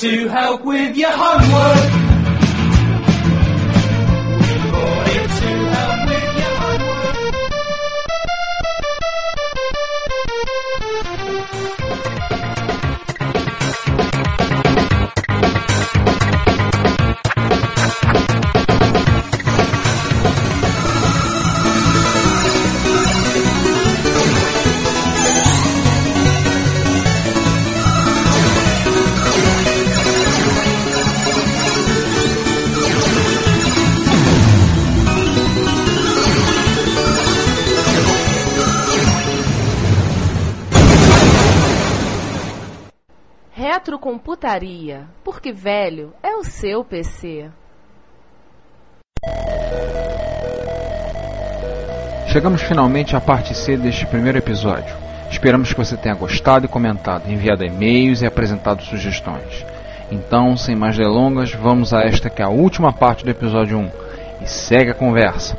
to 0.00 0.28
help 0.28 0.62
with 0.62 0.96
your 0.96 1.10
homework. 1.10 1.45
Porque 45.24 45.52
velho 45.52 46.12
é 46.22 46.36
o 46.36 46.44
seu 46.44 46.84
PC. 46.84 47.50
Chegamos 52.28 52.62
finalmente 52.62 53.16
à 53.16 53.20
parte 53.20 53.52
C 53.56 53.76
deste 53.76 54.06
primeiro 54.06 54.38
episódio. 54.38 54.94
Esperamos 55.32 55.72
que 55.72 55.78
você 55.80 55.96
tenha 55.96 56.14
gostado 56.14 56.64
e 56.64 56.68
comentado, 56.68 57.28
enviado 57.28 57.64
e-mails 57.64 58.22
e 58.22 58.26
apresentado 58.26 58.84
sugestões. 58.84 59.66
Então, 60.12 60.56
sem 60.56 60.76
mais 60.76 60.96
delongas, 60.96 61.50
vamos 61.52 61.92
a 61.92 62.02
esta 62.02 62.30
que 62.30 62.40
é 62.40 62.44
a 62.44 62.48
última 62.48 62.92
parte 62.92 63.24
do 63.24 63.30
episódio 63.32 63.76
1 63.76 63.90
e 64.42 64.46
segue 64.46 64.92
a 64.92 64.94
conversa. 64.94 65.58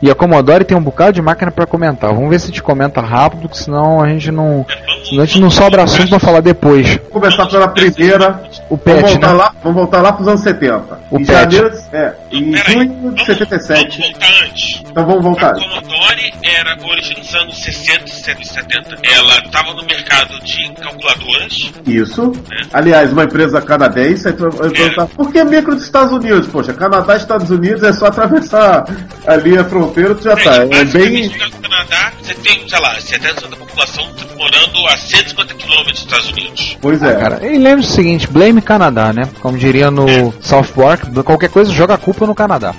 E 0.00 0.08
a 0.08 0.14
Commodore 0.14 0.64
tem 0.64 0.76
um 0.76 0.82
bocado 0.82 1.14
de 1.14 1.22
máquina 1.22 1.50
para 1.50 1.66
comentar. 1.66 2.14
Vamos 2.14 2.30
ver 2.30 2.38
se 2.38 2.46
gente 2.46 2.62
comenta 2.62 3.00
rápido, 3.00 3.48
que 3.48 3.58
senão 3.58 4.00
a 4.00 4.08
gente 4.08 4.30
não, 4.30 4.64
senão 5.08 5.22
a 5.22 5.26
gente 5.26 5.40
não 5.40 5.50
sobra 5.50 5.82
assunto 5.82 6.08
para 6.10 6.18
falar 6.18 6.40
depois. 6.40 6.86
Vamos 6.96 7.08
começar 7.12 7.46
pela 7.46 7.68
primeira. 7.68 8.40
O 8.70 8.76
Vamos 8.76 8.82
PET, 8.84 9.00
voltar, 9.12 9.28
né? 9.28 9.34
lá, 9.34 9.54
vamos 9.62 9.78
voltar 9.78 10.00
lá 10.02 10.12
pros 10.12 10.28
anos 10.28 10.40
70. 10.42 10.98
O 11.10 11.18
em 11.20 11.24
PET. 11.24 11.32
janeiro, 11.54 11.70
é, 11.92 12.12
em 12.32 12.56
junho 12.56 12.88
de 12.88 12.94
vamos- 13.02 13.24
77. 13.26 13.98
Vamos 14.00 14.10
voltar 14.10 14.44
antes. 14.44 14.82
Então 14.90 15.06
vamos 15.06 15.18
A 15.18 15.22
voltar. 15.22 15.52
Commodore 15.54 16.34
era 16.42 16.76
origem 16.88 17.16
dos 17.20 17.34
anos 17.34 17.62
60 17.62 18.04
e 18.04 18.10
70. 18.46 18.96
Ela 19.02 19.38
estava 19.44 19.74
no 19.74 19.84
mercado 19.84 20.38
de 20.44 20.72
calculadoras. 20.74 21.72
Isso. 21.86 22.32
Aliás, 22.72 23.12
uma 23.12 23.24
empresa 23.24 23.60
canadense. 23.60 24.28
aí 24.28 24.34
tu 24.34 24.48
vai 24.50 24.70
perguntar, 24.70 25.06
Por 25.08 25.32
que 25.32 25.44
micro 25.44 25.74
dos 25.74 25.84
Estados 25.84 26.12
Unidos? 26.12 26.46
Poxa, 26.48 26.72
Canadá 26.72 27.14
e 27.14 27.18
Estados 27.18 27.50
Unidos 27.50 27.82
é 27.82 27.92
só 27.92 28.06
atravessar 28.06 28.84
ali 29.26 29.56
a 29.58 29.64
fronteira, 29.64 30.14
tu 30.14 30.22
já 30.24 30.36
tá. 30.36 30.54
É 30.56 30.84
bem. 30.84 31.28
no 31.28 31.50
Canadá, 31.68 32.12
você 32.22 32.34
tem, 32.34 32.68
sei 32.68 32.80
lá, 32.80 32.94
70% 32.96 33.48
da 33.50 33.56
população 33.56 34.04
morando 34.38 34.86
a 34.88 34.93
150 34.96 35.54
km 35.54 35.90
dos 35.90 36.00
Estados 36.00 36.30
Unidos. 36.30 36.76
Pois 36.80 37.02
é. 37.02 37.14
Cara, 37.16 37.46
e 37.46 37.58
lembre 37.58 37.80
o 37.84 37.88
seguinte, 37.88 38.26
blame 38.28 38.60
Canadá, 38.62 39.12
né? 39.12 39.28
Como 39.40 39.56
diria 39.58 39.90
no 39.90 40.06
South 40.40 40.68
Park, 40.74 41.04
qualquer 41.24 41.50
coisa 41.50 41.72
joga 41.72 41.94
a 41.94 41.98
culpa 41.98 42.26
no 42.26 42.34
Canadá. 42.34 42.74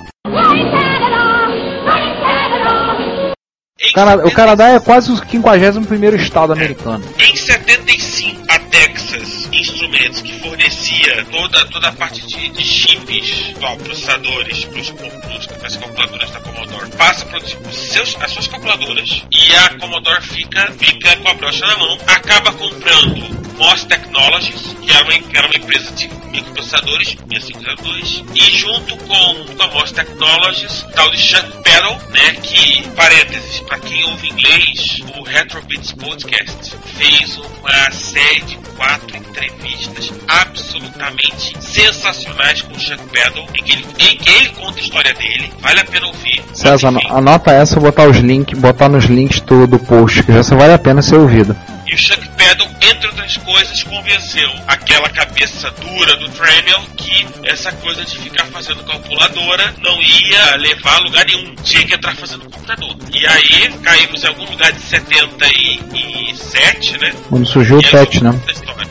O 3.88 3.92
Cana- 3.94 4.12
o 4.16 4.28
75, 4.28 4.34
Canadá 4.36 4.68
é 4.70 4.80
quase 4.80 5.10
o 5.12 5.16
51 5.16 6.16
estado 6.16 6.52
americano. 6.52 7.02
Em 7.18 7.36
75, 7.36 8.42
a 8.50 8.58
Texas 8.58 9.35
Instrumentos, 9.56 10.20
que 10.20 10.38
fornecia 10.40 11.24
toda, 11.26 11.64
toda 11.66 11.88
a 11.88 11.92
parte 11.92 12.20
de, 12.26 12.48
de 12.50 12.64
chips, 12.64 13.54
ó, 13.62 13.74
processadores 13.76 14.64
para 14.64 15.66
as 15.66 15.76
calculadoras 15.76 16.30
da 16.30 16.40
Commodore, 16.40 16.90
passa 16.96 17.24
a 17.24 17.28
produzir 17.28 17.56
seus, 17.72 18.16
as 18.20 18.30
suas 18.32 18.48
calculadoras 18.48 19.22
e 19.32 19.54
a 19.54 19.78
Commodore 19.78 20.22
fica, 20.22 20.72
fica 20.72 21.16
com 21.16 21.28
a 21.28 21.34
brocha 21.34 21.66
na 21.66 21.78
mão, 21.78 21.98
acaba 22.06 22.52
comprando 22.52 23.46
Moss 23.58 23.84
Technologies, 23.84 24.74
que 24.82 24.90
era 24.90 25.04
uma, 25.04 25.18
que 25.18 25.36
era 25.36 25.46
uma 25.46 25.56
empresa 25.56 25.90
de 25.92 26.08
microprocessadores, 26.30 27.16
6502, 27.28 28.24
e 28.34 28.40
junto 28.58 28.96
com, 28.98 29.54
com 29.56 29.62
a 29.62 29.66
Moss 29.68 29.92
Technologies, 29.92 30.86
tal 30.94 31.10
de 31.10 31.18
Chuck 31.18 31.62
Pedal, 31.62 31.98
né, 32.10 32.32
que, 32.42 32.88
parênteses, 32.90 33.60
para 33.60 33.78
quem 33.80 34.04
ouve 34.04 34.28
inglês, 34.28 35.00
o 35.16 35.22
Retrobits 35.22 35.92
Podcast 35.92 36.76
fez 36.98 37.38
uma 37.38 37.90
série 37.90 38.40
de 38.42 38.56
quatro 38.76 39.16
entrevistas 39.46 40.12
absolutamente 40.28 41.56
sensacionais 41.60 42.62
com 42.62 42.74
o 42.74 42.80
Chuck 42.80 43.02
Pedal, 43.10 43.46
em 43.54 43.62
que 43.62 43.72
ele, 43.72 43.86
em 43.98 44.16
que 44.16 44.30
ele 44.30 44.48
conta 44.50 44.78
a 44.78 44.82
história 44.82 45.14
dele, 45.14 45.52
vale 45.60 45.80
a 45.80 45.84
pena 45.84 46.06
ouvir. 46.06 46.42
César, 46.52 46.92
anota 47.10 47.52
essa, 47.52 47.74
vou 47.80 47.90
botar 47.90 48.08
os 48.08 48.18
links, 48.18 48.58
botar 48.58 48.88
nos 48.88 49.04
links 49.04 49.40
do, 49.40 49.66
do 49.66 49.78
post, 49.78 50.22
que 50.22 50.32
já 50.32 50.42
só 50.42 50.56
vale 50.56 50.74
a 50.74 50.78
pena 50.78 51.02
ser 51.02 51.16
ouvido. 51.16 51.56
O 51.96 51.98
Chuck 51.98 52.28
Pedal, 52.36 52.68
entre 52.82 53.06
outras 53.06 53.38
coisas, 53.38 53.82
convenceu 53.82 54.50
aquela 54.66 55.08
cabeça 55.08 55.70
dura 55.80 56.14
do 56.16 56.28
Tramiel 56.28 56.82
que 56.94 57.26
essa 57.42 57.72
coisa 57.72 58.04
de 58.04 58.18
ficar 58.18 58.44
fazendo 58.48 58.84
calculadora 58.84 59.72
não 59.82 59.98
ia 60.02 60.56
levar 60.56 60.96
a 60.96 60.98
lugar 60.98 61.24
nenhum. 61.24 61.54
Tinha 61.64 61.86
que 61.86 61.94
entrar 61.94 62.14
fazendo 62.16 62.44
computador. 62.50 62.94
E 63.10 63.26
aí 63.26 63.72
caímos 63.82 64.22
em 64.22 64.26
algum 64.26 64.44
lugar 64.44 64.72
de 64.72 64.80
77, 64.82 67.00
né? 67.00 67.14
Quando 67.30 67.46
surgiu 67.46 67.78
o 67.78 67.80
E 67.80 67.86
aí, 67.86 67.90
PET, 67.90 68.22
né? 68.22 68.38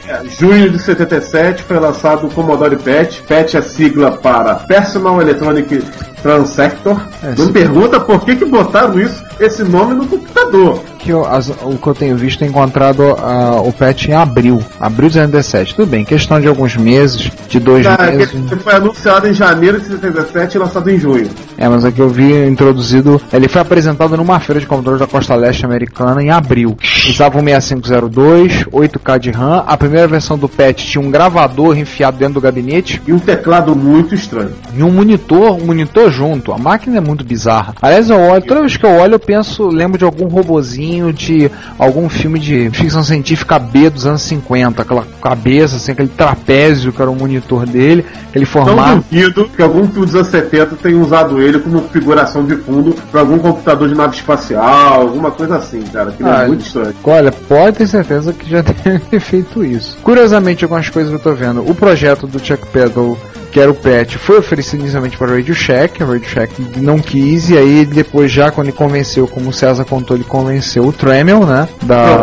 É, 0.08 0.24
junho 0.40 0.72
de 0.72 0.80
77 0.80 1.62
foi 1.62 1.80
lançado 1.80 2.26
o 2.26 2.32
Commodore 2.32 2.78
PET. 2.78 3.22
PET 3.22 3.56
é 3.56 3.62
sigla 3.62 4.18
para 4.18 4.56
Personal 4.56 5.22
Electronic 5.22 5.80
Transactor. 6.24 7.00
É, 7.22 7.36
Não 7.36 7.46
sim. 7.46 7.54
pergunta 7.54 8.00
por 8.00 8.26
que, 8.26 8.36
que 8.36 8.46
botaram 8.46 9.00
isso, 9.00 9.24
esse 9.40 9.64
nome 9.64 9.94
no 9.94 10.08
computador. 10.08 10.95
Que 11.06 11.12
eu- 11.12 11.24
as- 11.24 11.50
o 11.50 11.78
que 11.80 11.86
eu 11.88 11.94
tenho 11.94 12.18
visto 12.18 12.44
é 12.44 12.48
encontrado 12.48 13.04
ah, 13.20 13.62
o 13.64 13.72
PET 13.72 14.10
em 14.10 14.16
abril, 14.16 14.60
abril 14.80 15.08
de 15.08 15.14
2017. 15.20 15.76
Tudo 15.76 15.88
bem, 15.88 16.04
questão 16.04 16.42
de 16.42 16.48
alguns 16.48 16.76
meses, 16.76 17.30
de 17.48 17.60
dois 17.60 17.86
Ah, 17.86 17.96
meses. 18.12 18.34
ele 18.34 18.60
foi 18.60 18.74
anunciado 18.74 19.28
em 19.28 19.34
janeiro 19.34 19.80
de 19.80 19.86
77 19.86 20.56
e 20.56 20.58
lançado 20.58 20.90
em 20.90 20.98
junho. 20.98 21.30
É, 21.60 21.70
mas 21.70 21.86
aqui 21.86 22.00
eu 22.00 22.10
vi 22.10 22.48
introduzido. 22.48 23.22
Ele 23.32 23.48
foi 23.48 23.62
apresentado 23.62 24.18
numa 24.18 24.40
feira 24.40 24.60
de 24.60 24.66
computadores 24.66 25.00
da 25.00 25.06
costa 25.06 25.36
leste 25.36 25.64
americana 25.64 26.24
em 26.24 26.32
abril. 26.32 26.76
Usava 27.08 27.38
um 27.38 27.44
6502, 27.44 28.66
8K 28.72 29.20
de 29.20 29.30
RAM. 29.30 29.64
A 29.68 29.78
primeira 29.78 30.08
versão 30.08 30.40
do 30.40 30.50
PET 30.50 30.88
tinha 30.88 31.04
um 31.06 31.12
gravador 31.12 31.78
enfiado 31.78 32.18
dentro 32.18 32.36
do 32.36 32.42
gabinete 32.42 33.00
E 33.08 33.14
um 33.14 33.20
teclado 33.20 33.76
muito 33.76 34.16
estranho. 34.16 34.54
e 34.76 34.82
um 34.82 34.90
monitor, 34.92 35.52
um 35.52 35.66
monitor 35.68 36.10
junto. 36.12 36.52
A 36.52 36.58
máquina 36.58 36.98
é 36.98 37.02
muito 37.02 37.24
bizarra. 37.24 37.76
Aliás, 37.80 38.10
eu 38.10 38.20
olho, 38.20 38.42
toda 38.44 38.62
vez 38.62 38.76
que 38.76 38.86
eu 38.86 38.90
olho, 38.96 39.14
eu 39.14 39.20
penso, 39.20 39.68
lembro 39.68 40.00
de 40.00 40.04
algum 40.04 40.26
robozinho 40.28 40.95
de 41.14 41.50
algum 41.78 42.10
filme 42.10 42.40
de 42.40 42.70
ficção 42.72 43.04
científica 43.04 43.58
B 43.60 43.90
dos 43.90 44.06
anos 44.06 44.22
50, 44.24 44.82
aquela 44.82 45.06
cabeça, 45.22 45.76
assim, 45.78 45.92
aquele 45.92 46.08
trapézio 46.10 46.92
que 46.92 47.02
era 47.02 47.10
o 47.12 47.16
monitor 47.16 47.66
dele, 47.66 48.06
aquele 48.30 48.46
Não 48.46 48.52
formato. 48.52 49.06
duvido 49.10 49.50
que 49.56 49.62
algum 49.62 49.88
filme 49.88 50.06
dos 50.06 50.16
anos 50.16 50.28
70 50.28 50.76
tenha 50.78 50.98
usado 50.98 51.42
ele 51.42 51.60
como 51.60 51.82
figuração 51.90 52.46
de 52.46 52.56
fundo 52.58 52.96
para 53.12 53.22
algum 53.22 53.38
computador 53.40 53.88
de 53.90 53.96
nave 53.96 54.16
espacial, 54.16 55.02
alguma 55.02 55.32
coisa 55.32 55.58
assim, 55.58 55.82
cara. 55.84 56.12
Que 56.12 56.24
Ah, 56.24 56.44
é 56.44 56.48
muito 56.48 56.66
estranho. 56.66 56.94
Olha, 57.04 57.32
pode 57.32 57.78
ter 57.78 57.88
certeza 57.88 58.34
que 58.34 58.50
já 58.50 58.62
deve 58.84 59.00
ter 59.00 59.20
feito 59.20 59.64
isso. 59.64 59.98
Curiosamente, 60.04 60.64
algumas 60.64 60.90
coisas 60.90 61.12
que 61.12 61.18
eu 61.18 61.24
tô 61.24 61.34
vendo. 61.34 61.62
O 61.70 61.74
projeto 61.76 62.28
do 62.28 62.40
Chuck 62.44 62.66
Pedal, 62.68 63.18
que 63.56 63.60
era 63.62 63.72
o 63.72 63.74
PET, 63.74 64.18
foi 64.18 64.38
oferecido 64.38 64.82
inicialmente 64.82 65.18
para 65.18 65.32
o 65.32 65.36
Radio 65.38 65.56
Shack. 65.56 66.04
A 66.04 66.06
Radio 66.06 66.28
Shack 66.28 66.62
não 66.76 67.00
quis, 67.00 67.50
e 67.50 67.58
aí 67.58 67.86
depois, 67.86 68.30
já 68.30 68.52
quando 68.52 68.68
ele 68.68 68.76
convenceu, 68.76 69.30
como 69.30 69.50
o 69.50 69.54
César 69.54 69.86
contou, 69.86 70.18
ele 70.18 70.26
convenceu 70.26 70.84
o 70.84 70.92
Tremel, 70.92 71.46
né? 71.46 71.66
Da 71.84 72.18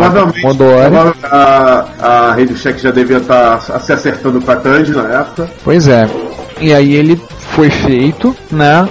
prova- 0.90 1.17
a, 1.23 1.87
a 2.02 2.34
Radio 2.34 2.55
Shack 2.55 2.79
já 2.82 2.90
devia 2.90 3.17
estar 3.17 3.58
se 3.81 3.93
acertando 3.94 4.43
com 4.43 4.50
a 4.50 4.56
Tandy 4.56 4.90
na 4.93 5.08
época. 5.20 5.49
Pois 5.64 5.88
é. 5.88 6.06
E 6.61 6.75
aí 6.75 6.93
ele 6.94 7.19
foi 7.55 7.70
feito, 7.70 8.37
né? 8.50 8.87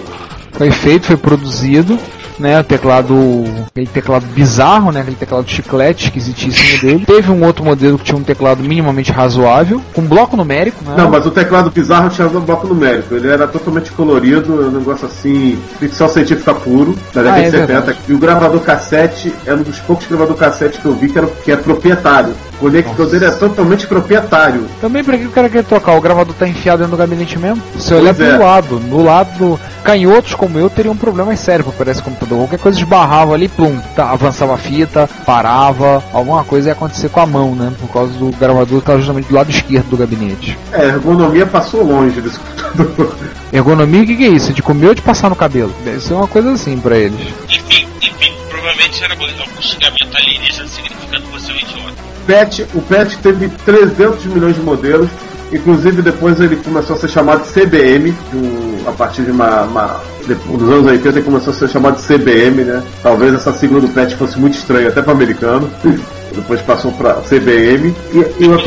Foi 0.54 0.72
feito, 0.72 1.06
foi 1.06 1.18
produzido, 1.18 1.96
né? 2.42 2.60
O 2.60 2.64
teclado, 2.64 3.46
aquele 3.68 3.88
teclado 3.88 4.26
bizarro, 4.28 4.92
né? 4.92 5.02
Aquele 5.02 5.16
teclado 5.16 5.48
chiclete 5.50 6.06
esquisitíssimo 6.06 6.82
dele. 6.82 7.06
Teve 7.06 7.32
um 7.32 7.44
outro 7.46 7.64
modelo 7.64 7.98
que 7.98 8.04
tinha 8.06 8.18
um 8.18 8.24
teclado 8.24 8.64
minimamente 8.64 9.12
razoável, 9.12 9.82
com 9.94 10.02
bloco 10.02 10.36
numérico, 10.36 10.84
né? 10.84 10.96
Não, 10.98 11.10
mas 11.10 11.26
o 11.26 11.32
teclado 11.32 11.70
bizarro 11.72 12.10
tinha 12.10 12.28
no 12.28 12.42
bloco 12.42 12.68
numérico. 12.68 13.16
Ele 13.16 13.30
era 13.30 13.48
totalmente 13.48 13.92
colorido, 13.92 14.54
um 14.54 14.72
negócio 14.72 15.06
assim, 15.08 15.58
ficção 15.80 16.10
científica 16.10 16.54
puro, 16.54 16.98
da 17.14 17.22
década 17.22 17.38
Ah, 17.38 17.40
é 17.42 17.46
de 17.46 17.52
70. 17.52 17.68
verdade. 17.68 18.00
E 18.08 18.14
o 18.14 18.18
gravador 18.18 18.60
cassete 18.62 19.34
é 19.46 19.54
um 19.54 19.62
dos 19.62 19.80
poucos 19.80 20.08
gravador 20.08 20.36
cassete 20.36 20.80
que 20.80 20.86
eu 20.86 20.94
vi 20.94 21.10
que, 21.10 21.18
era, 21.18 21.28
que 21.28 21.52
é 21.52 21.56
proprietário. 21.56 22.34
O 22.58 22.66
conector 22.66 23.08
dele 23.10 23.26
é 23.26 23.32
totalmente 23.32 23.88
proprietário. 23.88 24.66
Também 24.80 25.04
pra 25.04 25.18
que 25.18 25.26
o 25.26 25.32
cara 25.32 25.50
quer 25.50 25.64
trocar? 25.64 25.96
O 25.98 26.02
gravador 26.02 26.36
tá 26.38 26.48
enfiado 26.48 26.80
dentro 26.80 26.92
do 26.96 26.98
gabinete 26.98 27.38
mesmo? 27.40 27.62
Se 27.80 27.92
olhar 27.94 28.14
Pois 28.14 28.28
é. 28.30 28.36
pro 28.36 28.44
lado, 28.46 28.80
no 28.80 29.04
lado 29.04 29.60
canhotos 29.84 30.34
como 30.34 30.58
eu 30.58 30.70
teriam 30.70 30.96
problemas 30.96 31.40
sérios 31.40 31.68
pra 31.68 31.78
pegar 31.78 31.92
esse 31.92 32.04
computador. 32.04 32.40
Qualquer 32.40 32.60
coisa 32.60 32.78
esbarrava 32.78 33.34
ali, 33.34 33.48
plum, 33.48 33.80
tá, 33.96 34.12
avançava 34.12 34.54
a 34.54 34.58
fita, 34.58 35.10
parava, 35.26 36.04
alguma 36.14 36.44
coisa 36.44 36.70
ia 36.70 36.74
acontecer 36.74 37.10
com 37.10 37.20
a 37.20 37.26
mão, 37.26 37.56
né? 37.56 37.74
Por 37.80 37.90
causa 37.90 38.14
do 38.14 38.32
gravador 38.38 38.78
que 38.78 38.84
estava 38.84 39.00
justamente 39.00 39.28
do 39.28 39.36
lado 39.36 39.50
esquerdo 39.50 39.90
do 39.90 39.98
gabinete. 39.98 40.58
É, 40.72 40.82
a 40.82 40.86
ergonomia 40.86 41.46
passou 41.46 41.84
longe 41.84 42.22
desse 42.22 42.40
computador. 42.40 43.16
Ergonomia, 43.52 44.04
o 44.04 44.06
que, 44.06 44.16
que 44.16 44.24
é 44.24 44.30
isso? 44.30 44.54
De 44.54 44.62
comer 44.62 44.88
ou 44.88 44.96
de 44.96 45.02
passar 45.02 45.30
no 45.30 45.36
cabelo? 45.36 45.74
Deve 45.84 46.00
ser 46.00 46.14
uma 46.14 46.28
coisa 46.28 46.52
assim 46.54 46.80
pra 46.80 46.98
eles. 46.98 47.20
Enfim, 47.50 47.86
enfim, 48.02 48.34
provavelmente 48.50 49.04
era 49.04 49.14
algum 49.14 49.62
xingamento 49.62 50.18
alienígena 50.18 50.68
significando 50.68 51.24
que 51.24 51.32
você 51.32 51.52
é 51.52 51.56
um 51.56 51.58
idiota. 51.58 52.12
PET, 52.26 52.68
o 52.74 52.82
PET 52.82 53.18
teve 53.18 53.50
300 53.50 54.26
milhões 54.26 54.56
de 54.56 54.62
modelos, 54.62 55.10
inclusive 55.52 56.02
depois 56.02 56.40
ele 56.40 56.56
começou 56.58 56.96
a 56.96 57.00
ser 57.00 57.10
chamado 57.10 57.44
de 57.44 57.50
CBM, 57.50 58.14
a 58.88 58.92
partir 58.92 59.24
de 59.24 59.32
uma, 59.32 59.62
uma- 59.64 60.00
nos 60.48 60.70
anos 60.70 60.86
80 60.86 61.10
ele 61.10 61.22
começou 61.24 61.52
a 61.52 61.56
ser 61.56 61.70
chamado 61.70 61.96
de 61.98 62.04
CBM, 62.04 62.64
né? 62.64 62.82
Talvez 63.04 63.34
essa 63.34 63.52
sigla 63.54 63.82
do 63.82 63.88
PET 63.90 64.16
fosse 64.16 64.40
muito 64.40 64.56
estranha 64.58 64.88
até 64.90 65.02
para 65.02 65.14
americano. 65.14 65.70
Depois 66.34 66.62
passou 66.62 66.94
para 66.94 67.16
CBM. 67.16 67.94
E, 68.14 68.44
e 68.44 68.48
uma 68.48 68.58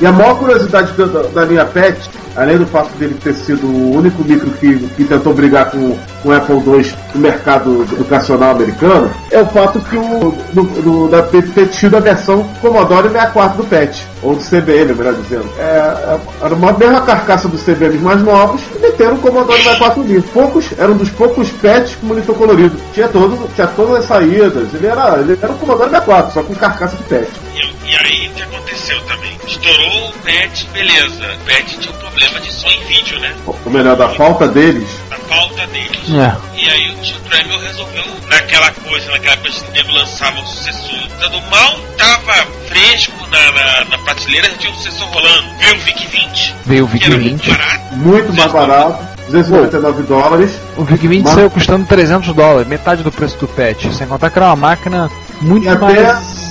e 0.00 0.06
a 0.06 0.10
maior 0.12 0.38
curiosidade 0.38 0.92
da, 0.92 1.04
da- 1.04 1.22
da 1.28 1.44
linha 1.44 1.64
PET, 1.66 1.98
além 2.34 2.56
do 2.56 2.64
fato 2.66 2.90
dele 2.96 3.14
ter 3.22 3.34
sido 3.34 3.66
o 3.66 3.94
único 3.98 4.24
micro 4.24 4.50
que, 4.52 4.78
que 4.96 5.04
tentou 5.04 5.34
brigar 5.34 5.70
com, 5.70 5.98
com 6.22 6.32
Apple 6.32 6.56
II 6.56 6.92
no 7.14 7.20
mercado 7.20 7.82
educacional 7.92 8.52
americano, 8.52 9.10
é 9.30 9.40
o 9.40 9.46
fato 9.46 9.80
que 9.80 9.96
o 9.96 10.34
do, 10.52 10.62
do- 10.62 11.08
da, 11.08 11.22
ter 11.22 11.68
tido 11.68 11.96
a 11.96 12.00
versão 12.00 12.44
Commodore 12.60 13.08
64 13.08 13.56
do 13.56 13.64
PET, 13.68 14.06
ou 14.22 14.34
do 14.36 14.42
CBM, 14.42 14.94
melhor 14.94 15.14
dizendo. 15.14 15.48
É, 15.58 15.62
é- 15.62 16.18
era 16.44 16.54
uma 16.54 16.72
mesma 16.72 17.00
carcaça 17.02 17.48
dos 17.48 17.62
CBMs 17.62 17.98
mais 18.02 18.22
novos 18.22 18.62
e 18.76 18.78
meteram 18.78 19.14
o 19.14 19.18
Commodore 19.18 19.58
64 19.62 20.02
ali. 20.02 20.20
Poucos, 20.32 20.66
eram 20.78 20.94
dos 20.96 21.10
poucos 21.10 21.50
PETs 21.50 21.96
com 21.96 22.06
monitor 22.06 22.34
colorido. 22.36 22.76
Tinha, 22.92 23.08
todo, 23.08 23.48
tinha 23.54 23.66
todas 23.68 23.98
as 24.00 24.04
saídas, 24.06 24.68
ele 24.74 24.86
era, 24.86 25.16
ele 25.18 25.38
era 25.42 25.52
o 25.52 25.56
Commodore 25.58 25.90
64, 25.90 26.32
só 26.32 26.42
com 26.42 26.54
carcaça 26.54 26.96
de 26.96 27.02
PET. 27.04 27.28
E, 27.54 27.90
e 27.90 27.96
aí 27.96 28.28
o 28.28 28.32
que 28.34 28.42
aconteceu 28.42 29.00
também? 29.02 29.36
Estourou 29.46 30.08
o 30.08 30.12
PET, 30.24 30.66
beleza. 30.72 31.34
O 31.34 31.44
PET 31.44 31.78
tinha 31.78 31.94
um 31.94 31.98
problema 31.98 32.40
de 32.40 32.52
som 32.52 32.68
em 32.68 32.84
vídeo, 32.84 33.18
né? 33.20 33.34
Ou 33.46 33.70
melhor, 33.70 33.96
da 33.96 34.08
falta 34.10 34.48
deles, 34.48 34.88
A 35.10 35.16
falta 35.16 35.66
deles. 35.68 36.00
É. 36.10 36.36
E 36.60 36.68
aí 36.68 36.90
o 36.90 36.96
tio 37.02 37.18
Tremel 37.20 37.58
resolveu, 37.60 38.04
naquela 38.28 38.70
coisa, 38.72 39.10
naquela 39.10 39.36
coisa 39.38 39.60
que 39.64 39.70
o 39.70 39.72
nego 39.72 39.92
lançava 39.92 40.40
um 40.40 40.46
sucessor, 40.46 41.08
dando 41.20 41.40
mal 41.50 41.78
tava 41.98 42.32
fresco 42.68 43.26
na, 43.30 43.52
na, 43.52 43.84
na 43.84 43.98
prateleira, 43.98 44.48
já 44.50 44.56
tinha 44.56 44.72
um 44.72 44.76
sucessor 44.76 45.08
rolando. 45.08 45.48
Veio 45.58 45.74
o 45.74 45.78
VIC 45.80 46.06
20, 46.06 46.54
Veio 46.66 46.84
o 46.84 46.86
VIC 46.88 47.04
era 47.06 47.16
muito 47.18 47.42
20. 47.44 47.50
barato. 47.50 47.96
muito 47.96 48.32
mais 48.34 48.52
barato, 48.52 49.04
299 49.30 50.02
dólares. 50.04 50.50
O 50.76 50.84
VIC 50.84 51.06
20 51.08 51.24
Mas- 51.24 51.34
saiu 51.34 51.50
custando 51.50 51.86
300 51.86 52.34
dólares, 52.34 52.68
metade 52.68 53.02
do 53.02 53.12
preço 53.12 53.36
do 53.38 53.46
PET. 53.48 53.92
Sem 53.94 54.06
contar 54.06 54.30
que 54.30 54.38
era 54.38 54.46
uma 54.48 54.56
máquina 54.56 55.10
muito 55.40 55.64
E 55.64 55.68
até- 55.68 55.78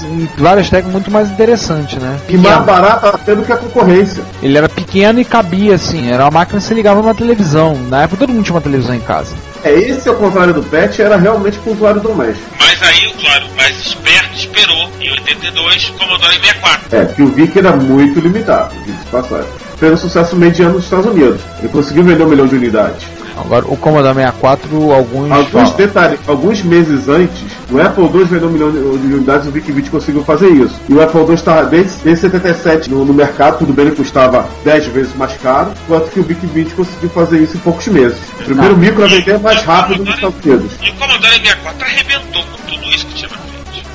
mais. 0.03 0.21
em 0.21 0.29
várias 0.37 0.69
técnicas 0.69 0.93
muito 0.93 1.11
mais 1.11 1.29
interessante, 1.29 1.99
né? 1.99 2.19
E 2.27 2.37
mais 2.37 2.59
Pequeno. 2.59 2.65
barato 2.65 3.07
até 3.07 3.35
do 3.35 3.43
que 3.43 3.51
a 3.51 3.57
concorrência. 3.57 4.23
Ele 4.41 4.57
era 4.57 4.69
pequeno 4.69 5.19
e 5.19 5.25
cabia 5.25 5.75
assim. 5.75 6.11
Era 6.11 6.23
uma 6.25 6.31
máquina 6.31 6.59
que 6.59 6.65
você 6.67 6.73
ligava 6.73 7.01
numa 7.01 7.15
televisão. 7.15 7.75
Na 7.89 8.03
época 8.03 8.17
todo 8.17 8.33
mundo 8.33 8.43
tinha 8.43 8.55
uma 8.55 8.61
televisão 8.61 8.95
em 8.95 8.99
casa. 9.01 9.33
É, 9.63 9.73
esse 9.73 10.09
ao 10.09 10.15
contrário 10.15 10.53
do 10.53 10.63
PET, 10.63 11.01
era 11.01 11.17
realmente 11.17 11.59
para 11.59 11.69
o 11.71 11.73
usuário 11.75 12.01
doméstico. 12.01 12.47
Mas 12.59 12.81
aí, 12.81 13.13
claro, 13.21 13.45
o 13.45 13.55
mais 13.55 13.79
esperto 13.79 14.35
esperou, 14.35 14.89
em 14.99 15.11
82, 15.11 15.89
o 15.89 15.93
Commodore 15.93 16.33
64. 16.39 16.97
É, 16.97 17.05
que 17.05 17.21
o 17.21 17.27
VIC 17.27 17.59
era 17.59 17.71
muito 17.75 18.19
limitado, 18.19 18.73
de 18.85 18.91
passagem. 19.11 19.47
Um 19.83 19.97
sucesso 19.97 20.35
mediano 20.35 20.75
nos 20.75 20.83
Estados 20.83 21.07
Unidos. 21.07 21.41
Ele 21.59 21.69
conseguiu 21.69 22.03
vender 22.03 22.23
um 22.23 22.29
milhão 22.29 22.45
de 22.45 22.55
unidades. 22.55 23.03
Agora 23.37 23.65
o 23.67 23.77
Commodore 23.77 24.13
64, 24.15 24.91
alguns. 24.91 25.31
Alguns 25.31 25.49
falam- 25.51 25.71
detalhes, 25.75 26.19
alguns 26.27 26.61
meses 26.63 27.07
antes, 27.07 27.41
o 27.69 27.79
Apple 27.81 28.03
II 28.03 28.25
vendeu 28.25 28.47
um 28.49 28.51
milhão 28.51 28.71
de 28.71 28.81
de 29.01 29.13
unidades, 29.15 29.47
o 29.47 29.51
VIC 29.51 29.71
20 29.71 29.89
conseguiu 29.89 30.23
fazer 30.23 30.49
isso. 30.49 30.75
E 30.89 30.93
o 30.93 31.01
Apple 31.01 31.21
II 31.21 31.33
estava 31.33 31.65
desde, 31.65 31.97
desde 32.03 32.21
77 32.21 32.89
no, 32.89 33.05
no 33.05 33.13
mercado, 33.13 33.59
tudo 33.59 33.73
bem, 33.73 33.87
ele 33.87 33.95
custava 33.95 34.45
10 34.63 34.87
vezes 34.87 35.15
mais 35.15 35.33
caro, 35.37 35.71
enquanto 35.85 36.11
que 36.11 36.19
o 36.19 36.23
VIC 36.23 36.45
20 36.47 36.73
conseguiu 36.73 37.09
fazer 37.09 37.39
isso 37.39 37.57
em 37.57 37.59
poucos 37.61 37.87
meses. 37.87 38.17
O 38.39 38.43
primeiro 38.43 38.77
micro 38.77 39.03
a 39.03 39.07
vender 39.07 39.39
mais 39.39 39.63
rápido 39.63 40.03
nos 40.05 40.15
Estados 40.15 40.45
Unidos. 40.45 40.71
E 40.81 40.89
o 40.89 40.93
Commodore 40.95 41.33
64 41.33 41.85
arrebentou 41.85 42.43
com 42.43 42.57
tudo 42.67 42.89
isso 42.95 43.05
que 43.07 43.13
tinha. 43.15 43.29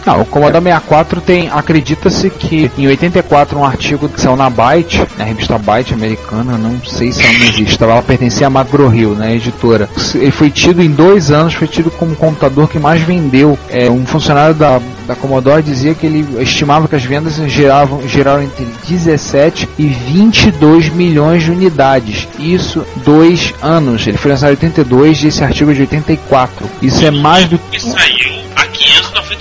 Não, 0.07 0.21
o 0.21 0.25
Commodore 0.25 0.63
64 0.63 1.21
tem, 1.21 1.51
acredita-se 1.51 2.31
que 2.31 2.71
em 2.79 2.87
84 2.87 3.59
um 3.59 3.65
artigo 3.65 4.09
que 4.09 4.21
saiu 4.21 4.37
na 4.37 4.49
Byte, 4.49 5.05
na 5.19 5.25
revista 5.25 5.59
Byte 5.59 5.95
americana, 5.95 6.57
não 6.57 6.81
sei 6.85 7.11
se 7.11 7.21
ela 7.23 7.37
não 7.37 7.47
existe, 7.47 7.83
ela 7.83 8.01
pertencia 8.01 8.47
à 8.47 8.51
Macro 8.51 8.95
Hill, 8.95 9.17
né, 9.17 9.35
editora. 9.35 9.89
Ele 10.15 10.31
foi 10.31 10.49
tido 10.49 10.81
em 10.81 10.91
dois 10.91 11.33
anos, 11.33 11.55
foi 11.55 11.67
tido 11.67 11.91
como 11.91 12.13
o 12.13 12.17
computador 12.17 12.69
que 12.69 12.79
mais 12.79 13.03
vendeu. 13.03 13.59
É, 13.69 13.91
um 13.91 14.07
funcionário 14.07 14.55
da, 14.55 14.81
da 15.09 15.17
Commodore 15.17 15.61
dizia 15.61 15.93
que 15.93 16.07
ele 16.07 16.25
estimava 16.41 16.87
que 16.87 16.95
as 16.95 17.05
vendas 17.05 17.35
geravam, 17.51 18.07
geraram 18.07 18.45
entre 18.45 18.65
17 18.87 19.69
e 19.77 19.89
22 19.89 20.89
milhões 20.91 21.43
de 21.43 21.51
unidades. 21.51 22.29
Isso 22.39 22.87
dois 23.05 23.53
anos. 23.61 24.07
Ele 24.07 24.17
foi 24.17 24.31
lançado 24.31 24.51
em 24.51 24.53
82 24.53 25.25
e 25.25 25.27
esse 25.27 25.43
artigo 25.43 25.73
é 25.73 25.75
de 25.75 25.81
84. 25.81 26.67
Isso 26.81 27.05
é 27.05 27.11
mais 27.11 27.47
do 27.49 27.59
E 27.73 27.81
saiu 27.81 28.47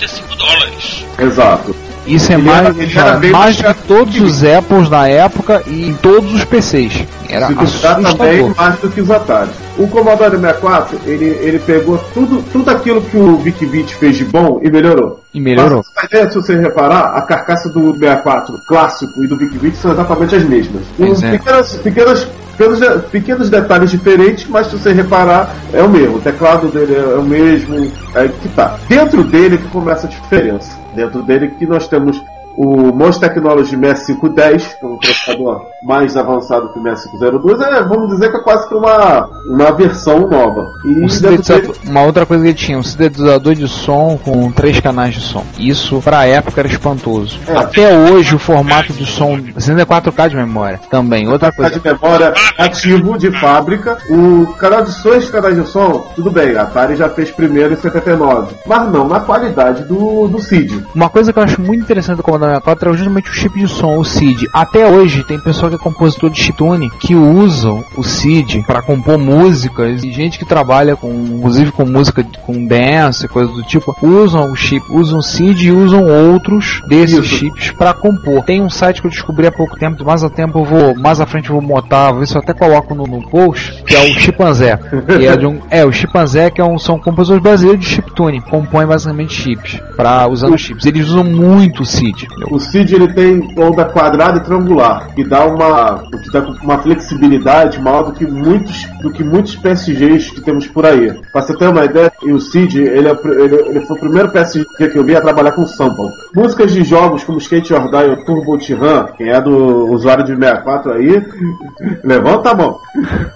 a 0.04 0.08
595 0.08 0.36
dólares. 0.36 1.06
Exato. 1.18 1.76
Isso 2.06 2.32
é 2.32 2.36
mais, 2.36 2.58
era- 2.66 2.82
ele 2.82 2.98
era 2.98 3.16
bem 3.16 3.30
mais 3.32 3.56
que 3.60 3.74
todos 3.88 4.20
os 4.20 4.44
Apples 4.44 4.88
na 4.88 5.08
época 5.08 5.62
e 5.66 5.88
em 5.88 5.94
todos 5.94 6.32
os 6.32 6.44
PCs. 6.44 7.04
Era 7.28 7.48
Se 7.48 7.82
também 7.82 8.48
mais 8.56 8.78
do 8.78 8.88
que 8.88 9.00
os 9.00 9.10
Atari. 9.10 9.50
O 9.76 9.88
Commodore 9.88 10.36
64, 10.38 11.00
ele, 11.04 11.24
ele 11.24 11.58
pegou 11.58 11.98
tudo, 12.14 12.42
tudo 12.52 12.70
aquilo 12.70 13.02
que 13.02 13.16
o 13.16 13.36
VIC 13.38 13.66
20 13.66 13.94
fez 13.96 14.16
de 14.16 14.24
bom 14.24 14.60
e 14.62 14.70
melhorou. 14.70 15.20
E 15.34 15.40
melhorou. 15.40 15.84
Mas, 15.96 16.32
se 16.32 16.36
você 16.36 16.56
reparar, 16.56 17.16
a 17.16 17.22
carcaça 17.22 17.68
do 17.68 17.92
64 17.94 18.56
clássico 18.68 19.24
e 19.24 19.26
do 19.26 19.36
VIC 19.36 19.58
20 19.58 19.74
são 19.74 19.90
exatamente 19.92 20.36
as 20.36 20.44
mesmas. 20.44 20.82
Pois 20.96 21.22
é. 21.22 21.32
pequenas, 21.32 21.74
pequenas, 21.76 22.28
pequenos, 22.56 22.80
de- 22.80 22.98
pequenos 23.10 23.50
detalhes 23.50 23.90
diferentes, 23.90 24.46
mas 24.48 24.66
se 24.68 24.76
você 24.76 24.92
reparar, 24.92 25.54
é 25.72 25.82
o 25.82 25.88
mesmo. 25.88 26.16
O 26.16 26.20
teclado 26.20 26.68
dele 26.68 26.94
é 26.96 27.14
o 27.16 27.22
mesmo. 27.22 27.92
É 28.14 28.28
que 28.28 28.48
tá. 28.50 28.76
Dentro 28.88 29.22
dele 29.24 29.58
que 29.58 29.68
começa 29.68 30.06
a 30.06 30.10
diferença. 30.10 30.76
Dentro 30.94 31.22
dele 31.22 31.48
que 31.58 31.66
nós 31.66 31.86
temos 31.88 32.22
o 32.56 32.92
Most 32.92 33.20
Technology 33.20 33.76
6510, 33.76 34.74
que 34.74 34.84
é 34.84 34.88
um 34.88 34.96
processador 34.98 35.66
mais 35.82 36.16
avançado 36.16 36.72
que 36.72 36.78
o 36.78 36.82
6502, 36.82 37.60
é, 37.60 37.82
vamos 37.84 38.08
dizer 38.10 38.30
que 38.30 38.36
é 38.38 38.40
quase 38.40 38.68
que 38.68 38.74
uma, 38.74 39.28
uma 39.48 39.72
versão 39.72 40.26
nova. 40.26 40.72
E 40.84 40.88
Um 40.88 41.06
dele, 41.06 41.72
uma 41.84 42.02
outra 42.02 42.24
coisa 42.24 42.42
que 42.42 42.50
ele 42.50 42.56
tinha, 42.56 42.78
um 42.78 42.82
sintetizador 42.82 43.54
de 43.54 43.68
som 43.68 44.18
com 44.22 44.50
três 44.50 44.80
canais 44.80 45.14
de 45.14 45.20
som. 45.20 45.44
Isso 45.58 46.00
pra 46.00 46.26
época 46.26 46.60
era 46.60 46.68
espantoso. 46.68 47.38
É. 47.46 47.56
Até 47.56 47.96
hoje 47.96 48.34
o 48.34 48.38
formato 48.38 48.92
de 48.92 49.04
som 49.04 49.36
64K 49.38 50.30
de 50.30 50.36
memória 50.36 50.80
também. 50.90 51.28
Outra 51.28 51.52
coisa. 51.52 51.78
de 51.78 51.84
memória 51.84 52.32
ativo 52.58 53.18
de 53.18 53.30
fábrica. 53.32 53.98
O 54.08 54.46
canal 54.58 54.82
de 54.82 54.92
som 54.92 55.14
e 55.14 55.26
canais 55.26 55.56
de 55.56 55.68
som, 55.68 56.10
tudo 56.14 56.30
bem, 56.30 56.56
a 56.56 56.62
Atari 56.62 56.96
já 56.96 57.08
fez 57.08 57.30
primeiro 57.30 57.74
em 57.74 57.76
79. 57.76 58.54
Mas 58.66 58.90
não 58.90 59.08
na 59.08 59.20
qualidade 59.20 59.84
do, 59.84 60.28
do 60.28 60.40
CID. 60.40 60.84
Uma 60.94 61.10
coisa 61.10 61.32
que 61.32 61.38
eu 61.38 61.42
acho 61.42 61.60
muito 61.60 61.82
interessante 61.82 62.16
do 62.16 62.22
Commodore 62.22 62.45
64 62.46 62.90
é 62.90 62.96
justamente 62.96 63.30
o 63.30 63.34
chip 63.34 63.58
de 63.58 63.68
som, 63.68 63.98
o 63.98 64.04
SID. 64.04 64.48
Até 64.52 64.88
hoje 64.88 65.24
tem 65.24 65.38
pessoal 65.38 65.70
que 65.70 65.76
é 65.76 65.78
compositor 65.78 66.30
de 66.30 66.40
chiptune 66.40 66.90
que 67.00 67.14
usam 67.14 67.84
o 67.96 68.02
SID 68.02 68.62
para 68.66 68.82
compor 68.82 69.18
músicas 69.18 70.02
e 70.04 70.12
gente 70.12 70.38
que 70.38 70.44
trabalha 70.44 70.96
com, 70.96 71.12
inclusive 71.12 71.72
com 71.72 71.84
música 71.84 72.24
com 72.44 72.66
dance, 72.66 73.26
coisas 73.28 73.54
do 73.54 73.62
tipo, 73.62 73.94
usam 74.02 74.52
o 74.52 74.56
chip, 74.56 74.84
usam 74.90 75.18
o 75.18 75.22
SID 75.22 75.66
e 75.66 75.72
usam 75.72 76.04
outros 76.04 76.80
desses 76.88 77.18
Isso. 77.18 77.36
chips 77.36 77.70
para 77.72 77.92
compor. 77.92 78.44
Tem 78.44 78.62
um 78.62 78.70
site 78.70 79.00
que 79.00 79.06
eu 79.06 79.10
descobri 79.10 79.46
há 79.46 79.52
pouco 79.52 79.76
tempo, 79.76 80.04
mais 80.04 80.22
a 80.22 80.30
tempo 80.30 80.60
eu 80.60 80.64
vou, 80.64 80.94
mais 80.94 81.20
à 81.20 81.26
frente 81.26 81.50
eu 81.50 81.56
vou 81.56 81.62
montar, 81.62 82.10
vou 82.10 82.20
ver 82.20 82.26
se 82.26 82.36
eu 82.36 82.40
até 82.40 82.52
coloco 82.52 82.94
no, 82.94 83.04
no 83.04 83.28
post, 83.28 83.82
que 83.84 83.94
é 83.94 84.00
o 84.00 84.20
Chimpanzé. 84.20 84.76
que 84.76 85.26
é, 85.26 85.36
de 85.36 85.46
um, 85.46 85.60
é, 85.70 85.84
o 85.84 85.92
Chimpanzé 85.92 86.50
que 86.50 86.60
é 86.60 86.64
um, 86.64 86.78
são 86.78 86.98
compositores 86.98 87.42
brasileiros 87.42 87.84
de 87.84 87.90
chiptune, 87.90 88.40
compõem 88.40 88.86
basicamente 88.86 89.34
chips 89.34 89.80
para 89.96 90.26
usando 90.28 90.56
chips. 90.58 90.86
Eles 90.86 91.08
usam 91.08 91.24
muito 91.24 91.82
o 91.82 91.86
SID. 91.86 92.28
O 92.50 92.60
CID 92.60 92.94
ele 92.94 93.12
tem 93.12 93.54
onda 93.58 93.84
quadrada 93.84 94.38
e 94.38 94.42
triangular, 94.42 95.08
que 95.14 95.24
dá 95.24 95.46
uma, 95.46 96.02
que 96.22 96.30
dá 96.30 96.40
uma 96.62 96.78
flexibilidade 96.78 97.80
maior 97.80 98.04
do 98.04 98.12
que 98.12 98.26
muitos, 98.26 98.86
do 99.00 99.10
que 99.10 99.24
muitos 99.24 99.56
PSGs 99.56 100.32
que 100.32 100.42
temos 100.42 100.66
por 100.66 100.84
aí. 100.84 101.12
Pra 101.32 101.42
você 101.42 101.56
ter 101.56 101.68
uma 101.68 101.84
ideia, 101.84 102.12
o 102.22 102.38
CID 102.38 102.80
ele, 102.80 103.08
é 103.08 103.12
ele, 103.12 103.54
ele 103.68 103.80
foi 103.86 103.96
o 103.96 104.00
primeiro 104.00 104.30
PSG 104.30 104.64
que 104.90 104.98
eu 104.98 105.04
vi 105.04 105.16
a 105.16 105.20
trabalhar 105.20 105.52
com 105.52 105.66
sample. 105.66 106.10
Músicas 106.34 106.72
de 106.72 106.84
jogos 106.84 107.24
como 107.24 107.38
Skate 107.38 107.72
or 107.72 107.90
Die 107.90 108.10
ou 108.10 108.24
Turbo 108.24 108.58
Tiran, 108.58 109.06
quem 109.16 109.30
é 109.30 109.40
do 109.40 109.90
usuário 109.90 110.24
de 110.24 110.34
64 110.34 110.92
aí, 110.92 111.24
levanta 112.04 112.50
a 112.50 112.54
mão. 112.54 112.78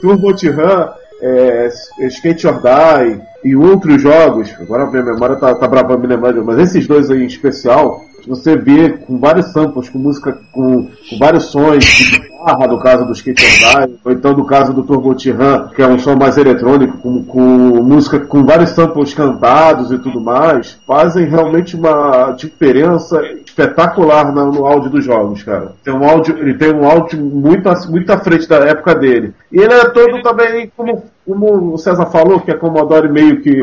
Turbo 0.00 0.34
Tiran, 0.34 0.88
é, 1.22 1.68
Skate 2.08 2.46
or 2.46 2.60
Die 2.60 3.20
e 3.44 3.56
outros 3.56 4.02
jogos, 4.02 4.54
agora 4.60 4.90
minha 4.90 5.02
memória 5.02 5.36
tá, 5.36 5.54
tá 5.54 5.66
bravando 5.66 6.00
me 6.00 6.06
lembrando, 6.06 6.44
mas 6.44 6.58
esses 6.58 6.86
dois 6.86 7.10
aí 7.10 7.22
em 7.22 7.26
especial, 7.26 8.02
você 8.28 8.56
vê 8.56 8.90
com 8.90 9.18
vários 9.18 9.46
samples, 9.52 9.88
com 9.88 9.98
música, 9.98 10.38
com, 10.52 10.84
com 10.84 11.18
vários 11.18 11.44
sons 11.44 11.84
de 11.84 12.18
guitarra, 12.18 12.66
no 12.66 12.78
caso 12.78 13.04
do 13.04 13.12
Skate 13.12 13.42
Die, 13.42 13.98
ou 14.04 14.12
então 14.12 14.32
no 14.32 14.44
caso 14.44 14.72
do 14.72 14.82
Turbo 14.82 15.14
Tiran, 15.14 15.68
que 15.74 15.82
é 15.82 15.86
um 15.86 15.98
som 15.98 16.16
mais 16.16 16.36
eletrônico, 16.36 16.98
com, 16.98 17.24
com 17.24 17.40
música 17.82 18.20
com 18.20 18.44
vários 18.44 18.70
samples 18.70 19.14
cantados 19.14 19.90
e 19.90 19.98
tudo 19.98 20.20
mais, 20.20 20.78
fazem 20.86 21.26
realmente 21.26 21.76
uma 21.76 22.32
diferença 22.32 23.20
espetacular 23.44 24.32
no, 24.32 24.52
no 24.52 24.66
áudio 24.66 24.90
dos 24.90 25.04
jogos, 25.04 25.42
cara. 25.42 25.72
Tem 25.84 25.92
um 25.92 26.04
áudio, 26.04 26.38
ele 26.38 26.54
tem 26.54 26.72
um 26.72 26.88
áudio 26.88 27.20
muito, 27.20 27.68
muito 27.90 28.10
à 28.10 28.18
frente 28.18 28.48
da 28.48 28.56
época 28.56 28.94
dele. 28.94 29.34
E 29.52 29.60
ele 29.60 29.74
é 29.74 29.88
todo 29.90 30.22
também, 30.22 30.70
como, 30.76 31.02
como 31.30 31.74
o 31.74 31.78
César 31.78 32.06
falou, 32.06 32.40
que 32.40 32.50
a 32.50 32.56
Commodore 32.56 33.08
meio 33.08 33.40
que 33.40 33.62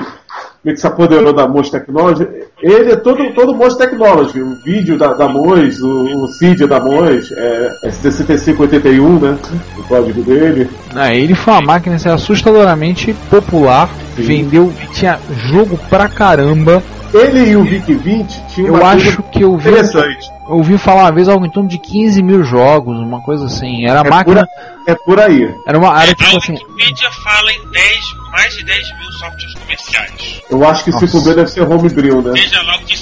meio 0.63 0.75
que 0.75 0.81
se 0.81 0.88
apoderou 0.88 1.33
da 1.33 1.47
Moz 1.47 1.69
Technology. 1.69 2.27
Ele 2.62 2.91
é 2.91 2.95
todo, 2.95 3.33
todo 3.33 3.55
Moz 3.55 3.75
Technology. 3.75 4.41
O 4.41 4.55
vídeo 4.63 4.97
da, 4.97 5.13
da 5.13 5.27
Moz, 5.27 5.79
o, 5.81 6.24
o 6.24 6.27
CID 6.27 6.67
da 6.67 6.79
Moz, 6.79 7.31
é, 7.31 7.69
é 7.83 7.91
6581, 7.91 9.19
né? 9.19 9.38
O 9.77 9.83
código 9.83 10.21
dele. 10.24 10.69
Ah, 10.95 11.13
ele 11.13 11.36
foi 11.36 11.53
uma 11.53 11.62
máquina 11.62 11.95
assim, 11.95 12.09
assustadoramente 12.09 13.13
popular, 13.29 13.89
Sim. 14.15 14.24
vendeu, 14.24 14.74
tinha 14.91 15.19
jogo 15.50 15.79
pra 15.89 16.09
caramba. 16.09 16.81
Ele 17.19 17.50
e 17.51 17.55
o 17.55 17.63
Vic 17.63 17.93
20 17.93 18.41
tinham 18.53 18.67
Eu 18.67 18.74
uma 18.75 18.89
acho 18.91 19.24
que 19.24 19.41
eu 19.43 19.57
vi, 19.57 19.69
interessante. 19.69 20.29
eu 20.47 20.55
ouvi 20.55 20.77
falar 20.77 21.03
uma 21.03 21.12
vez 21.12 21.27
algo 21.27 21.45
em 21.45 21.50
torno 21.50 21.69
de 21.69 21.77
15 21.77 22.21
mil 22.24 22.43
jogos, 22.43 22.97
uma 23.00 23.21
coisa 23.21 23.45
assim. 23.45 23.86
Era 23.86 24.00
É 24.00 24.03
por, 24.03 24.09
máquina, 24.09 24.47
é 24.88 24.95
por 24.95 25.19
aí. 25.19 25.53
era 25.65 25.77
uma 25.77 25.91
área 25.93 26.13
tipo 26.13 26.36
a 26.36 26.38
assim. 26.38 26.53
Wikipedia 26.53 27.12
fala 27.24 27.51
em 27.51 27.69
10, 27.71 28.00
mais 28.31 28.53
de 28.55 28.63
10 28.65 28.97
mil 29.00 29.12
softwares 29.13 29.53
comerciais. 29.55 30.41
Eu 30.50 30.67
acho 30.67 30.83
que 30.83 30.91
Nossa. 30.91 31.05
5B 31.07 31.33
deve 31.36 31.47
ser 31.51 31.62
homebrew, 31.62 32.21
né? 32.21 32.31
Seja 32.41 32.62
lá 32.63 32.75
o 32.77 32.79
que 32.81 32.97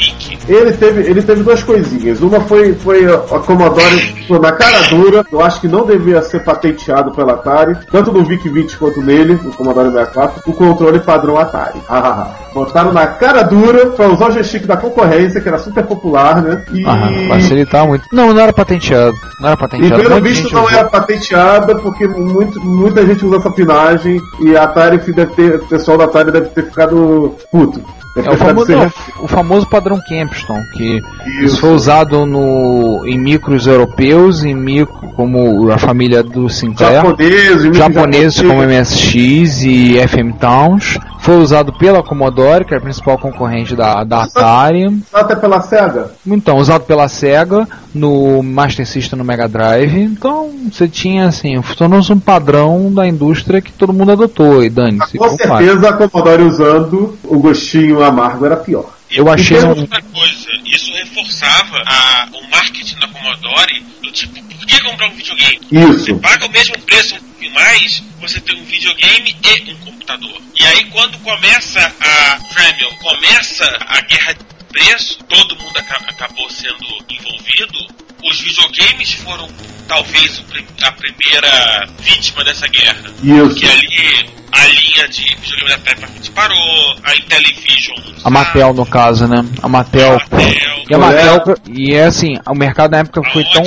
signifique. 0.00 0.52
Ele 0.52 0.72
teve, 0.72 1.02
ele 1.02 1.22
teve 1.22 1.42
duas 1.42 1.62
coisinhas. 1.62 2.20
Uma 2.20 2.40
foi, 2.40 2.74
foi 2.74 3.06
a 3.06 3.14
a 3.14 3.38
Commodore 3.40 4.26
na 4.40 4.52
cara 4.52 4.80
dura. 4.88 5.24
Eu 5.30 5.40
acho 5.40 5.60
que 5.60 5.68
não 5.68 5.86
devia 5.86 6.22
ser 6.22 6.40
patenteado 6.44 7.12
pela 7.12 7.34
Atari, 7.34 7.76
tanto 7.90 8.12
no 8.12 8.24
VIC 8.24 8.48
20 8.48 8.76
quanto 8.78 9.00
nele, 9.02 9.38
no 9.42 9.52
Commodore 9.52 9.90
64, 9.90 10.42
o 10.46 10.52
controle 10.52 11.00
padrão 11.00 11.38
Atari. 11.38 11.78
Hahaha. 11.88 12.30
Botaram 12.54 12.92
na 12.92 13.06
cara 13.06 13.42
dura 13.42 13.86
pra 13.90 14.08
usar 14.08 14.28
o 14.28 14.32
joystick 14.32 14.66
da 14.66 14.76
concorrência, 14.76 15.40
que 15.40 15.48
era 15.48 15.58
super 15.58 15.84
popular, 15.86 16.42
né? 16.42 16.64
E, 16.72 16.84
Ah, 16.84 17.08
facilitar 17.28 17.86
muito. 17.86 18.04
Não, 18.12 18.32
não 18.34 18.40
era 18.40 18.52
patenteado. 18.52 19.14
Não 19.40 19.48
era 19.48 19.56
e 19.56 19.60
patenteado. 19.60 20.02
pelo 20.02 20.14
Muita 20.14 20.28
visto 20.28 20.52
não 20.52 20.64
usou. 20.64 20.78
era 20.78 20.88
patenteada, 20.88 21.74
porque 21.76 22.08
muito, 22.08 22.60
muita 22.60 23.06
gente 23.06 23.24
usa 23.24 23.36
essa 23.36 23.50
pinagem 23.50 24.20
e 24.40 24.56
a 24.56 24.64
Atari 24.64 24.98
deve 24.98 25.32
ter, 25.34 25.54
o 25.56 25.66
pessoal 25.66 25.96
da 25.98 26.04
Atari 26.04 26.32
deve 26.32 26.48
ter 26.48 26.64
ficado 26.64 27.34
puto. 27.52 27.80
Deve 28.16 28.28
É 28.28 28.32
o 28.32 28.36
famoso, 28.36 28.72
não, 28.72 28.92
o 29.22 29.28
famoso 29.28 29.66
padrão 29.68 29.89
Kempston, 29.98 30.62
que 30.72 31.02
isso, 31.26 31.44
Isso. 31.44 31.60
foi 31.60 31.72
usado 31.72 32.26
no, 32.26 33.02
em 33.06 33.18
micros 33.18 33.66
europeus, 33.66 34.44
em 34.44 34.54
micro 34.54 35.10
como 35.16 35.70
a 35.70 35.78
família 35.78 36.22
do 36.22 36.48
Sinclair, 36.48 36.94
japoneses, 36.94 37.76
japoneses 37.76 38.42
como. 38.42 38.62
MSX 38.62 39.62
e 39.62 40.08
FM 40.08 40.38
Towns, 40.38 40.98
foi 41.20 41.36
usado 41.36 41.72
pela 41.74 42.02
Commodore, 42.02 42.64
que 42.64 42.74
é 42.74 42.78
a 42.78 42.80
principal 42.80 43.18
concorrente 43.18 43.76
da, 43.76 44.04
da 44.04 44.22
Atari, 44.22 45.02
até 45.12 45.36
pela 45.36 45.60
SEGA. 45.60 46.10
então 46.26 46.58
usado 46.58 46.84
pela 46.84 47.08
Sega 47.08 47.68
no 47.94 48.42
Master 48.42 48.86
System 48.86 49.18
no 49.18 49.24
Mega 49.24 49.48
Drive, 49.48 50.00
então 50.00 50.50
você 50.70 50.88
tinha 50.88 51.26
assim, 51.26 51.60
tornou-se 51.76 52.12
um 52.12 52.18
padrão 52.18 52.92
da 52.92 53.06
indústria 53.06 53.60
que 53.60 53.72
todo 53.72 53.92
mundo 53.92 54.12
adotou 54.12 54.62
e 54.64 54.70
dane-se. 54.70 55.18
Com 55.18 55.36
certeza 55.36 55.90
a 55.90 55.92
Commodore 55.92 56.42
usando 56.42 57.16
o 57.24 57.38
gostinho 57.38 58.02
amargo 58.02 58.46
era 58.46 58.56
pior. 58.56 58.99
Eu 59.10 59.28
achei 59.30 59.56
Então, 59.56 59.72
um, 59.72 59.80
Outra 59.80 60.02
coisa, 60.02 60.48
isso 60.64 60.92
reforçava 60.92 61.82
a- 61.86 62.28
o 62.32 62.48
marketing 62.50 62.96
da 62.96 63.08
Commodore 63.08 63.80
do 64.02 64.10
tipo, 64.12 64.40
por 64.42 64.66
que 64.66 64.80
comprar 64.82 65.08
um 65.08 65.14
videogame? 65.14 65.60
Você 65.70 66.10
Isso. 66.12 66.20
paga 66.20 66.46
o 66.46 66.50
mesmo 66.50 66.78
preço, 66.80 67.14
um 67.16 67.18
pouquinho 67.18 67.54
mais, 67.54 68.02
você 68.20 68.40
tem 68.40 68.56
um 68.56 68.64
videogame 68.64 69.36
e 69.44 69.72
um 69.74 69.78
computador. 69.78 70.40
E 70.58 70.64
aí 70.64 70.84
quando 70.86 71.18
começa 71.18 71.80
a 72.00 72.38
Dremel, 72.54 72.90
começa 72.98 73.64
a 73.86 74.00
guerra 74.02 74.32
de 74.34 74.44
preço, 74.72 75.18
todo 75.28 75.56
mundo 75.56 75.76
aca- 75.76 76.04
acabou 76.08 76.48
sendo 76.50 76.86
envolvido, 77.08 77.78
os 78.24 78.40
videogames 78.40 79.12
foram 79.14 79.48
talvez 79.88 80.40
a 80.82 80.92
primeira 80.92 81.88
vítima 82.00 82.44
dessa 82.44 82.68
guerra. 82.68 83.10
Isso. 83.22 83.48
Porque 83.48 83.66
ali 83.66 84.30
a 84.52 84.66
linha 84.66 85.08
de 85.08 85.36
videogame 85.36 85.70
da 85.70 85.78
Peppermint 85.78 86.30
parou, 86.30 86.96
a 87.04 87.16
Intellivision... 87.16 87.96
a 88.24 88.30
Mattel 88.30 88.74
no 88.74 88.86
caso, 88.86 89.26
né? 89.26 89.44
A 89.62 89.68
Mattel. 89.68 90.12
Mattel, 90.12 90.84
E 90.88 90.94
a 90.94 90.98
Mattel, 90.98 91.56
e 91.68 91.94
é 91.94 92.04
assim, 92.04 92.38
o 92.46 92.54
mercado 92.54 92.92
na 92.92 92.98
época 92.98 93.22
foi 93.32 93.44
tão. 93.44 93.62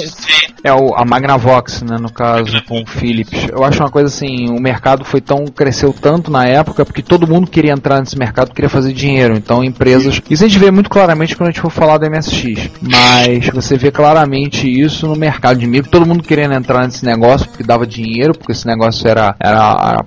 É 0.63 0.71
o, 0.71 0.95
a 0.95 1.03
Magnavox, 1.05 1.81
né, 1.81 1.97
no 1.99 2.11
caso, 2.11 2.63
com 2.63 2.81
o 2.81 2.85
Philips. 2.85 3.47
Eu 3.51 3.63
acho 3.65 3.79
uma 3.79 3.89
coisa 3.89 4.07
assim, 4.07 4.49
o 4.49 4.59
mercado 4.61 5.03
foi 5.03 5.19
tão. 5.19 5.45
cresceu 5.45 5.93
tanto 5.93 6.31
na 6.31 6.45
época, 6.45 6.85
porque 6.85 7.01
todo 7.01 7.27
mundo 7.27 7.47
queria 7.47 7.73
entrar 7.73 7.99
nesse 7.99 8.17
mercado, 8.17 8.53
queria 8.53 8.69
fazer 8.69 8.93
dinheiro. 8.93 9.35
Então 9.35 9.63
empresas. 9.63 10.21
Isso 10.29 10.43
a 10.43 10.47
gente 10.47 10.59
vê 10.59 10.71
muito 10.71 10.89
claramente 10.89 11.35
quando 11.35 11.49
a 11.49 11.51
gente 11.51 11.61
for 11.61 11.69
falar 11.71 11.97
do 11.97 12.09
MSX. 12.09 12.69
Mas 12.81 13.47
você 13.47 13.77
vê 13.77 13.91
claramente 13.91 14.67
isso 14.67 15.07
no 15.07 15.15
mercado 15.15 15.59
de 15.59 15.67
micro, 15.67 15.89
todo 15.89 16.05
mundo 16.05 16.23
querendo 16.23 16.53
entrar 16.53 16.85
nesse 16.85 17.05
negócio 17.05 17.47
porque 17.47 17.63
dava 17.63 17.85
dinheiro, 17.85 18.33
porque 18.33 18.51
esse 18.51 18.65
negócio 18.65 19.07
era, 19.07 19.35
era, 19.39 19.77
era 19.91 20.03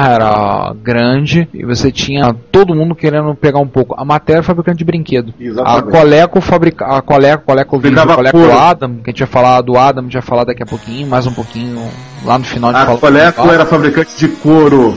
popular, 0.00 0.14
era 0.14 0.74
grande, 0.82 1.48
e 1.52 1.64
você 1.64 1.90
tinha 1.92 2.34
todo 2.50 2.74
mundo 2.74 2.94
querendo 2.94 3.34
pegar 3.34 3.58
um 3.58 3.66
pouco. 3.66 3.94
A 3.98 4.04
Mattel 4.04 4.36
era 4.36 4.42
fabricante 4.42 4.78
de 4.78 4.84
brinquedo. 4.84 5.34
A 5.38 5.42
Exatamente. 5.42 5.90
Coleco 5.90 6.40
fabrica, 6.40 6.86
a 6.86 7.02
Coleco, 7.02 7.44
Coleco 7.44 7.78
Vídeo, 7.78 8.06
Coleco. 8.06 8.38
Adam, 8.52 8.96
que 8.96 9.10
a 9.10 9.12
gente 9.12 9.20
vai 9.20 9.28
falar 9.28 9.60
do 9.60 9.76
Adam, 9.76 10.02
a 10.02 10.04
gente 10.04 10.14
vai 10.14 10.22
falar 10.22 10.44
daqui 10.44 10.62
a 10.62 10.66
pouquinho, 10.66 11.06
mais 11.06 11.26
um 11.26 11.32
pouquinho, 11.32 11.80
lá 12.24 12.38
no 12.38 12.44
final 12.44 12.70
a 12.70 12.84
gente 12.84 12.94
A 12.94 12.98
Coleco 12.98 13.48
era 13.48 13.66
fabricante 13.66 14.16
de 14.16 14.28
couro. 14.28 14.96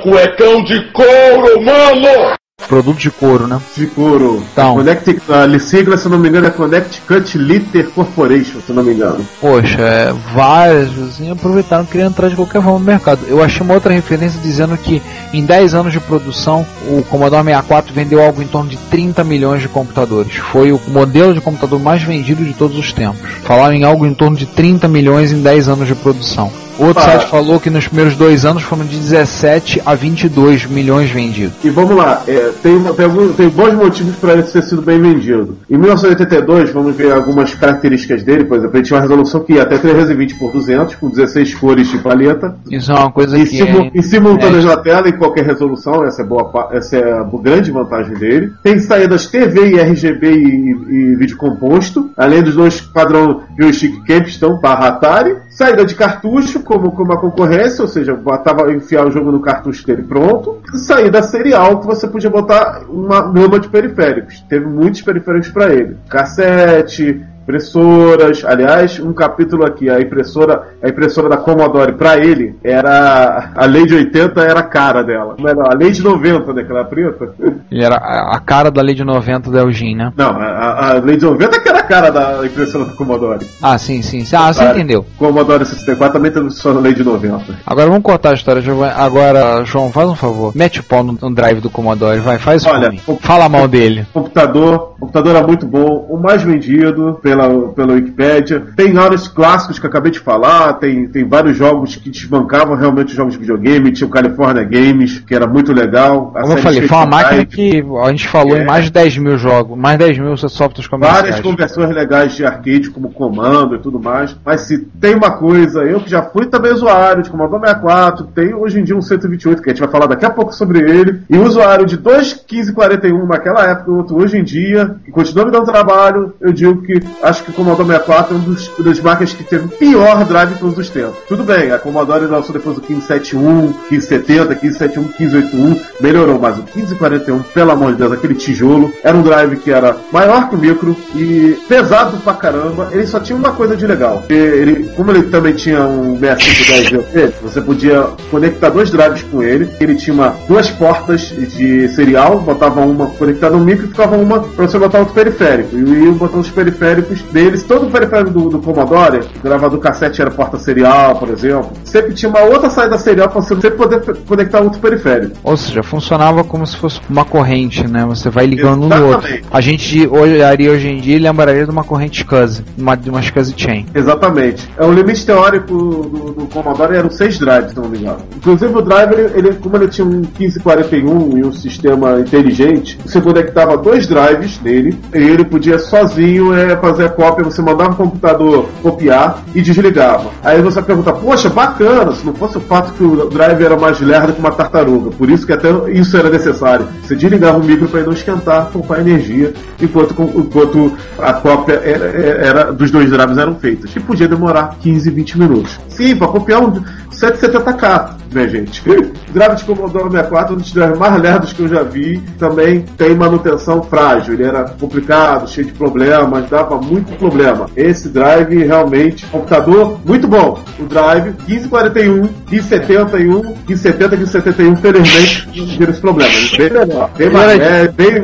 Cuecão 0.00 0.64
de 0.64 0.80
couro, 0.92 1.62
mano! 1.62 2.39
Produto 2.68 2.98
de 2.98 3.10
couro, 3.10 3.46
né? 3.46 3.60
De 3.76 3.86
couro. 3.86 4.42
Então. 4.52 4.74
Connect, 4.74 5.20
a 5.28 5.58
sigla, 5.58 5.96
se 5.96 6.08
não 6.08 6.18
me 6.18 6.28
engano, 6.28 6.46
é 6.46 6.50
Connecticut 6.50 7.36
Litter 7.38 7.90
Corporation, 7.90 8.60
se 8.64 8.72
não 8.72 8.82
me 8.82 8.92
engano. 8.94 9.26
Poxa, 9.40 9.80
é, 9.80 10.14
várias 10.34 10.90
assim, 10.98 11.30
aproveitaram 11.30 11.84
queriam 11.84 12.08
entrar 12.08 12.28
de 12.28 12.36
qualquer 12.36 12.62
forma 12.62 12.78
no 12.78 12.84
mercado. 12.84 13.20
Eu 13.28 13.42
achei 13.42 13.62
uma 13.62 13.74
outra 13.74 13.92
referência 13.92 14.40
dizendo 14.40 14.76
que 14.76 15.02
em 15.32 15.44
10 15.44 15.74
anos 15.74 15.92
de 15.92 16.00
produção, 16.00 16.66
o 16.88 17.02
Commodore 17.02 17.44
64 17.44 17.92
vendeu 17.92 18.22
algo 18.22 18.42
em 18.42 18.46
torno 18.46 18.70
de 18.70 18.76
30 18.76 19.22
milhões 19.24 19.62
de 19.62 19.68
computadores. 19.68 20.36
Foi 20.36 20.72
o 20.72 20.80
modelo 20.88 21.34
de 21.34 21.40
computador 21.40 21.80
mais 21.80 22.02
vendido 22.02 22.44
de 22.44 22.54
todos 22.54 22.78
os 22.78 22.92
tempos. 22.92 23.30
Falaram 23.42 23.74
em 23.74 23.84
algo 23.84 24.06
em 24.06 24.14
torno 24.14 24.36
de 24.36 24.46
30 24.46 24.88
milhões 24.88 25.32
em 25.32 25.42
10 25.42 25.68
anos 25.68 25.88
de 25.88 25.94
produção. 25.94 26.50
Outro 26.80 27.02
site 27.02 27.26
falou 27.28 27.60
que 27.60 27.70
nos 27.70 27.86
primeiros 27.86 28.16
dois 28.16 28.44
anos 28.44 28.62
foram 28.62 28.84
de 28.84 28.96
17 28.96 29.82
a 29.84 29.94
22 29.94 30.66
milhões 30.66 31.10
vendidos. 31.10 31.52
E 31.62 31.70
vamos 31.70 31.96
lá, 31.96 32.22
é, 32.26 32.50
tem, 32.62 32.82
tem, 32.82 33.04
algum- 33.04 33.32
tem 33.32 33.48
bons 33.48 33.74
motivos 33.74 34.16
para 34.16 34.32
ele 34.34 34.42
ter 34.42 34.62
sido 34.62 34.82
bem 34.82 35.00
vendido. 35.00 35.56
Em 35.68 35.76
1982, 35.76 36.70
vamos 36.70 36.96
ver 36.96 37.12
algumas 37.12 37.54
características 37.54 38.22
dele, 38.22 38.44
por 38.44 38.58
exemplo, 38.58 38.76
ele 38.76 38.84
tinha 38.84 38.96
uma 38.96 39.02
resolução 39.02 39.40
que 39.40 39.54
ia 39.54 39.62
até 39.62 39.78
320 39.78 40.34
por 40.36 40.52
200, 40.52 40.94
com 40.96 41.08
16 41.10 41.54
cores 41.54 41.88
de 41.88 41.98
paleta. 41.98 42.56
Isso 42.70 42.90
é 42.90 42.94
uma 42.94 43.12
coisa 43.12 43.38
Em, 43.38 43.44
que 43.44 43.56
simu, 43.56 43.80
é, 43.82 43.90
em 43.94 44.02
simultâneas 44.02 44.64
na 44.64 44.76
tela, 44.76 45.08
em 45.08 45.16
qualquer 45.16 45.44
resolução, 45.46 46.04
essa 46.04 46.22
é, 46.22 46.24
boa, 46.24 46.68
essa 46.72 46.96
é 46.96 47.12
a 47.12 47.24
grande 47.42 47.70
vantagem 47.70 48.14
dele. 48.14 48.50
Tem 48.62 48.78
saídas 48.80 49.26
TV 49.26 49.70
e 49.74 49.80
RGB 49.80 50.30
e, 50.32 50.70
e 51.12 51.16
vídeo 51.16 51.36
composto, 51.36 52.10
além 52.16 52.42
dos 52.42 52.54
dois 52.54 52.80
padrão 52.80 53.42
joystick 53.58 54.04
Capstone 54.06 54.60
barra 54.60 54.88
Atari. 54.88 55.34
Saída 55.60 55.84
de 55.84 55.94
cartucho, 55.94 56.60
como, 56.60 56.90
como 56.90 57.12
a 57.12 57.20
concorrência, 57.20 57.82
ou 57.82 57.86
seja, 57.86 58.14
botava 58.14 58.72
enfiar 58.72 59.06
o 59.06 59.10
jogo 59.10 59.30
no 59.30 59.42
cartucho 59.42 59.86
dele 59.86 60.02
pronto. 60.02 60.56
Saída 60.72 61.22
serial, 61.22 61.80
que 61.80 61.86
você 61.86 62.08
podia 62.08 62.30
botar 62.30 62.84
uma 62.88 63.30
gama 63.30 63.60
de 63.60 63.68
periféricos. 63.68 64.40
Teve 64.48 64.64
muitos 64.64 65.02
periféricos 65.02 65.50
para 65.50 65.70
ele. 65.74 65.98
Cassete, 66.08 67.22
impressoras. 67.42 68.44
Aliás, 68.44 68.98
um 69.00 69.12
capítulo 69.12 69.64
aqui, 69.64 69.88
a 69.90 70.00
impressora, 70.00 70.68
a 70.82 70.88
impressora 70.88 71.28
da 71.28 71.36
Commodore 71.36 71.92
para 71.92 72.18
ele 72.18 72.54
era 72.62 73.52
a 73.54 73.66
lei 73.66 73.86
de 73.86 73.94
80 73.94 74.40
era 74.42 74.60
a 74.60 74.64
cara 74.64 75.02
dela. 75.02 75.36
Melhor, 75.38 75.70
a 75.70 75.74
lei 75.76 75.90
de 75.90 76.02
90, 76.02 76.52
né, 76.52 76.62
aquela 76.62 76.84
preta. 76.84 77.32
ele 77.70 77.84
era 77.84 77.96
a 77.96 78.38
cara 78.40 78.70
da 78.70 78.82
lei 78.82 78.94
de 78.94 79.04
90 79.04 79.50
da 79.50 79.60
Elgin, 79.60 79.94
né? 79.94 80.12
Não, 80.16 80.30
a, 80.30 80.90
a 80.90 80.92
lei 80.94 81.16
de 81.16 81.24
90 81.24 81.60
que 81.60 81.68
era 81.68 81.78
a 81.78 81.82
cara 81.82 82.10
da 82.10 82.40
impressora 82.46 82.84
da 82.84 82.92
Commodore. 82.92 83.46
Ah, 83.62 83.78
sim, 83.78 84.02
sim. 84.02 84.24
Ah, 84.36 84.52
você 84.52 84.64
entendeu. 84.64 85.04
Commodore 85.18 85.64
64 85.64 86.12
também 86.14 86.30
teve 86.30 86.50
só 86.50 86.70
a 86.70 86.80
lei 86.80 86.94
de 86.94 87.02
90. 87.04 87.44
Agora 87.66 87.86
vamos 87.88 88.02
cortar 88.02 88.30
a 88.30 88.34
história, 88.34 88.62
Giovanni. 88.62 88.92
Agora, 88.96 89.64
João, 89.64 89.90
faz 89.90 90.08
um 90.08 90.14
favor. 90.14 90.52
Mete 90.54 90.80
o 90.80 90.84
pau 90.84 91.02
no, 91.02 91.16
no 91.20 91.34
drive 91.34 91.60
do 91.60 91.70
Commodore, 91.70 92.20
vai, 92.20 92.38
faz 92.38 92.64
Olha, 92.66 92.92
o- 93.06 93.16
Fala 93.20 93.48
mal 93.48 93.66
dele. 93.68 94.06
Computador, 94.12 94.94
computador 94.98 95.36
era 95.36 95.46
muito 95.46 95.66
bom, 95.66 96.06
o 96.08 96.16
mais 96.16 96.42
vendido, 96.42 97.18
pela, 97.30 97.68
pela 97.68 97.92
Wikipédia. 97.94 98.62
Tem 98.74 98.96
áreas 98.98 99.28
clássicos 99.28 99.78
que 99.78 99.86
acabei 99.86 100.10
de 100.10 100.18
falar, 100.18 100.74
tem, 100.74 101.06
tem 101.06 101.24
vários 101.26 101.56
jogos 101.56 101.94
que 101.96 102.10
desbancavam 102.10 102.74
realmente 102.76 103.08
os 103.08 103.14
jogos 103.14 103.34
de 103.34 103.38
videogame. 103.38 103.92
Tinha 103.92 104.06
o 104.06 104.10
California 104.10 104.64
Games, 104.64 105.20
que 105.20 105.34
era 105.34 105.46
muito 105.46 105.72
legal. 105.72 106.32
Como 106.32 106.52
eu 106.52 106.58
falei, 106.58 106.82
foi 106.88 106.96
uma 106.96 107.06
máquina 107.06 107.44
que 107.46 107.84
a 108.02 108.10
gente 108.10 108.28
falou 108.28 108.56
É. 108.56 108.62
em 108.62 108.66
mais 108.66 108.86
de 108.86 108.90
10 108.90 109.18
mil 109.18 109.38
jogos, 109.38 109.78
mais 109.78 109.98
de 109.98 110.06
10 110.06 110.18
mil 110.18 110.36
softwares 110.36 110.88
comerciais. 110.88 111.22
Várias 111.22 111.40
conversões 111.40 111.90
legais 111.94 112.32
de 112.34 112.44
arcade, 112.44 112.90
como 112.90 113.10
comando 113.12 113.76
e 113.76 113.78
tudo 113.78 114.00
mais. 114.00 114.36
Mas 114.44 114.62
se 114.62 114.78
tem 114.78 115.14
uma 115.14 115.30
coisa, 115.30 115.82
eu 115.84 116.00
que 116.00 116.10
já 116.10 116.22
fui 116.22 116.46
também 116.46 116.72
usuário 116.72 117.22
de 117.22 117.30
Commodore 117.30 117.60
64, 117.62 118.26
tem 118.26 118.54
hoje 118.54 118.80
em 118.80 118.84
dia 118.84 118.96
um 118.96 119.02
128, 119.02 119.62
que 119.62 119.70
a 119.70 119.72
gente 119.72 119.80
vai 119.80 119.90
falar 119.90 120.06
daqui 120.06 120.24
a 120.24 120.30
pouco 120.30 120.52
sobre 120.54 120.80
ele, 120.80 121.20
e 121.30 121.36
usuário 121.38 121.86
de 121.86 121.96
2.1541 121.98 123.26
naquela 123.28 123.64
época, 123.70 123.90
outro 123.90 124.16
hoje 124.16 124.36
em 124.38 124.44
dia, 124.44 124.96
que 125.04 125.10
continua 125.10 125.44
me 125.44 125.50
dando 125.50 125.66
trabalho, 125.66 126.34
eu 126.40 126.52
digo 126.52 126.82
que 126.82 127.00
acho 127.22 127.44
que 127.44 127.50
o 127.50 127.54
Commodore 127.54 127.86
64 127.86 128.34
é 128.34 128.38
um 128.38 128.40
dos, 128.40 128.70
das 128.78 129.00
máquinas 129.00 129.32
que 129.32 129.44
teve 129.44 129.66
o 129.66 129.68
pior 129.68 130.24
drive 130.24 130.54
de 130.54 130.60
todos 130.60 130.78
os 130.78 130.90
tempos. 130.90 131.18
Tudo 131.28 131.44
bem, 131.44 131.70
a 131.72 131.78
Commodore 131.78 132.26
lançou 132.26 132.52
depois 132.52 132.76
o 132.76 132.80
1571, 132.80 133.74
1570, 133.90 134.48
1571, 134.62 135.02
1581, 135.18 135.80
melhorou, 136.00 136.38
mas 136.38 136.56
o 136.58 136.62
1541, 136.62 137.42
pelo 137.42 137.70
amor 137.70 137.92
de 137.92 137.98
Deus, 137.98 138.12
aquele 138.12 138.34
tijolo, 138.34 138.92
era 139.02 139.16
um 139.16 139.22
drive 139.22 139.56
que 139.56 139.70
era 139.70 139.96
maior 140.12 140.48
que 140.48 140.56
o 140.56 140.58
micro 140.58 140.96
e 141.14 141.58
pesado 141.68 142.16
pra 142.18 142.34
caramba. 142.34 142.88
Ele 142.92 143.06
só 143.06 143.20
tinha 143.20 143.36
uma 143.36 143.52
coisa 143.52 143.76
de 143.76 143.86
legal. 143.86 144.24
Ele, 144.28 144.90
como 144.96 145.10
ele 145.10 145.24
também 145.24 145.54
tinha 145.54 145.82
um 145.84 146.18
6510 146.18 146.90
VLC, 146.90 147.34
você 147.42 147.60
podia 147.60 148.02
conectar 148.30 148.70
dois 148.70 148.90
drives 148.90 149.22
com 149.24 149.42
ele. 149.42 149.68
Ele 149.80 149.94
tinha 149.94 150.34
duas 150.48 150.70
portas 150.70 151.20
de 151.20 151.88
serial, 151.90 152.40
botava 152.40 152.80
uma 152.80 153.06
conectada 153.06 153.56
no 153.56 153.64
micro 153.64 153.86
e 153.86 153.88
ficava 153.88 154.16
uma 154.16 154.40
pra 154.40 154.66
você 154.66 154.78
botar 154.78 155.00
outro 155.00 155.14
periférico. 155.14 155.76
E 155.76 156.04
ia 156.04 156.12
botando 156.12 156.40
os 156.40 156.50
periféricos 156.50 157.09
deles. 157.32 157.62
Todo 157.62 157.86
o 157.86 157.90
periférico 157.90 158.30
do, 158.30 158.48
do 158.50 158.58
Commodore, 158.60 159.20
gravador 159.42 159.78
cassete 159.78 160.20
era 160.20 160.30
porta 160.30 160.58
serial, 160.58 161.16
por 161.16 161.28
exemplo. 161.30 161.70
Sempre 161.84 162.14
tinha 162.14 162.28
uma 162.28 162.40
outra 162.42 162.70
saída 162.70 162.96
serial 162.98 163.28
pra 163.28 163.40
você 163.40 163.54
sempre 163.54 163.70
poder 163.72 164.00
conectar 164.26 164.60
outro 164.60 164.80
periférico. 164.80 165.36
Ou 165.42 165.56
seja, 165.56 165.82
funcionava 165.82 166.44
como 166.44 166.66
se 166.66 166.76
fosse 166.76 167.00
uma 167.08 167.24
corrente, 167.24 167.86
né? 167.86 168.04
Você 168.06 168.30
vai 168.30 168.46
ligando 168.46 168.84
um 168.84 168.88
no 168.88 169.06
outro. 169.06 169.26
Exatamente. 169.26 169.44
A 169.50 169.60
gente 169.60 170.06
olharia 170.08 170.70
hoje 170.70 170.88
em 170.88 171.00
dia 171.00 171.16
e 171.16 171.18
lembraria 171.18 171.64
de 171.64 171.70
uma 171.70 171.84
corrente 171.84 172.20
SCSI, 172.20 172.64
uma, 172.78 172.96
de 172.96 173.10
uma 173.10 173.20
SCSI 173.22 173.54
chain. 173.56 173.86
Exatamente. 173.94 174.68
É, 174.78 174.84
o 174.84 174.92
limite 174.92 175.24
teórico 175.26 175.66
do, 175.74 176.32
do 176.32 176.46
Commodore 176.46 176.96
eram 176.96 177.10
seis 177.10 177.38
drives, 177.38 177.70
se 177.70 177.76
não 177.76 177.88
me 177.88 177.98
engano. 177.98 178.18
Inclusive 178.36 178.74
o 178.76 178.82
drive, 178.82 179.12
ele, 179.12 179.30
ele- 179.38 179.54
como 179.54 179.76
ele 179.76 179.88
tinha 179.88 180.06
um 180.06 180.22
1541 180.38 181.38
e 181.38 181.44
um 181.44 181.52
sistema 181.52 182.20
inteligente, 182.20 182.98
você 183.04 183.20
conectava 183.20 183.76
dois 183.76 184.06
drives 184.06 184.60
nele 184.62 184.98
e 185.14 185.18
ele 185.18 185.44
podia 185.44 185.78
sozinho 185.78 186.54
é, 186.54 186.76
fazer 186.76 186.99
a 187.04 187.08
cópia. 187.08 187.44
Você 187.44 187.60
mandava 187.62 187.92
o 187.92 187.96
computador 187.96 188.68
copiar 188.82 189.42
e 189.54 189.60
desligava. 189.62 190.30
Aí 190.42 190.60
você 190.62 190.80
pergunta, 190.82 191.12
poxa, 191.12 191.48
bacana, 191.48 192.12
se 192.12 192.24
não 192.24 192.34
fosse 192.34 192.58
o 192.58 192.60
fato 192.60 192.92
que 192.92 193.02
o 193.04 193.28
drive 193.28 193.62
era 193.64 193.76
mais 193.76 194.00
lerdo 194.00 194.32
que 194.32 194.40
uma 194.40 194.50
tartaruga. 194.52 195.10
Por 195.10 195.30
isso 195.30 195.46
que 195.46 195.52
até 195.52 195.68
isso 195.92 196.16
era 196.16 196.28
necessário. 196.30 196.86
Você 197.02 197.14
desligava 197.16 197.58
o 197.58 197.64
micro 197.64 197.88
para 197.88 198.02
não 198.02 198.12
esquentar, 198.12 198.66
poupar 198.66 199.00
energia, 199.00 199.52
enquanto, 199.80 200.14
enquanto 200.34 200.92
a 201.18 201.32
cópia 201.34 201.74
era, 201.84 202.04
era- 202.06 202.72
dos 202.72 202.90
dois 202.90 203.10
drives 203.10 203.38
eram 203.38 203.54
feitas. 203.56 203.94
E 203.94 204.00
podia 204.00 204.28
demorar 204.28 204.76
15, 204.80 205.10
20 205.10 205.38
minutos. 205.38 205.78
Sim, 205.88 206.16
para 206.16 206.28
copiar 206.28 206.60
um 206.62 206.82
770K, 207.10 208.10
né, 208.32 208.48
gente? 208.48 208.82
Drive 209.30 209.56
de 209.56 209.64
Commodore 209.64 210.10
64 210.10 210.52
é 210.54 210.56
um 210.56 210.60
dos 210.60 210.72
drives 210.72 210.98
mais 210.98 211.20
lerdos 211.22 211.52
que 211.52 211.60
eu 211.62 211.68
já 211.68 211.82
vi. 211.82 212.18
Também 212.38 212.80
tem 212.96 213.14
manutenção 213.14 213.82
frágil. 213.82 214.34
Ele 214.34 214.42
era 214.44 214.64
complicado, 214.80 215.48
cheio 215.48 215.66
de 215.68 215.72
problemas, 215.72 216.48
dava 216.48 216.76
muito 216.76 216.89
problema. 217.18 217.66
Esse 217.76 218.08
drive 218.08 218.64
realmente, 218.64 219.24
computador 219.26 219.98
muito 220.04 220.26
bom. 220.26 220.58
O 220.78 220.84
drive 220.84 221.32
1541, 221.46 222.28
1571, 222.50 223.42
1570, 223.68 224.16
1571, 224.16 224.76
felizmente, 224.76 225.48
não 225.56 225.66
tiveram 225.66 225.90
esse 225.92 226.00
problema. 226.00 226.30
Bem 226.56 226.70
melhor. 226.70 227.10
Bem 227.16 227.30
mais, 227.30 227.60
é, 227.60 227.88
bem, 227.88 228.22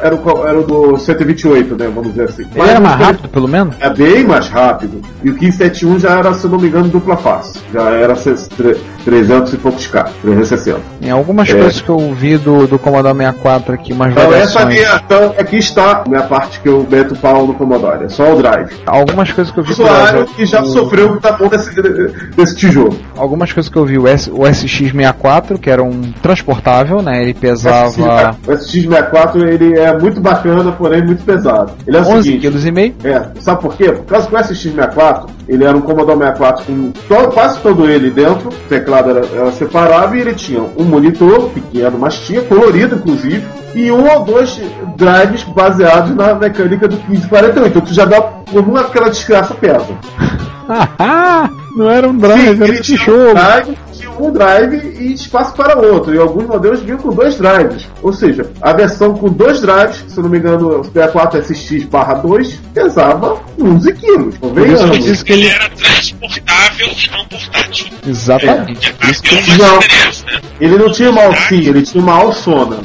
era, 0.00 0.14
o, 0.14 0.46
era 0.46 0.58
o 0.60 0.62
do 0.64 0.96
128, 0.98 1.76
né? 1.76 1.90
Vamos 1.94 2.10
dizer 2.10 2.24
assim. 2.24 2.42
Ele 2.54 2.60
era 2.70 2.80
Mas 2.80 2.96
mais 2.96 3.00
rápido, 3.08 3.28
pelo 3.28 3.48
menos? 3.48 3.74
é 3.80 3.90
bem 3.90 4.24
mais 4.24 4.48
rápido. 4.48 5.00
E 5.22 5.30
o 5.30 5.32
1571 5.34 5.98
já 6.00 6.10
era, 6.18 6.34
se 6.34 6.46
não 6.48 6.58
me 6.58 6.68
engano, 6.68 6.88
dupla 6.88 7.16
face. 7.16 7.58
Já 7.72 7.90
era 7.90 8.16
se- 8.16 8.48
tre- 8.50 8.76
300 9.08 9.54
e 9.54 9.56
poucos 9.56 9.86
K, 9.86 10.04
360. 10.22 10.80
Em 11.00 11.10
algumas 11.10 11.48
É. 11.48 11.54
coisas 11.54 11.80
que 11.80 11.88
eu 11.88 11.98
vi 12.14 12.36
do, 12.36 12.66
do 12.66 12.78
Commodore 12.78 13.16
64 13.16 13.72
aqui, 13.74 13.92
umas 13.94 14.12
Então, 14.12 14.24
essa 14.34 14.58
variações. 14.60 14.66
minha, 14.66 15.02
então, 15.04 15.34
aqui 15.38 15.56
está 15.56 16.02
a 16.04 16.08
minha 16.08 16.22
parte 16.24 16.60
que 16.60 16.68
eu 16.68 16.86
meto 16.90 17.14
o 17.14 17.16
pau 17.16 17.46
no 17.46 17.54
Commodore. 17.54 18.04
É 18.04 18.08
só 18.08 18.32
o 18.34 18.36
drive. 18.36 18.70
Algumas 18.86 19.32
coisas 19.32 19.52
que 19.52 19.58
eu 19.60 19.64
vi 19.64 19.74
por 19.74 19.82
Usuário 19.84 20.26
que 20.26 20.44
já 20.44 20.60
o- 20.60 20.66
sofreu 20.66 21.12
o 21.12 21.16
tapão 21.20 21.48
desse, 21.48 21.70
desse 22.36 22.54
tijolo. 22.56 22.98
Algumas 23.16 23.50
coisas 23.52 23.70
que 23.72 23.78
eu 23.78 23.84
vi, 23.86 23.98
o, 23.98 24.06
S, 24.06 24.30
o 24.30 24.40
SX64, 24.46 25.58
que 25.58 25.70
era 25.70 25.82
um 25.82 26.12
transportável, 26.22 27.00
né? 27.00 27.22
Ele 27.22 27.32
pesava 27.34 27.88
O 28.46 28.52
SX64 28.52 29.36
ele 29.48 29.78
é 29.78 29.96
muito 29.98 30.20
bacana, 30.20 30.70
porém 30.72 31.04
muito 31.04 31.24
pesado. 31.24 31.72
Ele 31.86 31.96
é 31.96 32.00
o 32.00 32.04
11 32.08 32.22
seguinte, 32.32 32.50
kg 32.50 32.66
e 32.68 32.72
meio. 32.72 32.94
É, 33.04 33.22
sabe 33.40 33.62
por 33.62 33.74
quê? 33.76 33.90
Por 33.92 34.04
causa 34.04 34.26
que 34.28 34.34
o 34.34 34.38
SX64, 34.38 35.26
ele 35.48 35.64
era 35.64 35.76
um 35.76 35.80
Commodore 35.80 36.18
64 36.18 36.64
com 36.66 36.90
to- 36.92 37.28
quase 37.32 37.58
todo 37.60 37.88
ele 37.88 38.10
dentro, 38.10 38.48
o 38.50 38.68
teclado 38.68 39.10
era, 39.10 39.26
era 39.34 39.52
separável 39.52 40.18
e 40.18 40.20
ele 40.20 40.34
tinha 40.34 40.60
um 40.76 40.84
monitor 40.84 41.48
pequeno, 41.50 41.98
mas 41.98 42.20
tinha 42.20 42.42
colorido 42.42 42.96
inclusive, 42.96 43.46
e 43.74 43.90
um 43.90 44.06
ou 44.12 44.24
dois 44.24 44.60
drives 44.96 45.44
baseados 45.44 46.14
na 46.14 46.34
mecânica 46.34 46.86
do 46.88 46.96
1548. 47.08 47.68
Então 47.68 47.82
tu 47.82 47.94
já 47.94 48.04
dá 48.04 48.20
como 48.52 48.76
aquela 48.76 49.08
desgraça 49.10 49.54
pesa. 49.54 49.86
não 51.76 51.90
era 51.90 52.08
um 52.08 52.16
drive, 52.16 52.56
Sim, 52.56 52.62
era 52.62 52.64
um 52.64 52.66
tinha 52.66 52.78
um 52.78 52.82
tijolo. 52.82 53.34
drive, 53.34 53.78
tinha 53.98 54.10
um 54.10 54.30
drive 54.32 54.74
e 54.98 55.12
espaço 55.12 55.52
para 55.54 55.76
outro. 55.78 56.14
E 56.14 56.18
alguns 56.18 56.46
modelos 56.46 56.80
vinham 56.80 56.98
com 56.98 57.10
dois 57.10 57.36
drives. 57.36 57.86
Ou 58.02 58.12
seja, 58.12 58.50
a 58.60 58.72
versão 58.72 59.14
com 59.14 59.28
dois 59.28 59.60
drives, 59.60 60.04
se 60.08 60.20
não 60.20 60.28
me 60.28 60.38
engano, 60.38 60.80
o 60.80 60.84
64 60.84 61.38
SX 61.42 61.84
barra 61.84 62.14
2, 62.14 62.60
pesava 62.74 63.38
11 63.60 63.92
quilos. 63.94 64.38
Por 64.38 64.48
isso 64.48 64.54
que 64.54 64.68
Convenhamos. 64.74 65.04
disse 65.04 65.24
que 65.24 65.32
Ele 65.32 65.42
ele. 65.46 65.54
era 65.54 65.68
transportável 65.70 66.86
e 66.88 67.10
não 67.10 67.24
portátil. 67.26 67.86
Exatamente. 68.06 68.92
Por 68.94 69.08
isso 69.10 69.22
que 69.22 69.28
Tem 69.36 69.38
eu- 69.50 69.54
uma 69.56 69.68
Não. 69.72 69.78
diferença, 69.78 70.24
né? 70.26 70.40
Ele 70.60 70.76
não 70.76 70.90
tinha 70.92 71.10
uma 71.10 71.22
alcinha, 71.24 71.68
ele 71.68 71.82
tinha 71.82 72.02
uma 72.02 72.14
alçona. 72.14 72.78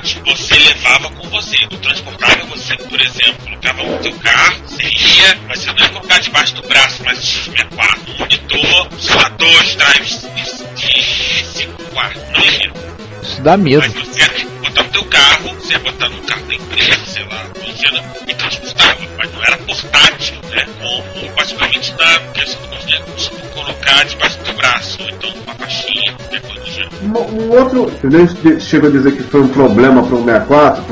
Tátil 0.00 0.22
você 0.24 0.54
levava 0.54 1.10
com 1.10 1.28
você. 1.28 1.56
O 1.64 1.76
transportável 1.76 2.46
você, 2.46 2.74
por 2.76 3.00
exemplo, 3.00 3.44
colocava 3.44 3.82
no 3.82 3.98
teu 3.98 4.12
carro, 4.14 4.62
você 4.66 4.82
ia, 4.82 5.38
mas 5.46 5.58
você 5.58 5.72
não 5.72 5.78
ia 5.78 5.88
colocar 5.90 6.18
debaixo 6.20 6.54
do 6.54 6.62
braço, 6.62 7.02
mas 7.04 7.22
tinha 7.22 7.66
quatro. 7.66 8.12
Um 8.12 8.18
monitor, 8.18 8.88
sei 8.98 9.14
lá, 9.16 9.28
dois 9.28 9.76
drives 9.76 10.26
de 10.74 11.44
5 11.44 11.82
quartos. 11.90 12.22
Não 12.32 12.40
ia. 12.40 12.72
Isso 13.22 13.42
dá 13.42 13.56
medo. 13.58 13.80
Mas 13.80 13.92
você 13.92 14.22
botar 14.70 14.82
no 14.84 14.90
teu 14.90 15.04
carro, 15.04 15.54
você 15.58 15.72
ia 15.72 15.78
botar 15.80 16.08
no 16.08 16.22
carro 16.22 16.46
da 16.46 16.54
empresa, 16.54 17.06
sei 17.06 17.24
lá, 17.24 17.44
funciona 17.54 18.04
e 18.26 18.34
transportável, 18.34 19.08
mas 19.18 19.32
não 19.32 19.42
era 19.42 19.56
portátil, 19.58 20.36
né? 20.50 20.66
Como 20.80 21.34
basicamente 21.34 21.94
na 21.98 22.32
que 22.32 22.46
você 22.46 22.58
não 22.60 22.68
conseguia 22.68 23.00
colocar 23.54 24.04
debaixo 24.04 24.38
do 24.38 24.44
teu 24.44 24.54
braço, 24.54 25.02
ou 25.02 25.08
então 25.08 25.30
uma 25.44 25.54
caixinha, 25.54 26.14
qualquer 26.14 26.40
coisa 26.42 26.60
do 26.60 26.70
gênero. 26.70 26.90
Um, 27.02 27.50
outro, 27.50 27.92
eu 28.02 28.10
nem 28.10 28.60
chego 28.60 28.86
a 28.86 28.90
dizer 28.90 29.12
que 29.12 29.22
foi 29.24 29.40
um 29.40 29.48
problema 29.48 30.02
para 30.02 30.14
o 30.14 30.24
64, 30.24 30.84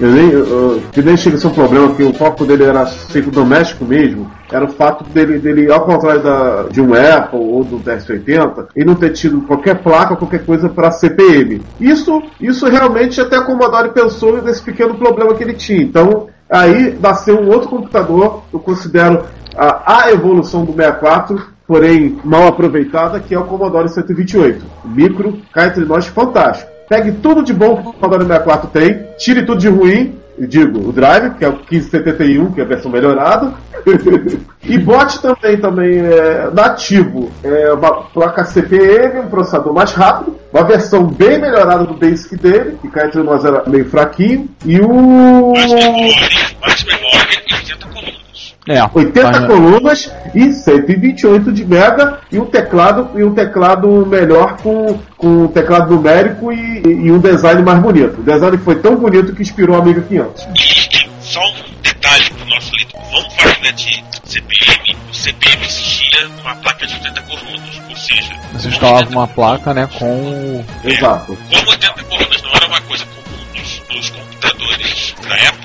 eu 0.00 0.10
nem, 0.10 0.30
eu, 0.30 0.82
que 0.92 1.02
nem 1.02 1.16
chega 1.16 1.36
a 1.36 1.40
ser 1.40 1.46
um 1.48 1.54
problema, 1.54 1.88
porque 1.88 2.02
o 2.02 2.14
foco 2.14 2.44
dele 2.44 2.64
era 2.64 2.86
ser 2.86 3.22
doméstico 3.22 3.84
mesmo, 3.84 4.30
era 4.50 4.64
o 4.64 4.68
fato 4.68 5.04
dele, 5.04 5.38
dele 5.38 5.70
ao 5.70 5.84
contrário 5.84 6.22
da, 6.22 6.64
de 6.64 6.80
um 6.80 6.94
Apple 6.94 7.38
ou 7.38 7.62
do 7.62 7.78
TS-80, 7.78 8.68
ele 8.74 8.86
não 8.86 8.94
ter 8.94 9.10
tido 9.10 9.40
qualquer 9.42 9.82
placa, 9.82 10.16
qualquer 10.16 10.44
coisa 10.44 10.68
para 10.68 10.90
CPM. 10.90 11.62
Isso, 11.80 12.22
isso 12.40 12.66
realmente 12.66 13.09
até 13.18 13.36
a 13.36 13.42
Commodore 13.42 13.88
pensou 13.90 14.42
nesse 14.42 14.62
pequeno 14.62 14.94
problema 14.94 15.34
que 15.34 15.42
ele 15.42 15.54
tinha. 15.54 15.82
Então, 15.82 16.28
aí 16.50 16.98
nasceu 17.00 17.40
um 17.40 17.48
outro 17.48 17.70
computador, 17.70 18.42
eu 18.52 18.60
considero 18.60 19.24
a, 19.56 20.02
a 20.04 20.12
evolução 20.12 20.64
do 20.64 20.72
64, 20.72 21.40
porém 21.66 22.18
mal 22.22 22.48
aproveitada, 22.48 23.18
que 23.20 23.34
é 23.34 23.38
o 23.38 23.44
Commodore 23.44 23.88
128. 23.88 24.64
O 24.84 24.88
micro, 24.88 25.38
cá 25.52 25.66
entre 25.66 25.84
nós, 25.86 26.06
fantástico. 26.06 26.70
Pegue 26.88 27.12
tudo 27.12 27.42
de 27.42 27.54
bom 27.54 27.76
que 27.76 27.88
o 27.88 27.92
Commodore 27.92 28.24
64 28.24 28.68
tem, 28.68 29.06
tire 29.16 29.46
tudo 29.46 29.60
de 29.60 29.68
ruim, 29.68 30.19
eu 30.40 30.46
digo, 30.46 30.88
o 30.88 30.90
drive, 30.90 31.34
que 31.34 31.44
é 31.44 31.48
o 31.50 31.52
1571, 31.52 32.52
que 32.52 32.62
é 32.62 32.64
a 32.64 32.66
versão 32.66 32.90
melhorada, 32.90 33.52
e 34.64 34.78
bote 34.78 35.20
também, 35.20 35.58
também 35.58 35.98
é, 35.98 36.48
nativo, 36.50 37.30
é, 37.44 37.70
uma 37.74 38.04
placa 38.04 38.46
CPM, 38.46 39.20
um 39.20 39.28
processador 39.28 39.74
mais 39.74 39.92
rápido, 39.92 40.38
uma 40.50 40.64
versão 40.64 41.06
bem 41.06 41.38
melhorada 41.38 41.84
do 41.84 41.92
Basic 41.92 42.36
dele, 42.36 42.78
que 42.80 42.88
cá 42.88 43.04
entre 43.04 43.22
nós 43.22 43.44
era 43.44 43.68
meio 43.68 43.84
fraquinho, 43.90 44.48
e 44.64 44.80
o... 44.80 45.52
Mais 45.52 45.72
memória, 45.74 46.46
mais 46.62 46.84
memória 46.84 47.42
e 47.46 47.54
80 47.54 47.86
colunas. 47.88 48.19
É, 48.68 48.82
80 48.92 49.22
mas- 49.40 49.46
colunas 49.46 50.12
e 50.34 50.52
128 50.52 51.50
de 51.52 51.64
mega 51.64 52.20
e 52.30 52.38
um 52.38 52.44
teclado 52.44 53.10
e 53.18 53.24
um 53.24 53.34
teclado 53.34 54.04
melhor 54.06 54.56
com, 54.58 54.98
com 55.16 55.46
teclado 55.48 55.94
numérico 55.94 56.52
e, 56.52 56.82
e 56.86 57.10
um 57.10 57.18
design 57.18 57.62
mais 57.62 57.78
bonito. 57.80 58.20
O 58.20 58.22
design 58.22 58.58
foi 58.58 58.76
tão 58.76 58.96
bonito 58.96 59.34
que 59.34 59.42
inspirou 59.42 59.76
a 59.76 59.78
Amiga 59.80 60.02
500. 60.02 60.46
E 60.54 61.08
só 61.22 61.40
um 61.40 61.54
detalhe 61.82 62.24
pro 62.30 62.46
nosso 62.46 62.72
leitor 62.74 63.00
vamos 63.10 63.34
falar 63.34 63.58
né, 63.62 63.72
de 63.72 64.04
CPM, 64.24 64.96
o 65.10 65.14
CPM 65.14 65.64
exigia 65.64 66.28
uma 66.42 66.54
placa 66.56 66.86
de 66.86 66.94
80 66.94 67.22
colunas, 67.22 67.80
ou 67.88 67.96
seja, 67.96 68.32
Você 68.52 68.68
instalava 68.68 68.98
80 68.98 69.16
uma 69.18 69.26
placa, 69.26 69.74
né, 69.74 69.88
com 69.98 70.04
o- 70.06 70.64
Exato. 70.84 71.36
como 71.48 71.70
80 71.70 72.04
colunas 72.04 72.42
não 72.42 72.50
era 72.52 72.66
uma 72.66 72.80
coisa 72.82 73.04
comum 73.06 73.44
dos, 73.54 73.82
dos 73.96 74.10
computadores 74.10 75.14
da 75.28 75.34
época, 75.36 75.59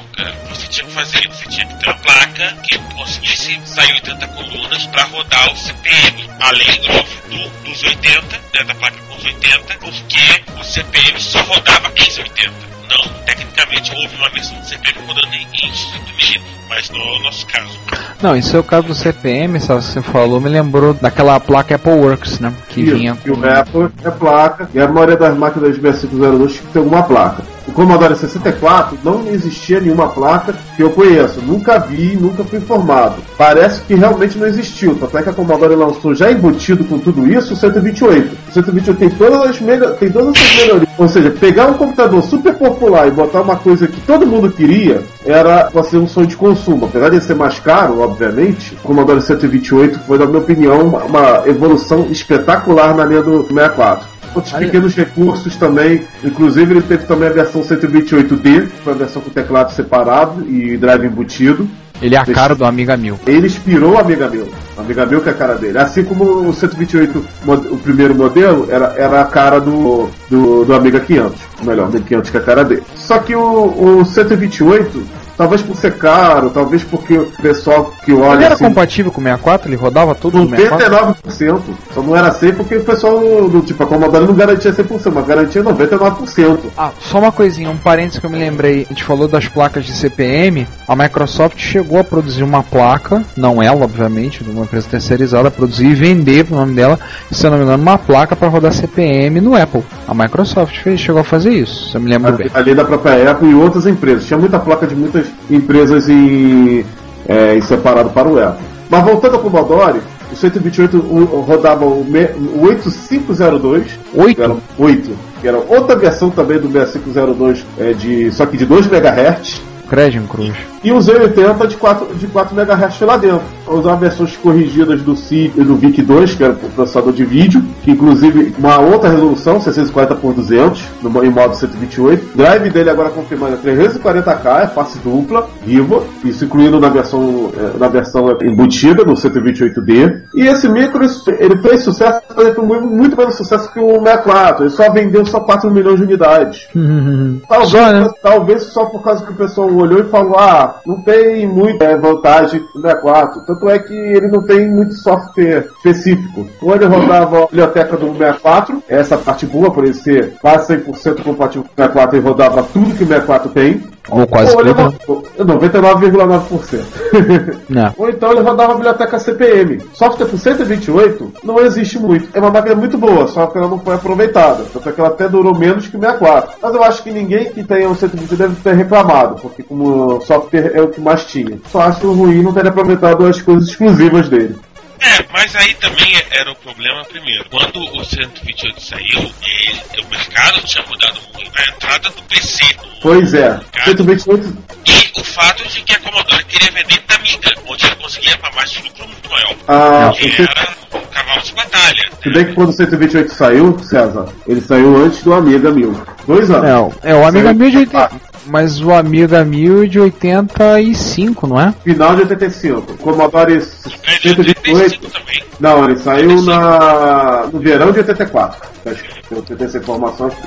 você 0.50 0.68
tinha 0.68 0.86
que 0.86 0.94
fazer, 0.94 1.28
você 1.28 1.46
tinha 1.50 1.66
que 1.68 1.76
ter 1.76 1.88
uma 1.88 1.98
placa 1.98 2.58
que 2.64 2.78
conseguisse 2.94 3.60
sair 3.66 3.94
80 3.94 4.28
colunas 4.28 4.86
para 4.88 5.04
rodar 5.06 5.52
o 5.52 5.58
CPM, 5.58 6.30
além 6.40 6.80
óbvio, 6.90 7.22
do, 7.30 7.70
dos 7.70 7.84
80, 7.84 8.42
né, 8.54 8.64
da 8.64 8.76
placa 8.76 8.98
com 9.08 9.16
os 9.16 9.24
80, 9.26 9.78
porque 9.80 10.44
o 10.60 10.64
CPM 10.64 11.20
só 11.20 11.42
rodava 11.42 11.92
em 11.96 12.22
80. 12.22 12.52
Não, 12.90 13.14
tecnicamente 13.26 13.92
houve 13.96 14.16
uma 14.16 14.30
versão 14.30 14.60
do 14.60 14.66
CPM 14.66 15.00
rodando 15.08 15.36
em, 15.36 15.48
em 15.54 15.74
100 15.74 16.02
milímetros, 16.18 16.56
mas 16.70 16.90
não 16.90 17.00
é 17.00 17.18
o 17.18 17.20
nosso 17.20 17.46
caso. 17.48 17.80
Não, 18.22 18.36
esse 18.36 18.56
é 18.56 18.60
o 18.60 18.64
caso 18.64 18.88
do 18.88 18.96
CPM, 18.96 19.60
sabe, 19.60 19.84
você 19.84 20.02
falou, 20.02 20.40
me 20.40 20.50
lembrou 20.50 20.94
daquela 20.94 21.40
placa 21.40 21.76
Apple 21.76 21.92
Works, 21.92 22.40
né? 22.40 22.54
Que 22.70 22.82
Isso, 22.82 22.96
vinha 22.96 23.18
E 23.26 23.32
o 23.32 23.38
com. 23.38 23.46
Apple 23.46 23.90
é 24.04 24.12
placa, 24.12 24.70
e 24.74 24.80
a 24.80 24.88
maioria 24.88 25.18
das 25.18 25.38
máquinas 25.38 25.76
6502 25.76 26.60
tem 26.72 26.82
alguma 26.82 27.04
placa. 27.04 27.55
O 27.68 27.72
Commodore 27.72 28.16
64 28.16 28.98
não 29.04 29.28
existia 29.28 29.80
nenhuma 29.80 30.08
placa 30.08 30.54
que 30.76 30.84
eu 30.84 30.92
conheço, 30.92 31.42
nunca 31.42 31.80
vi, 31.80 32.16
nunca 32.16 32.44
fui 32.44 32.60
informado. 32.60 33.16
Parece 33.38 33.82
que 33.82 33.96
realmente 33.96 34.38
não 34.38 34.46
existiu, 34.46 34.96
tanto 34.96 35.18
é 35.18 35.24
que 35.24 35.30
a 35.30 35.34
Commodore 35.34 35.76
lançou 35.76 36.14
já 36.14 36.32
embutido 36.32 36.84
com 36.84 37.00
tudo 37.00 37.28
isso 37.28 37.54
o 37.54 37.58
128. 37.58 38.38
O 38.50 38.52
128 38.54 39.00
tem 39.00 39.10
todas 39.10 39.42
as 39.42 39.58
tem 39.98 40.12
todas 40.12 40.36
essas 40.36 40.56
melhorias. 40.58 40.90
Ou 40.98 41.08
seja, 41.08 41.32
pegar 41.32 41.68
um 41.68 41.74
computador 41.74 42.24
super 42.24 42.54
popular 42.54 43.08
e 43.08 43.12
botar 43.12 43.42
uma 43.42 43.56
coisa 43.56 43.88
que 43.88 44.00
todo 44.02 44.28
mundo 44.28 44.52
queria 44.52 45.02
era 45.26 45.66
pra 45.66 45.84
ser 45.84 45.98
um 45.98 46.08
sonho 46.08 46.28
de 46.28 46.38
consumo. 46.38 46.86
Apesar 46.86 47.10
de 47.10 47.22
ser 47.22 47.36
mais 47.36 47.60
caro, 47.60 48.00
obviamente, 48.02 48.74
o 48.76 48.88
Commodore 48.88 49.22
128 49.22 50.00
foi, 50.02 50.18
na 50.20 50.26
minha 50.26 50.40
opinião, 50.40 50.88
uma 50.88 51.44
evolução 51.48 52.08
espetacular 52.12 52.96
na 52.96 53.06
linha 53.06 53.24
do 53.24 53.46
64 53.48 54.15
outros 54.38 54.54
Aí- 54.54 54.66
pequenos 54.66 54.96
recursos 54.96 55.56
também. 55.56 56.04
Inclusive 56.24 56.72
ele 56.74 56.82
teve 56.82 57.06
também 57.06 57.30
a 57.30 57.32
versão 57.34 57.62
128D, 57.64 58.68
que 58.68 58.78
foi 58.84 58.94
a 58.94 58.96
versão 58.96 59.22
com 59.22 59.30
teclado 59.30 59.72
separado 59.74 60.46
e 60.48 60.78
drive 60.78 61.06
embutido. 61.06 61.68
Ele 62.02 62.14
é 62.14 62.18
a 62.20 62.26
cara 62.26 62.54
do 62.54 62.66
Amiga 62.66 62.98
1000. 62.98 63.18
Ele 63.26 63.48
inspirou 63.48 63.94
o 63.94 63.98
Amiga 63.98 64.28
1000. 64.28 64.50
O 64.78 64.82
Amiga 64.82 65.06
1000 65.06 65.22
que 65.22 65.30
é 65.30 65.32
a 65.32 65.36
cara 65.36 65.56
dele. 65.56 65.78
Assim 65.78 66.04
como 66.04 66.26
o 66.50 66.54
128, 66.54 67.26
mod- 67.46 67.68
o 67.70 67.78
primeiro 67.78 68.14
modelo, 68.14 68.68
era, 68.70 68.94
era 68.98 69.22
a 69.22 69.26
cara 69.26 69.62
do, 69.62 70.10
do, 70.30 70.66
do 70.66 70.74
Amiga 70.76 71.00
500. 71.00 71.40
Ou 71.62 71.66
melhor, 71.66 71.90
do 71.90 72.02
500 72.02 72.30
que 72.30 72.36
é 72.38 72.40
a 72.42 72.44
cara 72.44 72.66
dele. 72.66 72.84
Só 72.98 73.18
que 73.20 73.34
o, 73.34 74.00
o 74.02 74.06
128, 74.06 75.04
talvez 75.38 75.62
por 75.62 75.76
ser 75.76 75.98
caro, 75.98 76.50
talvez 76.50 76.84
porque 76.84 77.18
o 77.18 77.32
pessoal 77.42 77.94
que 78.04 78.12
Ele 78.12 78.22
olha 78.22 78.46
era 78.46 78.56
assim... 78.56 78.66
compatível 78.66 79.12
com 79.12 79.22
o 79.22 79.24
64? 79.24 79.70
Ele 79.70 79.76
rodava 79.76 80.16
tudo 80.16 80.40
no 80.40 80.50
64? 80.50 81.16
99%. 81.28 81.62
Só 81.94 82.02
não 82.02 82.16
era 82.16 82.32
100% 82.32 82.56
porque 82.56 82.76
o 82.76 82.84
pessoal 82.84 83.20
do 83.50 83.62
tipo, 83.62 83.84
a 83.84 83.88
Commodore 83.88 84.26
não 84.26 84.34
garantia 84.34 84.72
100%, 84.72 85.12
mas 85.14 85.26
garantia 85.26 85.64
99%. 85.64 86.60
Ah, 86.78 86.92
só 87.00 87.20
uma 87.20 87.32
coisinha, 87.32 87.70
um 87.70 87.78
parênteses 87.78 88.20
que 88.20 88.26
eu 88.26 88.30
me 88.30 88.38
lembrei. 88.38 88.86
A 88.86 88.94
gente 88.94 89.04
falou 89.04 89.28
das 89.28 89.48
placas 89.48 89.86
de 89.86 89.94
CPM. 89.94 90.68
A 90.88 90.96
Microsoft 90.96 91.58
chegou 91.58 92.00
a 92.00 92.04
produzir 92.04 92.44
uma 92.44 92.64
placa, 92.64 93.24
não 93.36 93.62
ela, 93.62 93.84
obviamente, 93.84 94.44
de 94.44 94.50
uma 94.50 94.64
empresa 94.64 94.88
terceirizada, 94.90 95.50
produzir 95.50 95.88
e 95.88 95.96
vender 95.96 96.46
o 96.52 96.56
nome 96.56 96.76
dela, 96.76 97.00
se 97.32 97.46
eu 97.46 97.52
não 97.52 97.58
me 97.58 97.64
engano, 97.64 97.82
uma 97.82 97.98
placa 97.98 98.36
para 98.36 98.48
rodar 98.48 98.74
CPM 98.74 99.42
no 99.42 99.56
Apple. 99.56 99.84
A 100.08 100.14
Microsoft 100.14 100.78
fez, 100.80 101.00
chegou 101.00 101.22
a 101.22 101.24
fazer 101.24 101.52
isso, 101.52 101.90
se 101.90 101.98
eu 101.98 102.02
me 102.02 102.10
lembro 102.10 102.34
bem. 102.34 102.50
Ali 102.54 102.76
da 102.76 102.86
própria 102.86 103.32
Apple 103.32 103.50
e 103.50 103.56
outras 103.56 103.88
empresas. 103.88 104.26
Tinha 104.26 104.38
muita 104.38 104.60
placa 104.60 104.86
de 104.86 104.96
muitas 104.96 105.25
empresas 105.50 106.08
em, 106.10 106.86
é, 107.28 107.56
em 107.56 107.62
separado 107.62 108.10
para 108.10 108.28
o 108.28 108.40
Apple. 108.42 108.66
Mas 108.90 109.04
voltando 109.04 109.36
ao 109.36 109.42
Commodore, 109.42 110.00
o 110.32 110.36
128 110.36 110.98
o- 110.98 111.42
rodava 111.48 111.86
o, 111.86 112.04
me- 112.04 112.30
o 112.56 112.66
8502. 112.68 114.00
Oito? 114.14 114.36
que 114.36 114.42
Era 114.42 114.56
8. 114.78 115.12
Que 115.42 115.48
era 115.48 115.58
outra 115.58 115.96
versão 115.96 116.30
também 116.30 116.60
do 116.60 116.72
6502, 116.72 117.66
é, 117.80 117.94
de, 117.94 118.32
só 118.32 118.46
que 118.46 118.58
de 118.58 118.66
2 118.66 118.88
MHz. 118.88 119.62
Crédito 119.90 120.28
Cruz. 120.28 120.54
E 120.86 120.92
o 120.92 120.98
Z80 120.98 121.66
de 121.66 121.78
4, 121.78 122.14
de 122.14 122.28
4 122.28 122.56
MHz 122.56 123.02
lá 123.02 123.18
dentro. 123.18 123.42
Usar 123.68 123.96
versões 123.96 124.38
corrigidas 124.38 125.02
do 125.02 125.18
CID 125.18 125.60
e 125.60 125.64
do 125.64 125.76
VIC-2, 125.76 126.38
que 126.38 126.44
era 126.44 126.54
o 126.54 126.70
processador 126.70 127.12
de 127.12 127.26
vídeo, 127.26 127.64
que 127.82 127.90
inclusive 127.90 128.54
uma 128.60 128.78
outra 128.78 129.10
resolução, 129.10 129.60
640 129.60 130.14
por 130.14 130.36
200, 130.36 130.84
no, 131.02 131.26
em 131.26 131.32
modo 131.32 131.56
128. 131.56 132.38
Drive 132.38 132.70
dele 132.70 132.92
agora 132.92 133.10
confirmado 133.10 133.56
é 133.56 133.58
340K, 133.58 134.62
é 134.62 134.68
face 134.68 135.00
dupla, 135.00 135.50
viva, 135.66 136.04
isso 136.24 136.46
incluindo 136.46 136.80
na 136.80 136.90
versão, 136.90 137.50
eh, 137.58 137.78
na 137.80 137.88
versão 137.88 138.38
embutida, 138.44 139.04
no 139.04 139.16
128D. 139.16 140.22
E 140.36 140.44
esse 140.44 140.70
micro, 140.70 141.04
ele 141.40 141.58
fez 141.64 141.82
sucesso, 141.82 142.22
mas 142.30 142.46
ele 142.46 142.54
foi 142.54 142.64
muito, 142.64 142.86
muito 142.86 143.18
menos 143.18 143.34
sucesso 143.34 143.74
que 143.74 143.80
o 143.80 144.04
64. 144.04 144.66
Ele 144.66 144.70
só 144.70 144.92
vendeu 144.92 145.26
só 145.26 145.40
4 145.40 145.72
milhões 145.72 145.98
de 145.98 146.04
unidades. 146.04 146.68
Talvez 147.50 147.72
Só, 147.72 147.92
né? 147.92 148.10
Talvez 148.22 148.64
só 148.66 148.86
por 148.86 149.02
causa 149.02 149.26
que 149.26 149.32
o 149.32 149.36
pessoal 149.36 149.74
olhou 149.74 150.00
e 150.00 150.04
falou: 150.04 150.38
ah, 150.38 150.75
não 150.86 151.02
tem 151.02 151.48
muita 151.48 151.86
é, 151.86 151.96
vantagem 151.96 152.62
no 152.74 152.82
64. 152.82 153.46
Tanto 153.46 153.70
é 153.70 153.80
que 153.80 153.94
ele 153.94 154.28
não 154.28 154.42
tem 154.42 154.70
muito 154.70 154.94
software 154.94 155.68
específico. 155.78 156.48
Ou 156.62 156.76
ele 156.76 156.86
rodava 156.86 157.44
a 157.44 157.46
biblioteca 157.48 157.98
do 157.98 158.12
64, 158.14 158.84
essa 158.88 159.18
parte 159.18 159.46
boa, 159.46 159.72
por 159.72 159.84
ele 159.84 159.94
ser 159.94 160.34
quase 160.42 160.78
100% 160.78 161.24
compatível 161.24 161.64
com 161.64 161.70
o 161.70 161.76
64, 161.76 162.18
ele 162.18 162.28
rodava 162.28 162.64
tudo 162.64 162.96
que 162.96 163.04
o 163.04 163.08
64 163.08 163.50
tem. 163.50 163.95
Ou 164.10 164.28
quase 164.28 164.56
tudo. 164.56 164.94
ro- 165.08 165.24
99,9%. 165.38 167.58
Não. 167.70 167.94
Ou 167.98 168.10
então 168.10 168.32
ele 168.32 168.42
rodava 168.42 168.74
a 168.74 168.76
biblioteca 168.76 169.20
CPM. 169.20 169.82
Software 169.94 170.28
por 170.28 170.40
128 170.40 171.32
não 171.44 171.60
existe 171.60 171.98
muito. 172.00 172.28
É 172.34 172.40
uma 172.40 172.52
máquina 172.52 172.76
muito 172.76 172.98
boa, 172.98 173.28
só 173.28 173.48
que 173.48 173.58
ela 173.58 173.68
não 173.68 173.80
foi 173.80 173.96
aproveitada. 173.96 174.64
Tanto 174.72 174.90
é 174.90 174.92
que 174.92 175.00
ela 175.00 175.10
até 175.10 175.28
durou 175.28 175.56
menos 175.58 175.88
que 175.88 175.98
o 175.98 176.00
64. 176.00 176.54
Mas 176.62 176.74
eu 176.76 176.84
acho 176.84 177.04
que 177.04 177.12
ninguém 177.12 177.50
que 177.52 177.64
tenha 177.64 177.90
um 177.90 177.96
128 177.96 178.36
deve 178.38 178.56
ter 178.62 178.74
reclamado, 178.76 179.36
porque 179.42 179.64
como 179.64 180.22
software 180.22 180.72
é 180.74 180.82
o 180.82 180.90
que 180.90 181.02
mais 181.02 181.26
tinha. 181.26 181.58
Só 181.72 181.82
acho 181.82 182.12
ruim 182.12 182.44
não 182.44 182.54
ter 182.54 182.68
aproveitado 182.68 183.26
as 183.26 183.42
coisas 183.42 183.70
exclusivas 183.70 184.30
dele. 184.30 184.56
É, 185.00 185.26
mas 185.32 185.56
aí 185.56 185.74
também 185.76 186.16
era 186.32 186.52
o 186.52 186.56
problema 186.56 187.04
primeiro. 187.06 187.46
Quando 187.50 187.80
o 187.80 188.04
128 188.06 188.82
saiu, 188.82 189.20
ele, 189.44 190.02
o 190.02 190.10
mercado 190.10 190.62
tinha 190.66 190.84
mudado 190.88 191.20
muito. 191.34 191.52
A 191.58 191.64
entrada 191.76 192.10
do 192.10 192.22
PC. 192.24 192.76
Pois 193.02 193.34
é, 193.34 193.60
128 193.86 194.58
E 194.86 195.20
o 195.20 195.24
fato 195.24 195.68
de 195.70 195.82
que 195.84 195.94
a 195.94 196.00
Commodore 196.00 196.44
queria 196.46 196.72
vender 196.72 197.02
da 197.08 197.16
Amiga, 197.16 197.52
onde 197.68 197.86
ela 197.86 197.96
conseguia 197.96 198.38
uma 198.40 198.52
margem 198.52 198.82
de 198.84 198.90
lucro 198.90 199.08
muito 199.08 199.30
maior. 199.30 199.56
Ah, 199.68 200.12
que 200.18 200.30
você- 200.32 200.42
era 200.44 200.76
um 200.94 201.06
cavalo 201.08 201.42
de 201.42 201.54
batalha. 201.54 202.10
Se 202.24 202.30
bem 202.32 202.46
que 202.46 202.54
quando 202.54 202.70
o 202.70 202.74
128 202.74 203.34
saiu, 203.34 203.80
César, 203.80 204.26
ele 204.48 204.62
saiu 204.62 204.98
antes 204.98 205.24
do 205.24 205.34
Amiga 205.34 205.72
1000. 205.72 206.06
Dois 206.28 206.50
anos. 206.52 206.66
É, 206.70 206.78
o- 206.78 206.94
é 207.04 207.16
o 207.16 207.26
Amiga 207.28 207.46
Saiu- 207.46 207.56
1000 207.60 207.72
de 207.72 207.78
80. 207.78 208.12
Mas 208.46 208.80
o 208.80 208.92
Amiga 208.92 209.44
1000 209.44 209.84
é 209.84 209.88
de 209.88 210.00
85, 210.00 211.48
não 211.48 211.60
é? 211.60 211.74
Final 211.84 212.16
de 212.16 212.22
85. 212.22 212.98
Commodore 212.98 213.54
É 213.54 213.58
de 213.58 213.66
128. 213.66 214.70
85 214.70 215.08
também. 215.10 215.44
Não, 215.60 215.86
ele 215.86 215.98
saiu 215.98 216.42
na, 216.42 217.48
no 217.52 217.60
verão 217.60 217.92
de 217.92 218.00
84. 218.00 218.70
Acho 218.86 219.04
que 219.04 219.34
eu 219.34 219.42
tenho 219.42 219.64
essa 219.64 219.78
informação 219.78 220.28
aqui. 220.28 220.42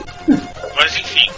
Mas 0.76 0.96
enfim, 0.98 1.30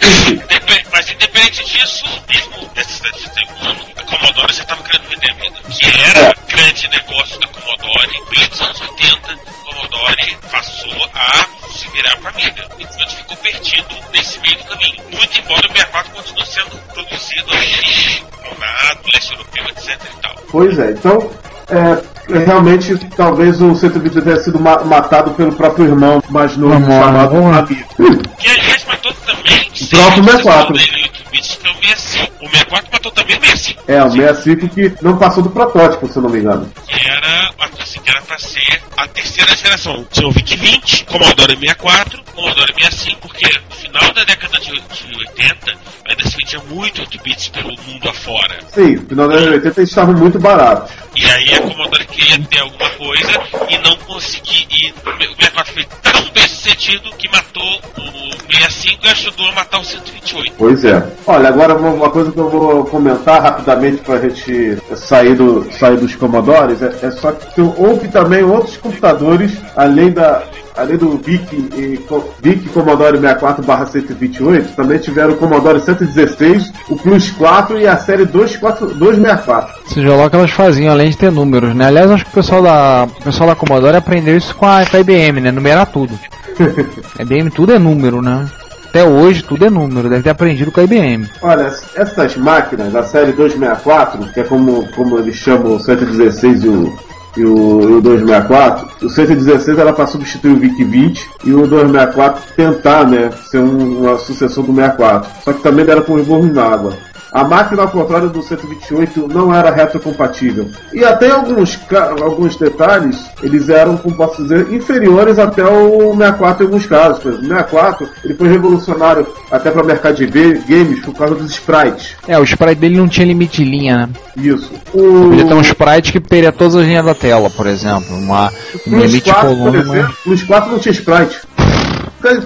mas 0.93 1.11
independente 1.11 1.65
disso, 1.65 2.05
mesmo 2.29 2.69
dessa 2.75 3.11
distribuição, 3.13 3.71
a 3.71 3.90
Commodore 4.33 4.53
já 4.55 4.63
estava 4.63 4.83
querendo 4.83 5.09
vender 5.09 5.31
a 5.31 5.35
Amiga. 5.35 5.61
Que 5.71 5.87
era 5.87 6.31
o 6.31 6.47
grande 6.57 6.89
negócio 6.89 7.41
da 7.41 7.47
Commodore, 7.49 8.23
bem 8.31 8.49
dos 8.49 8.61
anos 8.61 8.81
80, 8.81 9.33
a 9.33 9.75
Commodore 9.75 10.37
passou 10.51 11.11
a 11.15 11.47
se 11.73 11.89
virar 11.91 12.17
para 12.19 12.31
Amiga. 12.31 12.69
Enquanto 12.79 13.11
ficou 13.17 13.37
perdido 13.39 13.95
nesse 14.13 14.39
meio 14.41 14.57
do 14.59 14.65
caminho. 14.65 15.03
Muito 15.11 15.41
embora 15.41 15.61
o 15.67 15.73
64 15.73 16.13
continue 16.13 16.47
sendo 16.47 16.77
produzido 16.95 17.53
aí 17.53 18.23
no 18.45 18.59
NATO, 18.61 19.09
leste 19.15 19.33
europeu, 19.33 19.65
etc 19.69 20.01
e 20.05 20.21
tal. 20.23 20.35
Pois 20.51 20.79
é, 20.79 20.91
então, 20.91 21.31
é, 21.69 22.39
realmente, 22.45 22.97
talvez 23.17 23.61
o 23.61 23.75
128 23.75 24.23
tenha 24.25 24.37
sido 24.41 24.61
ma- 24.61 24.83
matado 24.85 25.33
pelo 25.33 25.53
próprio 25.53 25.87
irmão 25.87 26.23
mais 26.29 26.57
novo 26.57 26.75
Vamos 26.75 26.89
lá, 26.89 27.03
chamado 27.05 27.31
vamos 27.33 27.51
lá. 27.53 27.59
Amigo. 27.59 28.37
Que 28.39 28.49
aliás 28.49 28.85
matou 28.85 29.13
também. 29.27 29.61
O 29.61 29.89
próprio 29.89 30.25
64. 30.25 30.73
Dele, 30.75 31.03
8 31.03 31.31
bits, 31.31 31.57
que 31.57 31.67
é 31.67 31.71
o 31.71 31.75
65. 31.75 32.10
O 32.41 32.49
64 32.49 32.93
matou 32.93 33.13
também 33.13 33.37
o 33.37 33.41
65. 33.41 33.83
É, 33.89 34.05
o 34.05 34.11
65 34.11 34.69
que 34.69 34.93
não 35.03 35.17
passou 35.19 35.43
do 35.43 35.51
protótipo, 35.51 36.09
se 36.09 36.17
eu 36.17 36.23
não 36.23 36.31
me 36.31 36.39
engano. 36.39 36.71
que 36.87 37.09
era 37.09 37.51
coisa 37.91 38.01
que 38.01 38.11
era 38.11 38.21
pra 38.23 38.39
ser 38.39 38.83
a 38.97 39.09
terceira 39.09 39.57
geração. 39.57 40.07
Tinha 40.11 40.29
o 40.29 40.33
VIC-20, 40.33 41.05
Commodore 41.07 41.57
64, 41.57 42.23
Commodore 42.35 42.75
65, 42.79 43.21
porque 43.21 43.47
no 43.69 43.77
final 43.77 44.13
da 44.13 44.25
década 44.25 44.59
de, 44.61 44.71
de 44.71 45.19
80 45.19 45.73
ainda 46.09 46.25
se 46.29 46.37
vendia 46.37 46.61
muito 46.69 47.01
8 47.01 47.23
bits 47.23 47.49
pelo 47.49 47.77
mundo 47.83 48.09
afora. 48.09 48.59
Sim, 48.69 48.97
no 48.97 49.07
final 49.09 49.29
dos 49.29 49.37
anos 49.37 49.53
80 49.53 49.81
eles 49.81 49.91
estavam 49.91 50.15
muito 50.15 50.39
baratos. 50.39 50.93
E 51.17 51.25
aí 51.25 51.55
a 51.55 51.63
Commodore 51.63 52.07
queria 52.07 52.39
ter 52.45 52.61
alguma 52.61 52.91
coisa 52.91 53.33
e 53.69 53.79
não 53.79 53.97
conseguia. 53.99 54.71
E 54.71 55.27
o 55.27 55.37
64 55.37 55.73
foi 55.73 55.85
tão 56.03 56.31
bem 56.33 56.49
sucedido 56.49 57.11
que 57.17 57.29
matou 57.29 57.81
o 57.99 58.53
65 58.53 59.07
e 59.07 59.09
ajudou 59.09 59.49
a 59.49 59.53
matar 59.53 59.81
o 59.81 59.85
128. 59.85 60.55
Pois 60.57 60.85
é. 60.85 61.03
Olha, 61.27 61.49
agora 61.49 61.75
uma 61.75 62.10
uma 62.11 62.13
coisa 62.13 62.33
que 62.33 62.39
eu 62.39 62.51
vou 62.51 62.85
comentar 62.85 63.41
rapidamente 63.41 63.99
pra 63.99 64.19
gente 64.19 64.77
sair, 64.97 65.37
do, 65.37 65.67
sair 65.73 65.97
dos 65.97 66.17
Commodores 66.17 66.83
é, 66.83 66.93
é 67.03 67.11
só 67.13 67.31
que 67.31 67.61
houve 67.61 68.09
também 68.09 68.43
outros 68.43 68.77
computadores, 68.77 69.57
além 69.77 70.11
da. 70.11 70.43
Além 70.77 70.97
do 70.97 71.19
VIC, 71.19 71.53
e, 71.77 72.01
VIC 72.41 72.69
Commodore 72.71 73.19
64 73.19 73.91
128, 73.91 74.77
também 74.77 74.99
tiveram 74.99 75.33
o 75.33 75.37
Commodore 75.37 75.81
116, 75.81 76.73
o 76.89 76.97
Plus 76.97 77.31
4 77.33 77.81
e 77.81 77.87
a 77.87 77.99
série 77.99 78.25
24 78.25 78.87
264. 78.95 79.75
Seja 79.93 80.15
lá 80.15 80.25
o 80.25 80.31
que 80.31 80.37
elas 80.37 80.53
faziam, 80.53 80.93
além 80.93 81.11
de 81.11 81.19
ter 81.19 81.31
números, 81.31 81.75
né? 81.75 81.87
Aliás, 81.87 82.11
acho 82.11 82.25
que 82.25 82.31
o 82.31 82.35
pessoal 82.35 82.63
da, 82.63 83.05
o 83.05 83.25
pessoal 83.25 83.51
da 83.51 83.57
Commodore 83.57 83.97
aprendeu 83.97 84.37
isso 84.37 84.55
com 84.55 84.65
a, 84.65 84.79
a 84.79 85.01
IBM, 85.01 85.41
né? 85.41 85.51
Numerar 85.51 85.87
tudo. 85.87 86.19
A 87.19 87.23
IBM 87.23 87.51
tudo 87.51 87.73
é 87.73 87.79
número, 87.79 88.23
né? 88.23 88.49
Até 88.91 89.05
hoje 89.05 89.45
tudo 89.45 89.65
é 89.65 89.71
número, 89.71 90.09
deve 90.09 90.25
ter 90.25 90.31
aprendido 90.31 90.73
com 90.73 90.81
a 90.81 90.83
IBM. 90.85 91.29
Olha, 91.41 91.73
essas 91.95 92.37
máquinas 92.37 92.93
da 92.93 93.05
série 93.05 93.31
264, 93.33 94.33
que 94.33 94.41
é 94.41 94.43
como, 94.45 94.85
como 94.97 95.17
eles 95.19 95.37
chamam 95.37 95.77
o 95.77 95.79
116 95.81 96.65
e 96.65 96.69
o, 96.69 96.99
e 97.37 97.45
o, 97.45 97.99
o 97.99 98.01
264, 98.03 99.07
o 99.07 99.09
116 99.09 99.79
era 99.79 99.93
para 99.93 100.09
substituir 100.09 100.55
o 100.55 100.59
VIC-20 100.59 101.21
e 101.45 101.53
o 101.53 101.69
264 101.69 102.43
tentar 102.57 103.07
né, 103.07 103.31
ser 103.49 103.59
um- 103.61 104.01
uma 104.01 104.19
sucessão 104.19 104.65
do 104.65 104.75
64. 104.75 105.31
Só 105.45 105.53
que 105.53 105.63
também 105.63 105.89
era 105.89 106.01
com 106.03 106.17
rebordo 106.17 106.53
na 106.53 106.65
água. 106.65 106.93
A 107.33 107.45
máquina, 107.45 107.83
ao 107.83 107.89
contrário 107.89 108.29
do 108.29 108.43
128, 108.43 109.29
não 109.29 109.55
era 109.55 109.71
retrocompatível. 109.71 110.69
E 110.93 111.05
até 111.05 111.31
alguns, 111.31 111.79
alguns 112.21 112.57
detalhes, 112.57 113.25
eles 113.43 113.69
eram, 113.69 113.97
como 113.97 114.17
posso 114.17 114.43
dizer, 114.43 114.73
inferiores 114.73 115.39
até 115.39 115.63
o 115.65 116.13
64 116.17 116.63
em 116.63 116.67
alguns 116.67 116.87
casos. 116.87 117.19
Por 117.23 117.29
exemplo, 117.33 117.47
o 117.47 117.49
64 117.49 118.09
ele 118.25 118.35
foi 118.35 118.49
revolucionário 118.49 119.27
até 119.51 119.71
para 119.71 119.83
o 119.83 119.87
mercado 119.87 120.17
de 120.17 120.27
ga- 120.27 120.61
games 120.69 121.01
por 121.05 121.15
causa 121.15 121.35
dos 121.37 121.51
sprites. 121.53 122.17
É, 122.27 122.37
o 122.39 122.43
sprite 122.43 122.81
dele 122.81 122.97
não 122.97 123.07
tinha 123.09 123.27
limite 123.27 123.63
de 123.65 123.71
linha, 123.71 123.97
né? 123.99 124.09
Isso. 124.37 124.73
O 124.93 125.29
Podia 125.29 125.47
ter 125.47 125.55
um 125.55 125.61
sprite 125.61 126.13
que 126.13 126.21
teria 126.21 126.51
todas 126.51 126.75
as 126.75 126.85
linhas 126.85 127.05
da 127.05 127.15
tela, 127.15 127.49
por 127.49 127.67
exemplo. 127.67 128.13
Uma, 128.17 128.53
um 128.89 128.99
limite 128.99 129.25
de 129.27 129.33
4, 129.33 129.49
por 129.51 129.57
coluna. 129.57 129.85
mas- 129.85 129.99
exemplo, 129.99 130.17
Plus 130.25 130.43
4 130.43 130.71
não 130.73 130.79
tinha 130.81 130.93
sprite. 130.93 131.41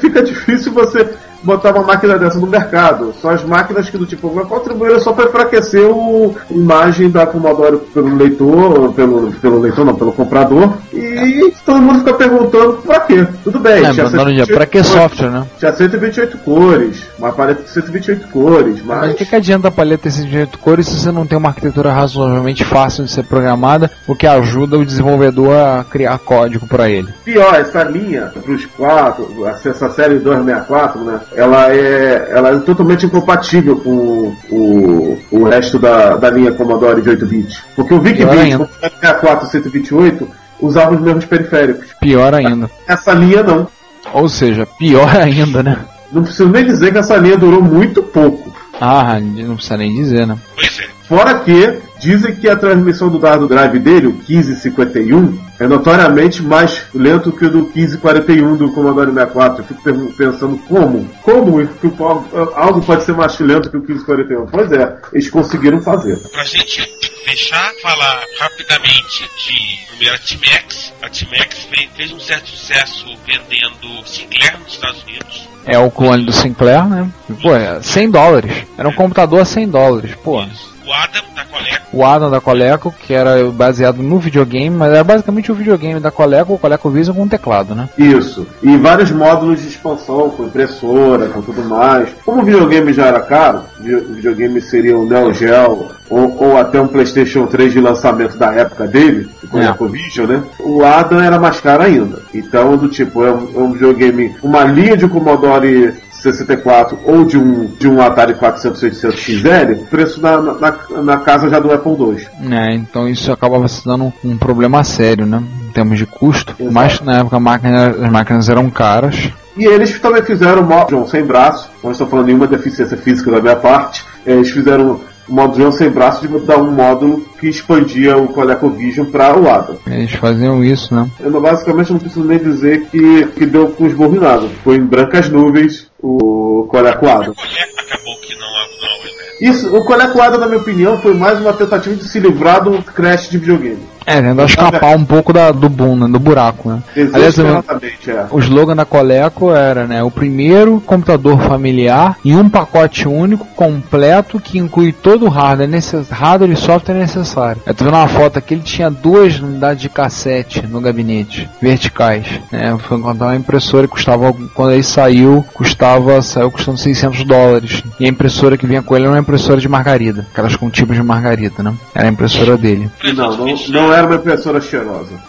Fica 0.01 0.23
difícil 0.23 0.73
você 0.73 1.09
botar 1.44 1.72
uma 1.72 1.85
máquina 1.85 2.18
dessa 2.18 2.38
no 2.38 2.46
mercado. 2.46 3.14
São 3.20 3.30
as 3.30 3.44
máquinas 3.44 3.88
que 3.88 3.98
do 3.98 4.07
tipo 4.07 4.28
vai 4.30 4.44
contribuir 4.44 4.98
só 5.00 5.12
para 5.12 5.26
enfraquecer 5.28 5.87
o- 5.87 6.35
a 6.50 6.54
imagem 6.54 7.11
da 7.11 7.26
Commodore 7.26 7.78
pelo 7.92 8.16
leitor, 8.16 8.92
pelo, 8.94 9.33
pelo 9.33 9.59
leitor 9.61 9.85
não, 9.85 9.94
pelo 9.94 10.12
comprador. 10.12 10.72
E 10.92 11.52
todo 11.64 11.80
mundo 11.80 11.98
fica 12.00 12.14
perguntando 12.14 12.74
pra 12.85 13.00
quê? 13.00 13.26
Tudo 13.44 13.59
bem, 13.59 13.85
É, 13.85 13.90
tinha 13.92 14.04
mandando 14.04 14.33
dia. 14.33 14.44
128 14.44 14.54
Pra 14.54 14.66
que 14.66 14.83
software, 14.85 15.30
né? 15.30 15.44
Tinha 15.59 15.72
128 15.72 16.38
cores, 16.38 17.02
uma 17.18 17.33
paleta 17.33 17.62
de 17.62 17.70
128 17.70 18.28
cores, 18.28 18.83
Mas 18.85 18.94
mas 19.04 19.12
o 19.12 19.14
que, 19.16 19.26
que 19.26 19.37
adianta 19.37 19.68
a 19.68 19.70
paleta 19.70 20.04
ter 20.04 20.11
128 20.11 20.59
cores 20.59 20.87
se 20.87 20.98
você 21.00 21.12
não 21.12 21.26
tem 21.26 21.37
uma 21.37 21.48
arquitetura 21.48 21.92
razoavelmente 21.92 22.64
fácil 22.64 23.04
de 23.04 23.11
ser 23.11 23.24
programada, 23.24 23.90
o 24.07 24.14
que 24.14 24.26
ajuda 24.26 24.78
o 24.78 24.85
desenvolvedor 24.85 25.54
a 25.54 25.85
criar 25.85 26.18
código 26.18 26.66
para 26.66 26.88
ele? 26.90 27.09
Pior, 27.24 27.54
essa 27.54 27.83
linha 27.85 28.33
Plus 28.44 28.66
4, 28.76 29.46
essa 29.46 29.90
série 29.90 30.18
264, 30.18 31.00
né? 31.04 31.20
Ela 31.37 31.73
é, 31.73 32.29
ela 32.31 32.49
é 32.51 32.59
totalmente 32.61 33.07
incompatível 33.07 33.77
com 33.77 34.35
o, 34.51 35.18
o 35.31 35.44
resto 35.44 35.79
da, 35.79 36.16
da 36.16 36.31
linha 36.31 36.53
Commodore 36.53 37.03
de 37.03 37.11
8 37.11 37.27
bits. 37.27 37.62
Porque 37.75 37.94
o 37.94 38.01
Pior 38.01 38.14
VIC-20 38.14 38.38
ainda. 38.38 38.59
com 38.59 38.64
o 38.64 38.81
64 38.81 39.49
128 39.49 40.29
usavam 40.61 40.97
os 40.97 41.01
mesmos 41.03 41.25
periféricos. 41.25 41.88
Pior 42.01 42.35
ainda. 42.35 42.70
Essa 42.87 43.12
linha 43.12 43.42
não. 43.42 43.66
Ou 44.12 44.29
seja, 44.29 44.66
pior 44.79 45.11
ainda, 45.16 45.62
né? 45.62 45.79
Não 46.12 46.23
preciso 46.23 46.49
nem 46.49 46.64
dizer 46.64 46.92
que 46.92 46.99
essa 46.99 47.16
linha 47.16 47.37
durou 47.37 47.61
muito 47.61 48.03
pouco. 48.03 48.55
Ah, 48.81 49.18
não 49.20 49.57
precisa 49.57 49.77
nem 49.77 49.94
dizer, 49.94 50.27
né? 50.27 50.37
Pois 50.55 50.79
é. 50.81 50.85
Fora 51.09 51.35
que 51.40 51.79
dizem 51.98 52.35
que 52.35 52.48
a 52.48 52.57
transmissão 52.57 53.09
do 53.09 53.18
dado 53.18 53.46
drive 53.48 53.78
dele, 53.78 54.09
o 54.09 54.12
1551, 54.28 55.38
é 55.59 55.66
notoriamente 55.66 56.42
mais 56.42 56.83
lento 56.94 57.33
que 57.33 57.44
o 57.46 57.50
do 57.50 57.59
1541 57.74 58.57
do 58.57 58.72
Commodore 58.72 59.11
64. 59.12 59.62
Eu 59.62 59.66
fico 59.66 60.14
pensando 60.16 60.59
como? 60.68 61.09
Como 61.22 61.66
que 61.66 61.87
o- 61.87 62.52
algo 62.57 62.83
pode 62.83 63.04
ser 63.04 63.12
mais 63.14 63.38
lento 63.38 63.70
que 63.70 63.76
o 63.76 63.80
1541? 63.80 64.46
Pois 64.46 64.70
é, 64.72 64.96
eles 65.12 65.30
conseguiram 65.30 65.80
fazer. 65.80 66.16
Pra 66.30 66.44
gente 66.44 66.83
fechar, 67.24 67.72
falar 67.83 68.20
rapidamente 68.40 69.22
de 69.46 69.87
primeiro 69.90 70.14
a 70.14 70.18
Timex. 70.18 70.92
A 71.02 71.09
Timex 71.09 71.68
fez, 71.96 72.12
um 72.12 72.20
certo 72.20 72.48
sucesso 72.50 73.07
vendendo 73.26 74.07
Sinclair 74.07 74.59
nos 74.61 74.72
Estados 74.72 75.02
Unidos. 75.04 75.48
É 75.66 75.78
o 75.78 75.90
clone 75.90 76.24
do 76.26 76.33
Sinclair, 76.33 76.85
né? 76.87 77.09
Pô, 77.40 77.54
é 77.54 77.80
100 77.80 78.11
dólares. 78.11 78.64
Era 78.76 78.88
um 78.88 78.92
computador 78.92 79.40
a 79.40 79.44
100 79.44 79.68
dólares, 79.68 80.14
pô. 80.22 80.44
O 80.87 80.92
Adam 80.92 81.23
da 81.35 81.44
Coleco 81.44 81.87
O 81.92 82.05
Adam 82.05 82.31
da 82.31 82.40
Coleco, 82.40 82.94
que 83.01 83.14
era 83.14 83.51
baseado 83.51 84.03
no 84.03 84.18
videogame, 84.18 84.75
mas 84.77 84.92
era 84.92 85.05
basicamente 85.05 85.51
o 85.51 85.55
videogame 85.55 86.01
da 86.01 86.11
Coleco, 86.11 86.55
o 86.55 86.59
Coleco 86.59 86.90
Vision 86.90 87.16
com 87.16 87.23
um 87.23 87.29
teclado, 87.29 87.75
né? 87.75 87.88
Isso. 87.97 88.47
E 88.62 88.77
vários 88.77 89.11
módulos 89.11 89.61
de 89.61 89.68
expansão, 89.68 90.31
com 90.31 90.44
impressora, 90.44 91.29
com 91.29 91.40
tudo 91.40 91.62
mais. 91.64 92.09
Como 92.25 92.42
o 92.42 92.44
videogame 92.44 92.92
já 92.92 93.07
era 93.07 93.20
caro, 93.20 93.62
o 93.81 94.14
videogame 94.14 94.61
seria 94.61 94.97
o 94.99 95.07
Neo 95.09 95.33
Geo 95.33 95.88
ou, 96.11 96.37
ou 96.44 96.59
até 96.59 96.81
um 96.81 96.87
PlayStation 96.88 97.47
3 97.47 97.73
de 97.73 97.81
lançamento 97.81 98.37
da 98.37 98.53
época 98.53 98.87
dele, 98.87 99.29
com 99.51 99.59
É. 99.59 99.70
o 99.70 99.75
ColecoVision, 99.75 100.27
né? 100.27 100.42
O 100.61 100.85
Adam 100.85 101.20
era 101.20 101.38
mais 101.38 101.61
caro 101.61 101.83
ainda. 101.85 102.20
Então, 102.35 102.77
do 102.77 102.88
tipo, 102.88 103.25
é 103.25 103.33
um, 103.33 103.49
é 103.55 103.59
um 103.59 103.73
videogame, 103.73 104.35
uma 104.42 104.64
linha 104.64 104.97
de 104.97 105.09
Commodore 105.09 105.94
64 106.25 106.99
ou 107.05 107.25
de 107.25 107.39
um, 107.39 107.67
de 107.79 107.87
um 107.89 108.01
Atari 108.01 108.35
400 108.35 108.83
800 108.83 109.21
XL, 109.21 109.85
preço 109.91 110.21
na, 110.21 110.41
na, 110.41 110.75
na 111.03 111.17
casa 111.19 111.49
já 111.49 111.59
do 111.61 111.73
Apple 111.73 111.93
II. 111.93 112.27
É, 112.53 112.75
então 112.75 113.09
isso 113.09 113.31
acabava 113.33 113.69
se 113.69 113.85
dando 113.85 114.05
um, 114.05 114.13
um 114.25 114.37
problema 114.37 114.83
sério, 114.83 115.25
né? 115.27 115.43
Em 115.69 115.73
termos 115.73 115.99
de 115.99 116.07
custo. 116.07 116.55
Exato. 116.59 116.73
Mas 116.75 117.01
na 117.01 117.19
época 117.19 117.39
máquina- 117.39 117.89
as 117.91 118.11
máquinas 118.11 118.49
eram 118.49 118.69
caras. 118.71 119.31
E 119.57 119.65
eles 119.67 120.01
também 120.01 120.23
fizeram 120.23 120.63
o 120.63 120.67
modo 120.67 120.89
John 120.91 121.07
sem 121.07 121.25
braço, 121.25 121.71
não 121.83 121.93
estou 121.93 122.07
falando 122.09 122.27
nenhuma 122.27 122.47
deficiência 122.47 122.97
física 122.97 123.31
da 123.31 123.41
minha 123.41 123.55
parte, 123.55 124.05
eles 124.27 124.51
fizeram 124.51 125.01
o 125.29 125.33
modo 125.35 125.55
sem 125.73 125.89
braço 125.91 126.27
de 126.27 126.39
dar 126.41 126.59
um 126.59 126.71
módulo 126.71 127.25
que 127.41 127.49
expandia 127.49 128.17
o 128.17 128.29
ColecoVision 128.29 129.07
para 129.07 129.39
o 129.39 129.49
Adam. 129.49 129.77
Eles 129.87 130.13
faziam 130.13 130.63
isso, 130.65 130.95
né? 130.95 131.09
Eu 131.21 131.31
não- 131.31 131.41
basicamente 131.41 131.93
não 131.93 131.99
preciso 131.99 132.25
nem 132.25 132.39
dizer 132.39 132.87
que, 132.87 133.27
que 133.29 133.47
deu 133.47 133.69
com 133.69 133.87
nada. 134.21 134.49
Foi 134.63 134.77
em 134.77 134.85
brancas 134.85 135.29
nuvens 135.29 135.89
o 136.03 136.67
Coleco 136.69 137.07
Adam. 137.07 137.35
Coleco 137.35 137.81
acabou 137.81 138.17
que 138.21 138.35
não, 138.37 138.47
não 138.49 139.05
né? 139.05 139.11
Isso, 139.41 139.77
o 139.77 139.85
Coleco 139.85 140.21
Adam, 140.21 140.41
na 140.41 140.47
minha 140.47 140.61
opinião, 140.61 140.99
foi 140.99 141.15
mais 141.15 141.41
uma 141.41 141.53
tentativa 141.53 141.95
de 141.97 142.05
se 142.09 142.19
livrar 142.21 142.63
do 142.63 142.83
crash 142.83 143.31
de 143.31 143.39
videogame. 143.39 143.79
É, 144.07 144.21
tentar 144.21 144.45
escapar 144.45 144.97
um 144.97 145.05
pouco 145.05 145.33
da, 145.33 145.51
do 145.51 145.69
boom, 145.69 145.97
né? 145.97 146.09
Do 146.09 146.19
buraco, 146.19 146.69
né? 146.69 146.83
Aliás, 147.12 147.38
é. 147.38 148.27
o 148.31 148.38
slogan 148.38 148.77
da 148.77 148.85
Coleco 148.85 149.53
era, 149.53 149.87
né? 149.87 150.03
O 150.03 150.11
primeiro 150.11 150.81
computador 150.81 151.40
familiar 151.40 152.17
em 152.25 152.37
um 152.37 152.49
pacote 152.49 153.09
único, 153.09 153.47
completo, 153.55 154.38
que 154.38 154.59
inclui 154.59 154.93
todo 154.93 155.27
o 155.27 155.29
hardware, 155.29 155.69
necess... 155.69 156.11
hardware 156.11 156.53
e 156.53 156.57
software 156.57 156.95
necessário. 156.95 157.62
Eu 157.67 157.75
tô 157.75 157.85
vendo 157.85 157.95
uma 157.95 158.09
foto 158.09 158.38
aqui, 158.38 158.55
ele 158.55 158.62
tinha 158.62 158.90
duas 158.90 159.38
unidades 159.38 159.81
de 159.81 159.88
cassete 159.88 160.67
no 160.67 160.81
gabinete, 160.81 161.49
verticais. 161.61 162.27
Né? 162.53 162.77
Foi 162.87 162.99
encontrar 162.99 163.27
uma 163.29 163.37
impressora 163.37 163.87
que 163.87 163.93
custava, 163.95 164.35
quando 164.55 164.73
ele 164.73 164.83
saiu, 164.83 165.45
custava, 165.55 166.21
saiu 166.21 166.51
custando 166.51 166.79
600 166.79 167.25
dólares. 167.25 167.83
E 167.99 168.05
a 168.05 168.09
impressora 168.09 168.57
que 168.57 168.67
vinha 168.67 168.83
com 168.83 168.95
ele 168.95 169.05
era 169.05 169.14
uma 169.14 169.21
impressora 169.21 169.61
de 169.61 169.69
margarida, 169.69 170.27
aquelas 170.33 170.57
com 170.57 170.69
tipos 170.69 170.97
de 170.97 171.03
margarida, 171.03 171.62
né? 171.62 171.75
Era 171.95 172.09
a 172.09 172.11
impressora 172.11 172.57
dele. 172.57 172.90
Não, 173.14 173.37
não, 173.37 173.47
não 173.69 173.93
era 173.96 174.07
uma 174.07 174.16
impressora 174.16 174.61
cheirosa. 174.61 175.22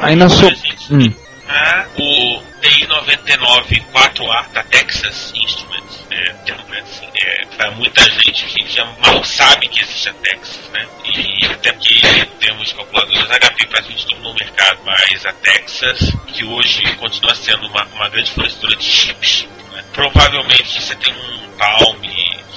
Aí 0.00 0.16
na 0.16 0.28
sua... 0.28 0.50
Hum. 0.90 1.12
Ah, 1.48 1.86
o 1.96 2.42
TI-99 2.60 3.82
4A 3.92 4.52
da 4.52 4.62
Texas 4.64 5.32
Instruments, 5.34 6.04
é, 6.10 6.32
tem 6.44 6.54
um, 6.54 6.82
assim, 6.82 7.06
é, 7.14 7.44
pra 7.56 7.70
muita 7.72 8.02
gente 8.02 8.46
que 8.46 8.66
já 8.68 8.84
mal 9.02 9.22
sabe 9.24 9.68
que 9.68 9.82
existe 9.82 10.08
a 10.08 10.14
Texas, 10.14 10.70
né? 10.72 10.86
E 11.04 11.46
até 11.46 11.72
porque 11.72 12.26
temos 12.40 12.72
calculadoras 12.72 13.28
HP 13.28 13.66
para 13.66 13.80
estão 13.80 14.18
no 14.20 14.34
mercado, 14.34 14.80
mas 14.84 15.26
a 15.26 15.32
Texas, 15.32 16.12
que 16.26 16.44
hoje 16.44 16.82
continua 16.96 17.34
sendo 17.34 17.66
uma, 17.66 17.84
uma 17.94 18.08
grande 18.08 18.30
fornecedora 18.32 18.76
de 18.76 18.84
chips, 18.84 19.46
né? 19.72 19.84
provavelmente 19.92 20.82
você 20.82 20.94
tem 20.96 21.12
um 21.12 21.46
Palm, 21.56 22.04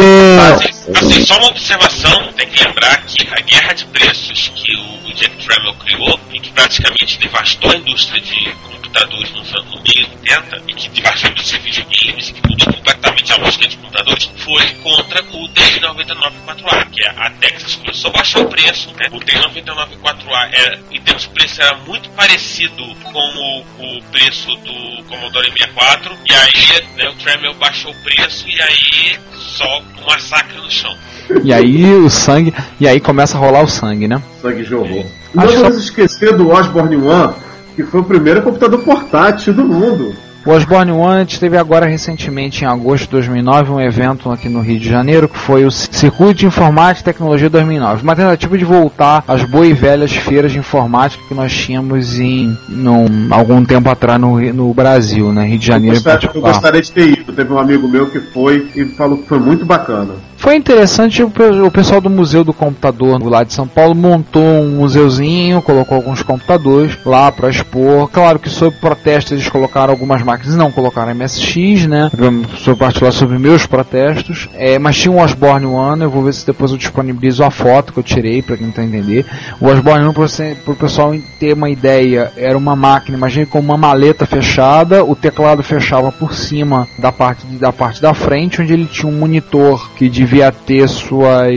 Assim, 0.94 1.24
só 1.24 1.38
uma 1.38 1.48
observação, 1.48 2.32
tem 2.32 2.48
que 2.48 2.64
lembrar 2.64 3.04
que 3.04 3.26
a 3.30 3.40
guerra 3.40 3.72
de 3.72 3.84
preços 3.86 4.48
que 4.54 4.74
o 4.76 5.12
Jack 5.14 5.36
Tramiel 5.44 5.74
criou 5.74 6.20
e 6.32 6.40
que 6.40 6.50
praticamente 6.50 7.18
devastou 7.18 7.70
a 7.70 7.76
indústria 7.76 8.20
de 8.20 8.52
computadores 8.54 9.30
nos 9.32 9.54
anos 9.54 9.74
no 9.74 9.82
meio 9.82 10.08
80 10.20 10.62
e 10.68 10.74
que 10.74 10.88
devastou 10.88 11.28
a 11.28 11.32
indústria 11.32 11.60
de 11.60 11.66
videogames 11.66 12.28
e 12.28 12.32
que 12.32 12.48
mudou 12.48 12.74
completamente 12.74 13.32
a 13.32 13.36
lógica 13.36 13.68
de 13.68 13.76
computadores 13.76 14.30
foi 14.38 14.74
contra 14.82 15.22
o 15.22 15.48
D99 15.48 16.32
4A, 16.46 16.90
que 16.90 17.04
é 17.04 17.10
a 17.10 17.30
Texas 17.30 17.76
começou 17.76 18.10
a 18.10 18.12
baixar 18.14 18.40
o 18.40 18.48
preço, 18.48 18.90
né? 18.94 19.08
O 19.12 19.20
D99 19.20 19.98
4A 20.02 20.50
era, 20.52 20.80
em 20.90 21.00
termos 21.00 21.22
de 21.22 21.28
preço 21.28 21.62
era 21.62 21.76
muito 21.78 22.08
parecido 22.10 22.94
com 23.12 23.18
o, 23.18 23.60
o 23.60 24.02
preço 24.10 24.48
do 24.56 25.04
Commodore 25.04 25.52
64 25.52 26.18
e 26.28 26.34
aí 26.34 26.96
né, 26.96 27.08
o 27.08 27.14
Tramiel 27.16 27.54
baixou 27.54 27.92
o 27.92 28.02
preço 28.02 28.48
e 28.48 28.60
aí 28.60 29.18
só 29.34 29.82
um 30.02 30.06
massacre 30.06 30.56
no 30.56 30.70
chão. 30.70 30.96
E 31.44 31.52
aí 31.52 31.94
o 31.94 32.10
sangue. 32.10 32.54
E 32.78 32.88
aí 32.88 33.00
começa 33.00 33.36
a 33.36 33.40
rolar 33.40 33.62
o 33.62 33.68
sangue, 33.68 34.08
né? 34.08 34.20
Sangue 34.42 34.64
de 34.64 34.74
horror. 34.74 35.04
Não 35.34 35.46
vamos 35.46 35.84
esquecer 35.84 36.36
do 36.36 36.50
Osborne 36.50 36.96
One, 36.96 37.34
que 37.76 37.84
foi 37.84 38.00
o 38.00 38.04
primeiro 38.04 38.42
computador 38.42 38.82
portátil 38.82 39.54
do 39.54 39.64
mundo. 39.64 40.14
O 40.44 40.52
Osborne 40.52 40.90
One 40.90 41.26
teve 41.26 41.58
agora 41.58 41.84
recentemente, 41.84 42.64
em 42.64 42.66
agosto 42.66 43.04
de 43.04 43.10
2009, 43.10 43.72
um 43.72 43.80
evento 43.80 44.30
aqui 44.30 44.48
no 44.48 44.62
Rio 44.62 44.80
de 44.80 44.88
Janeiro, 44.88 45.28
que 45.28 45.36
foi 45.36 45.66
o 45.66 45.70
Circuito 45.70 46.34
de 46.34 46.46
Informática 46.46 47.10
e 47.10 47.12
Tecnologia 47.12 47.50
2009. 47.50 48.02
Uma 48.02 48.16
tentativa 48.16 48.56
de 48.56 48.64
voltar 48.64 49.22
às 49.28 49.44
boas 49.44 49.68
e 49.68 49.74
velhas 49.74 50.12
feiras 50.12 50.50
de 50.50 50.58
informática 50.58 51.22
que 51.28 51.34
nós 51.34 51.52
tínhamos 51.52 52.18
em 52.18 52.56
num, 52.68 53.28
algum 53.30 53.62
tempo 53.66 53.90
atrás 53.90 54.18
no, 54.18 54.40
no 54.54 54.72
Brasil, 54.72 55.30
né? 55.30 55.44
Rio 55.44 55.58
de 55.58 55.68
Eu 55.68 55.74
Janeiro 55.74 55.96
em 55.96 56.02
gostaria, 56.02 56.30
eu 56.34 56.40
gostaria 56.40 56.82
de 56.82 56.90
ter 56.90 57.08
ido. 57.10 57.32
Teve 57.34 57.52
um 57.52 57.58
amigo 57.58 57.86
meu 57.86 58.08
que 58.08 58.20
foi 58.20 58.66
e 58.74 58.86
falou 58.86 59.18
que 59.18 59.28
foi 59.28 59.38
muito 59.38 59.66
bacana. 59.66 60.14
Foi 60.40 60.56
interessante, 60.56 61.22
o, 61.22 61.28
pe- 61.28 61.42
o 61.60 61.70
pessoal 61.70 62.00
do 62.00 62.08
Museu 62.08 62.42
do 62.42 62.54
Computador 62.54 63.22
lá 63.22 63.44
de 63.44 63.52
São 63.52 63.68
Paulo 63.68 63.94
montou 63.94 64.42
um 64.42 64.76
museuzinho, 64.76 65.60
colocou 65.60 65.94
alguns 65.96 66.22
computadores 66.22 66.96
lá 67.04 67.30
para 67.30 67.50
expor. 67.50 68.08
Claro 68.08 68.38
que 68.38 68.48
sob 68.48 68.74
protesto 68.80 69.34
eles 69.34 69.46
colocaram 69.50 69.92
algumas 69.92 70.22
máquinas, 70.22 70.56
não 70.56 70.72
colocaram 70.72 71.14
MSX, 71.14 71.86
né? 71.86 72.10
Sob 72.56 72.78
particular 72.78 73.12
sobre 73.12 73.38
meus 73.38 73.66
protestos. 73.66 74.48
É, 74.54 74.78
mas 74.78 74.96
tinha 74.96 75.12
um 75.12 75.20
Osborne 75.20 75.66
One, 75.66 76.04
eu 76.04 76.10
vou 76.10 76.22
ver 76.24 76.32
se 76.32 76.46
depois 76.46 76.70
eu 76.70 76.78
disponibilizo 76.78 77.44
a 77.44 77.50
foto 77.50 77.92
que 77.92 77.98
eu 77.98 78.02
tirei 78.02 78.40
para 78.40 78.56
quem 78.56 78.70
tá 78.70 78.82
entender. 78.82 79.26
O 79.60 79.66
Osborne 79.66 80.06
One, 80.06 80.14
para 80.14 80.72
o 80.72 80.76
pessoal 80.76 81.14
ter 81.38 81.52
uma 81.52 81.68
ideia, 81.68 82.32
era 82.34 82.56
uma 82.56 82.74
máquina, 82.74 83.14
imagine 83.18 83.44
com 83.44 83.60
uma 83.60 83.76
maleta 83.76 84.24
fechada, 84.24 85.04
o 85.04 85.14
teclado 85.14 85.62
fechava 85.62 86.10
por 86.10 86.32
cima 86.34 86.88
da 86.98 87.12
parte, 87.12 87.44
da 87.58 87.70
parte 87.74 88.00
da 88.00 88.14
frente, 88.14 88.62
onde 88.62 88.72
ele 88.72 88.86
tinha 88.86 89.12
um 89.12 89.18
monitor 89.18 89.90
que 89.96 90.08
devia 90.30 90.52
ter 90.52 90.88
suas 90.88 91.52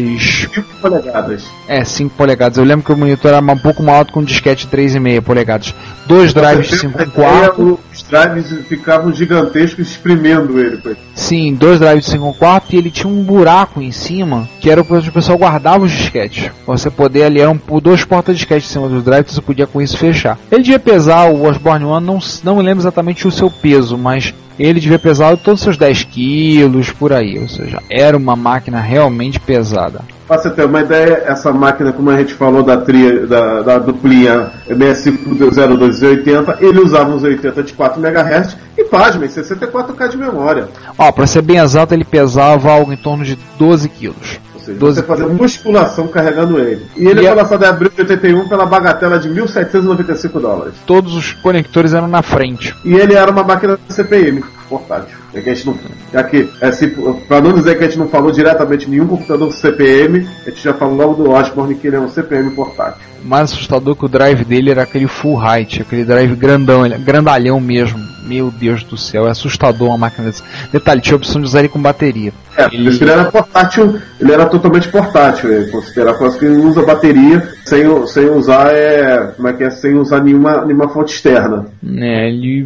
5 0.52 0.64
polegadas. 0.82 1.44
é, 1.68 1.86
5 1.86 2.16
polegadas. 2.16 2.58
Eu 2.58 2.64
lembro 2.64 2.84
que 2.84 2.92
o 2.92 2.98
monitor 2.98 3.32
era 3.32 3.40
um 3.42 3.58
pouco 3.58 3.84
mais 3.84 4.00
alto 4.00 4.12
que 4.14 4.20
um 4.20 4.24
disquete 4.24 4.68
3,5 4.68 5.22
polegadas. 5.22 5.74
Dois 6.08 6.34
drives 6.34 6.68
de 6.68 6.80
5 6.80 6.92
Você 6.98 7.06
tem 7.06 7.06
uma 7.24 7.30
quarto. 7.30 7.62
ideia, 7.62 7.78
Os 7.94 8.04
drives 8.04 8.68
ficavam 8.68 9.14
gigantescos 9.14 9.92
espremendo 9.92 10.60
ele. 10.60 10.98
Sim, 11.14 11.54
dois 11.54 11.80
drives 11.80 12.06
de 12.06 12.12
5 12.12 12.34
quarto 12.34 12.74
e 12.74 12.78
ele 12.78 12.90
tinha 12.90 13.08
um 13.12 13.24
buraco 13.24 13.80
em 13.82 13.92
cima 13.92 14.50
que 14.60 14.70
era 14.70 14.86
onde 14.90 15.10
o 15.10 15.14
pessoal 15.14 15.38
guardava 15.38 15.86
os 15.86 15.92
disquetes. 15.92 16.50
Você 16.66 16.90
poder 16.90 17.24
ali, 17.24 17.40
eram 17.40 17.60
dois 17.82 18.04
porta-disquetes 18.04 18.70
em 18.70 18.74
cima 18.74 18.90
dos 18.90 19.04
drives, 19.04 19.34
você 19.34 19.42
podia 19.42 19.68
com 19.68 19.82
isso 19.82 19.98
fechar. 19.98 20.38
Ele 20.52 20.64
devia 20.64 20.80
pesar, 20.80 21.30
o 21.30 21.44
Osborne 21.46 21.86
One, 21.86 22.06
não, 22.06 22.20
não 22.44 22.56
me 22.58 22.64
lembro 22.64 22.82
exatamente 22.82 23.28
o 23.28 23.32
seu 23.32 23.50
peso, 23.52 23.98
mas 23.98 24.34
ele 24.58 24.80
devia 24.80 25.00
pesar 25.00 25.38
todos 25.38 25.62
os 25.62 25.64
seus 25.64 25.78
10 25.78 26.04
quilos 26.06 26.92
por 26.92 27.14
aí. 27.14 27.40
Ou 27.40 27.48
seja, 27.48 27.82
era 27.90 28.18
uma 28.18 28.36
máquina 28.36 28.80
realmente 28.80 29.40
pesada. 29.40 30.02
Pra 30.28 30.38
você 30.38 30.50
ter 30.50 30.66
uma 30.66 30.82
ideia, 30.82 31.24
essa 31.26 31.52
máquina, 31.52 31.92
como 31.92 32.10
a 32.10 32.18
gente 32.18 32.34
falou 32.34 32.64
da 32.64 32.78
tria, 32.78 33.28
da, 33.28 33.62
da 33.62 33.78
duplinha 33.78 34.52
MS0280, 34.70 36.62
ele 36.62 36.80
usava 36.80 37.14
uns 37.14 37.24
80 37.24 37.62
de 37.62 37.74
4 37.74 38.02
MHz 38.02 38.58
e 38.78 38.86
pasmem, 38.86 39.30
64K 39.30 40.10
de 40.10 40.18
memória. 40.18 40.70
Ó, 40.98 41.12
pra 41.12 41.28
ser 41.28 41.42
bem 41.42 41.58
exato, 41.58 41.94
ele 41.94 42.06
pesava 42.06 42.72
algo 42.72 42.94
em 42.94 42.98
torno 42.98 43.26
de 43.26 43.38
12 43.60 43.90
quilos. 43.90 44.40
Seja, 44.64 44.80
12 44.80 45.02
você 45.02 45.06
fazia 45.06 45.28
musculação 45.28 46.08
carregando 46.08 46.60
ele. 46.60 46.86
E 46.96 47.06
ele 47.08 47.22
E 47.22 47.26
foi 47.26 47.36
lançado 47.36 47.64
em 47.64 47.68
abril 47.68 47.92
de 47.94 48.02
81 48.02 48.48
pela 48.48 48.66
bagatela 48.66 49.20
de 49.20 49.30
1.795 49.30 50.40
dólares. 50.40 50.74
Todos 50.86 51.14
os 51.16 51.34
conectores 51.34 51.94
eram 51.94 52.08
na 52.08 52.22
frente. 52.22 52.76
E 52.86 52.94
ele 52.94 53.14
era 53.14 53.30
uma 53.30 53.44
máquina 53.44 53.78
CPM 53.90 54.44
portátil. 54.78 55.18
É 55.34 55.42
que 55.42 55.50
a 55.50 55.54
gente 55.54 55.66
não, 55.68 55.76
já 56.12 56.24
que, 56.24 56.50
é, 56.62 56.72
se, 56.72 56.88
pra 57.28 57.42
não 57.42 57.54
dizer 57.54 57.78
que 57.78 57.84
a 57.84 57.88
gente 57.88 58.00
não 58.00 58.08
falou 58.08 58.32
diretamente 58.32 58.90
nenhum 58.90 59.08
computador 59.08 59.52
CPM, 59.54 60.28
a 60.46 60.50
gente 60.50 60.64
já 60.64 60.74
falou 60.74 60.96
logo 60.96 61.24
do 61.24 61.30
Osborne 61.32 61.76
que 61.76 61.88
ele 61.88 61.96
é 61.96 62.00
um 62.00 62.10
CPM 62.10 62.52
portátil. 62.52 63.02
Mais 63.24 63.52
assustador 63.52 63.96
que 63.96 64.06
o 64.06 64.10
drive 64.10 64.44
dele 64.44 64.72
era 64.72 64.84
aquele 64.84 65.08
full 65.08 65.40
height, 65.42 65.82
aquele 65.82 66.04
drive 66.04 66.36
grandão, 66.36 66.86
ele- 66.86 66.98
grandalhão 66.98 67.60
mesmo. 67.60 68.14
Meu 68.26 68.50
Deus 68.50 68.84
do 68.86 68.96
céu, 68.98 69.28
é 69.28 69.32
assustador 69.32 69.90
uma 69.90 69.98
máquina 69.98 70.28
desse. 70.28 70.42
Detalhe, 70.72 71.02
tinha 71.02 71.14
a 71.16 71.18
opção 71.18 71.42
de 71.42 71.48
usar 71.48 71.60
ele 71.60 71.68
com 71.68 71.82
bateria. 71.82 72.32
É, 72.56 72.64
por 72.70 72.74
isso 72.80 72.98
que 72.98 73.04
ele 73.04 73.12
era 73.12 73.26
portátil, 73.26 74.00
ele 74.20 74.32
era 74.32 74.46
totalmente 74.46 74.88
portátil, 74.88 75.52
ele 75.52 75.70
considera 75.72 76.14
quase 76.14 76.40
que 76.40 76.46
usa 76.46 76.84
bateria 76.86 77.50
sem, 77.66 77.84
sem 78.08 78.30
usar 78.30 78.68
é, 78.72 79.34
como 79.36 79.48
é 79.50 79.54
que 79.54 79.64
é, 79.66 79.70
sem 79.72 79.96
usar 79.96 80.22
nenhuma, 80.24 80.64
nenhuma 80.64 80.88
fonte 80.88 81.14
externa. 81.14 81.66
É, 81.86 82.30
ele 82.30 82.66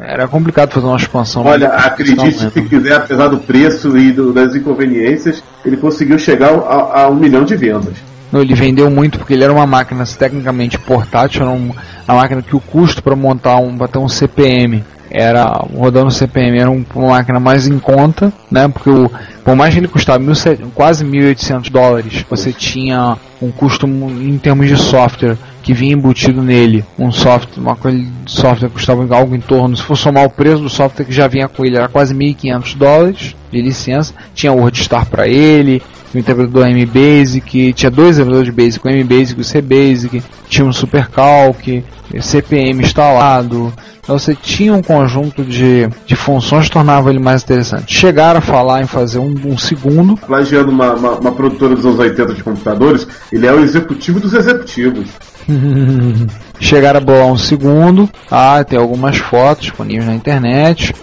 era 0.00 0.26
complicado 0.26 0.72
fazer 0.72 0.86
uma 0.86 0.96
expansão. 0.96 1.44
Olha, 1.50 1.68
acredite 1.68 2.50
se 2.52 2.62
quiser, 2.62 2.94
apesar 2.96 3.28
do 3.28 3.38
preço 3.38 3.96
e 3.96 4.12
do- 4.12 4.32
das 4.32 4.54
inconveniências, 4.54 5.42
ele 5.64 5.76
conseguiu 5.76 6.18
chegar 6.18 6.50
a, 6.52 7.02
a 7.02 7.08
um 7.08 7.14
milhão 7.14 7.44
de 7.44 7.56
vendas. 7.56 7.94
Não, 8.32 8.40
ele 8.40 8.54
vendeu 8.54 8.90
muito 8.90 9.18
porque 9.18 9.32
ele 9.34 9.44
era 9.44 9.52
uma 9.52 9.66
máquina 9.66 10.04
tecnicamente 10.04 10.78
portátil, 10.78 11.42
era 11.42 11.50
um- 11.50 11.72
uma 12.08 12.16
máquina 12.16 12.42
que 12.42 12.56
o 12.56 12.60
custo 12.60 13.02
para 13.02 13.14
montar 13.16 13.56
um, 13.58 13.76
pra 13.76 13.86
ter 13.88 13.98
um 13.98 14.08
CPM 14.08 14.84
era 15.10 15.44
rodando 15.74 16.10
CPM 16.10 16.58
era 16.58 16.70
um- 16.70 16.84
uma 16.94 17.10
máquina 17.10 17.38
mais 17.38 17.66
em 17.68 17.78
conta, 17.78 18.32
né? 18.50 18.66
Porque 18.68 18.90
o, 18.90 19.08
por 19.44 19.54
mais 19.54 19.72
que 19.72 19.80
ele 19.80 19.88
custava 19.88 20.18
1.700 20.18 20.66
quase 20.74 21.04
1.800 21.04 21.70
dólares, 21.70 22.24
você 22.28 22.52
tinha 22.52 23.16
um 23.40 23.50
custo 23.52 23.86
em 23.86 24.36
termos 24.38 24.66
de 24.68 24.76
software 24.76 25.36
que 25.66 25.74
vinha 25.74 25.94
embutido 25.94 26.44
nele, 26.44 26.84
um 26.96 27.10
software, 27.10 27.60
uma 27.60 27.76
software 28.24 28.68
que 28.68 28.74
custava 28.74 29.04
algo 29.16 29.34
em 29.34 29.40
torno, 29.40 29.76
se 29.76 29.82
for 29.82 29.96
somar 29.96 30.24
o 30.24 30.30
preço 30.30 30.62
do 30.62 30.68
software 30.70 31.04
que 31.04 31.12
já 31.12 31.26
vinha 31.26 31.48
com 31.48 31.64
ele, 31.64 31.76
era 31.76 31.88
quase 31.88 32.14
1.500 32.14 32.76
dólares 32.76 33.36
de 33.50 33.60
licença, 33.60 34.14
tinha 34.32 34.52
WordStar 34.52 35.06
para 35.06 35.26
ele, 35.26 35.82
o 36.14 36.18
interpretador 36.18 36.68
MBasic, 36.68 37.72
tinha 37.72 37.90
dois 37.90 38.16
interpretadores 38.16 38.54
Basic, 38.54 38.86
o 38.86 38.88
MBasic 38.88 39.40
e 39.40 39.42
o 39.42 39.44
CBasic, 39.44 40.22
tinha 40.48 40.64
um 40.64 40.72
SuperCalc, 40.72 41.82
CPM 42.20 42.84
instalado, 42.84 43.74
então 43.98 44.16
você 44.16 44.36
tinha 44.36 44.72
um 44.72 44.80
conjunto 44.80 45.42
de, 45.42 45.88
de 46.06 46.14
funções 46.14 46.66
que 46.66 46.70
tornava 46.70 47.10
ele 47.10 47.18
mais 47.18 47.42
interessante. 47.42 47.92
Chegaram 47.92 48.38
a 48.38 48.40
falar 48.40 48.80
em 48.80 48.86
fazer 48.86 49.18
um, 49.18 49.34
um 49.44 49.58
segundo, 49.58 50.16
Plagiando 50.16 50.70
uma, 50.70 50.94
uma, 50.94 51.10
uma 51.18 51.32
produtora 51.32 51.74
dos 51.74 51.84
anos 51.84 51.98
80 51.98 52.34
de 52.34 52.44
computadores, 52.44 53.04
ele 53.32 53.48
é 53.48 53.52
o 53.52 53.58
executivo 53.58 54.20
dos 54.20 54.32
executivos. 54.32 55.08
chegaram 56.60 56.98
a 56.98 57.02
bolar 57.02 57.26
um 57.26 57.36
segundo, 57.36 58.08
ah, 58.30 58.62
tem 58.64 58.78
algumas 58.78 59.16
fotos 59.16 59.64
disponíveis 59.66 60.06
na 60.06 60.14
internet. 60.14 60.94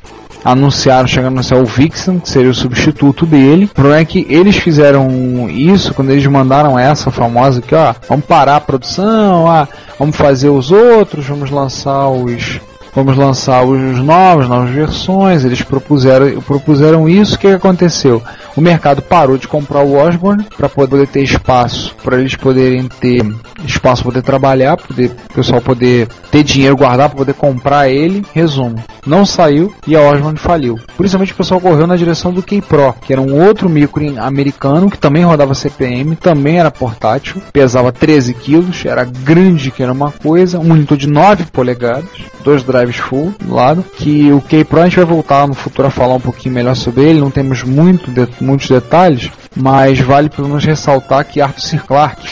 Anunciaram, 0.45 1.07
chegando 1.07 1.27
a 1.27 1.35
anunciar 1.35 1.61
o 1.61 1.65
Vixen, 1.65 2.19
que 2.19 2.29
seria 2.29 2.51
o 2.51 2.53
substituto 2.53 3.25
dele. 3.25 3.63
O 3.63 3.69
problema 3.69 4.01
é 4.01 4.05
que 4.05 4.27
eles 4.29 4.57
fizeram 4.57 5.49
isso 5.49 5.93
quando 5.93 6.09
eles 6.09 6.25
mandaram 6.27 6.77
essa 6.77 7.09
famosa 7.09 7.61
que, 7.61 7.73
ó, 7.73 7.95
vamos 8.09 8.25
parar 8.25 8.57
a 8.57 8.61
produção, 8.61 9.49
ah, 9.49 9.67
vamos 9.97 10.17
fazer 10.17 10.49
os 10.49 10.69
outros, 10.69 11.25
vamos 11.25 11.49
lançar 11.49 12.09
os 12.09 12.59
vamos 12.95 13.17
lançar 13.17 13.63
os 13.63 13.99
novos, 13.99 14.47
novas 14.47 14.69
versões. 14.69 15.43
Eles 15.43 15.61
propuseram, 15.61 16.41
propuseram 16.41 17.09
isso. 17.09 17.35
O 17.35 17.39
que 17.39 17.47
aconteceu? 17.47 18.21
O 18.55 18.61
mercado 18.61 19.01
parou 19.01 19.37
de 19.37 19.47
comprar 19.47 19.83
o 19.83 19.95
Osborne 19.95 20.45
para 20.55 20.69
poder 20.69 21.07
ter 21.07 21.23
espaço, 21.23 21.95
para 22.03 22.19
eles 22.19 22.35
poderem 22.35 22.87
ter 22.87 23.23
espaço 23.65 24.03
para 24.03 24.11
poder 24.11 24.21
trabalhar, 24.21 24.77
poder 24.77 25.11
o 25.29 25.33
pessoal 25.33 25.61
poder 25.61 26.07
ter 26.31 26.43
dinheiro 26.43 26.77
guardar 26.77 27.09
para 27.09 27.17
poder 27.17 27.33
comprar 27.33 27.89
ele. 27.89 28.23
Resumo, 28.33 28.83
não 29.05 29.25
saiu 29.25 29.73
e 29.87 29.95
a 29.95 30.01
Osborne 30.01 30.37
faliu. 30.37 30.79
Principalmente 30.97 31.33
o 31.33 31.35
pessoal 31.35 31.59
correu 31.59 31.87
na 31.87 31.95
direção 31.95 32.31
do 32.31 32.43
K-Pro, 32.43 32.95
que 33.01 33.13
era 33.13 33.21
um 33.21 33.43
outro 33.43 33.69
micro 33.69 34.03
americano 34.19 34.89
que 34.89 34.97
também 34.97 35.23
rodava 35.23 35.53
CPM, 35.53 36.15
também 36.15 36.59
era 36.59 36.71
portátil, 36.71 37.41
pesava 37.51 37.91
13 37.91 38.33
quilos, 38.33 38.85
era 38.85 39.03
grande 39.03 39.71
que 39.71 39.81
era 39.81 39.91
uma 39.91 40.11
coisa, 40.11 40.59
um 40.59 40.65
monitor 40.65 40.97
de 40.97 41.07
9 41.07 41.45
polegadas, 41.45 42.09
dois 42.43 42.63
drives 42.63 42.82
full 42.91 43.33
do 43.39 43.53
lado, 43.53 43.83
que 43.97 44.31
o 44.31 44.41
K-Pro 44.41 44.81
a 44.81 44.85
gente 44.85 44.97
vai 44.97 45.05
voltar 45.05 45.47
no 45.47 45.53
futuro 45.53 45.87
a 45.87 45.91
falar 45.91 46.15
um 46.15 46.19
pouquinho 46.19 46.55
melhor 46.55 46.75
sobre 46.75 47.03
ele, 47.03 47.19
não 47.19 47.31
temos 47.31 47.63
muito 47.63 48.11
de, 48.11 48.27
muitos 48.41 48.67
detalhes, 48.67 49.31
mas 49.55 49.99
vale 49.99 50.29
pelo 50.29 50.47
menos 50.47 50.65
ressaltar 50.65 51.25
que 51.25 51.41
Arthur 51.41 51.61
C. 51.61 51.77
Clarke 51.77 52.27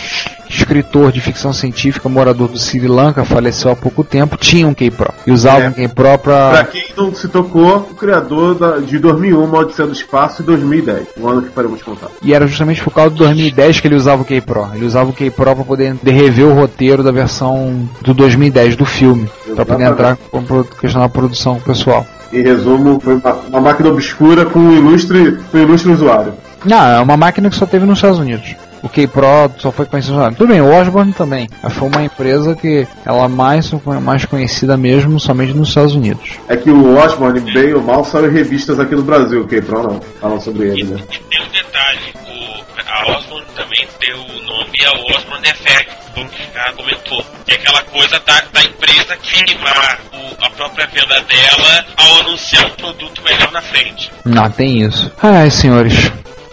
escritor 0.51 1.11
de 1.11 1.21
ficção 1.21 1.51
científica, 1.53 2.07
morador 2.09 2.47
do 2.47 2.57
Sri 2.57 2.87
Lanka, 2.87 3.23
faleceu 3.25 3.71
há 3.71 3.75
pouco 3.75 4.03
tempo, 4.03 4.37
tinha 4.37 4.67
um 4.67 4.73
K-Pro. 4.73 5.13
E 5.25 5.31
usava 5.31 5.61
É. 5.63 5.69
um 5.69 5.73
K-Pro 5.73 6.17
pra... 6.19 6.49
Pra 6.51 6.63
quem 6.65 6.83
não 6.97 7.13
se 7.13 7.27
tocou, 7.27 7.77
o 7.91 7.95
criador 7.95 8.55
da- 8.55 8.77
de 8.79 8.99
2001, 8.99 9.43
Uma 9.43 9.59
Odisseia 9.59 9.87
do 9.87 9.93
Espaço, 9.93 10.41
e 10.41 10.45
2010, 10.45 11.07
o 11.17 11.27
ano 11.27 11.41
que 11.43 11.49
paramos 11.49 11.79
de 11.79 11.83
contar. 11.83 12.07
E 12.21 12.33
era 12.33 12.45
justamente 12.47 12.83
por 12.83 12.93
causa 12.93 13.09
do 13.11 13.17
2010 13.17 13.79
que 13.79 13.87
ele 13.87 13.95
usava 13.95 14.21
o 14.21 14.25
K-Pro. 14.25 14.69
Ele 14.75 14.85
usava 14.85 15.09
o 15.09 15.13
K-Pro 15.13 15.55
pra 15.55 15.63
poder 15.65 15.95
rever 16.05 16.45
o 16.47 16.53
roteiro 16.53 17.03
da 17.03 17.11
versão 17.11 17.87
do 18.01 18.13
2010 18.13 18.75
do 18.75 18.85
filme. 18.85 19.29
Pra 19.55 19.65
poder 19.65 19.83
entrar 19.85 20.17
com 20.29 20.43
questão 20.79 21.01
da 21.01 21.09
produção 21.09 21.59
pessoal. 21.59 22.05
Em 22.33 22.41
resumo, 22.41 22.99
foi 23.01 23.15
uma, 23.15 23.33
uma 23.49 23.59
máquina 23.61 23.89
obscura 23.89 24.45
com 24.45 24.59
um 24.59 24.73
ilustre, 24.73 25.37
com 25.51 25.57
um 25.57 25.61
ilustre 25.61 25.91
usuário. 25.91 26.33
Não, 26.63 26.85
é 26.87 26.99
uma 27.01 27.17
máquina 27.17 27.49
que 27.49 27.55
só 27.57 27.65
teve 27.65 27.85
nos 27.85 27.97
Estados 27.97 28.19
Unidos. 28.19 28.55
O 28.83 28.89
K-Pro 28.89 29.51
só 29.59 29.71
foi 29.71 29.85
conhecido. 29.85 30.17
Tudo 30.35 30.47
bem, 30.47 30.61
o 30.61 30.73
Osborne 30.73 31.13
também. 31.13 31.47
Mas 31.61 31.73
foi 31.73 31.87
uma 31.87 32.03
empresa 32.03 32.55
que 32.55 32.87
ela 33.05 33.27
mais 33.29 33.69
foi 33.69 33.99
mais 33.99 34.25
conhecida 34.25 34.75
mesmo 34.75 35.19
somente 35.19 35.53
nos 35.53 35.67
Estados 35.69 35.93
Unidos. 35.95 36.31
É 36.47 36.57
que 36.57 36.71
o 36.71 36.97
Osborne, 36.97 37.39
bem 37.53 37.73
ou 37.73 37.81
mal, 37.81 38.03
saiu 38.03 38.29
em 38.29 38.33
revistas 38.33 38.79
aqui 38.79 38.95
no 38.95 39.03
Brasil, 39.03 39.41
o 39.41 39.47
K-Pro 39.47 39.83
não. 39.83 40.01
Falam 40.19 40.41
sobre 40.41 40.69
ele, 40.69 40.83
né? 40.85 40.99
E 41.11 41.17
tem 41.19 41.41
um 41.41 41.49
detalhe, 41.51 41.99
o, 42.25 42.63
a 42.91 43.17
Osborne 43.17 43.45
também 43.55 43.87
deu 43.99 44.17
o 44.17 44.43
nome 44.45 44.85
ao 44.85 45.15
Osborne 45.17 45.47
Effect, 45.47 45.91
como 46.15 46.27
o 46.27 46.75
comentou. 46.75 47.25
Que 47.45 47.51
é 47.53 47.55
aquela 47.55 47.81
coisa 47.83 48.19
da, 48.25 48.41
da 48.53 48.63
empresa 48.63 49.15
queimar 49.17 49.99
o- 50.13 50.43
a 50.45 50.49
própria 50.49 50.87
venda 50.87 51.21
dela 51.21 51.85
ao 51.97 52.19
anunciar 52.21 52.65
um 52.65 52.69
produto 52.71 53.21
melhor 53.23 53.51
na 53.51 53.61
frente. 53.61 54.11
Não, 54.25 54.49
tem 54.49 54.81
isso. 54.81 55.11
Ai, 55.21 55.49
senhores. 55.51 56.11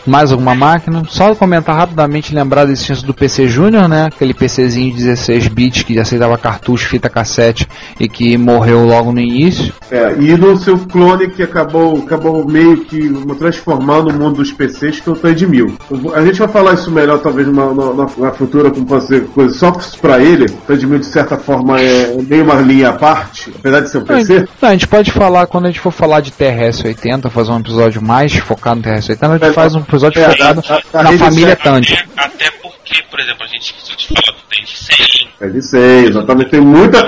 Mais 0.08 0.32
alguma 0.32 0.54
máquina? 0.54 1.02
Só 1.08 1.34
comentar 1.34 1.76
rapidamente, 1.76 2.34
lembrar 2.34 2.64
da 2.64 2.72
existência 2.72 3.06
do 3.06 3.12
PC 3.12 3.46
Júnior, 3.46 3.88
né? 3.88 4.06
Aquele 4.06 4.32
PCzinho 4.32 4.92
de 4.92 5.04
16 5.04 5.48
bits 5.48 5.82
que 5.82 5.98
aceitava 5.98 6.38
cartucho, 6.38 6.88
fita 6.88 7.08
cassete 7.10 7.66
e 8.00 8.08
que 8.08 8.36
morreu 8.38 8.86
logo 8.86 9.12
no 9.12 9.20
início. 9.20 9.72
É, 9.90 10.14
e 10.18 10.36
no 10.36 10.56
seu 10.56 10.78
clone 10.78 11.28
que 11.30 11.42
acabou, 11.42 11.98
acabou 11.98 12.46
meio 12.46 12.78
que 12.84 13.08
transformando 13.38 14.10
o 14.10 14.12
mundo 14.12 14.36
dos 14.36 14.52
PCs, 14.52 15.00
que 15.00 15.08
é 15.08 15.12
o 15.12 15.16
Tandy 15.16 15.46
Mil. 15.46 15.76
A 16.14 16.24
gente 16.24 16.38
vai 16.38 16.48
falar 16.48 16.74
isso 16.74 16.90
melhor, 16.90 17.18
talvez, 17.18 17.46
numa, 17.46 17.66
numa, 17.66 18.06
na 18.18 18.30
futura, 18.32 18.70
como 18.70 18.86
fazer 18.86 19.26
coisas 19.28 19.56
só 19.56 19.72
pra 20.00 20.18
ele. 20.18 20.48
Tandy 20.66 20.86
Mil, 20.86 20.98
de 20.98 21.06
certa 21.06 21.36
forma, 21.36 21.80
é 21.80 22.16
meio 22.28 22.44
uma 22.44 22.56
linha 22.56 22.90
à 22.90 22.92
parte, 22.92 23.52
apesar 23.58 23.80
de 23.80 23.90
ser 23.90 23.98
um 23.98 24.04
PC. 24.04 24.48
Não, 24.60 24.68
a 24.68 24.72
gente 24.72 24.88
pode 24.88 25.10
falar, 25.10 25.46
quando 25.46 25.66
a 25.66 25.68
gente 25.68 25.80
for 25.80 25.92
falar 25.92 26.20
de 26.20 26.32
TRS-80, 26.32 27.30
fazer 27.30 27.50
um 27.50 27.58
episódio 27.58 28.02
mais 28.02 28.34
focado 28.34 28.76
no 28.76 28.82
TRS-80, 28.82 29.18
a 29.22 29.38
gente 29.38 29.54
faz 29.54 29.74
um 29.74 29.80
episódio 30.06 30.22
É, 30.22 30.30
focado 30.30 30.62
da- 30.62 30.82
da 30.92 31.02
na 31.02 31.10
rede 31.10 31.24
família. 31.24 31.56
Tandy. 31.56 31.94
Até, 32.16 32.22
até 32.46 32.50
porque, 32.98 33.02
por 33.10 33.20
exemplo, 33.20 33.44
a 33.44 33.46
gente 33.46 33.62
esqueceu 33.62 33.96
de 33.96 34.06
falar 34.08 34.36
do 34.36 34.42
Tende 34.48 34.76
100. 34.76 35.28
É 35.40 35.46
de 35.48 35.62
100, 35.62 36.04
exatamente. 36.08 36.50
Tem 36.50 36.60
muita, 36.60 36.98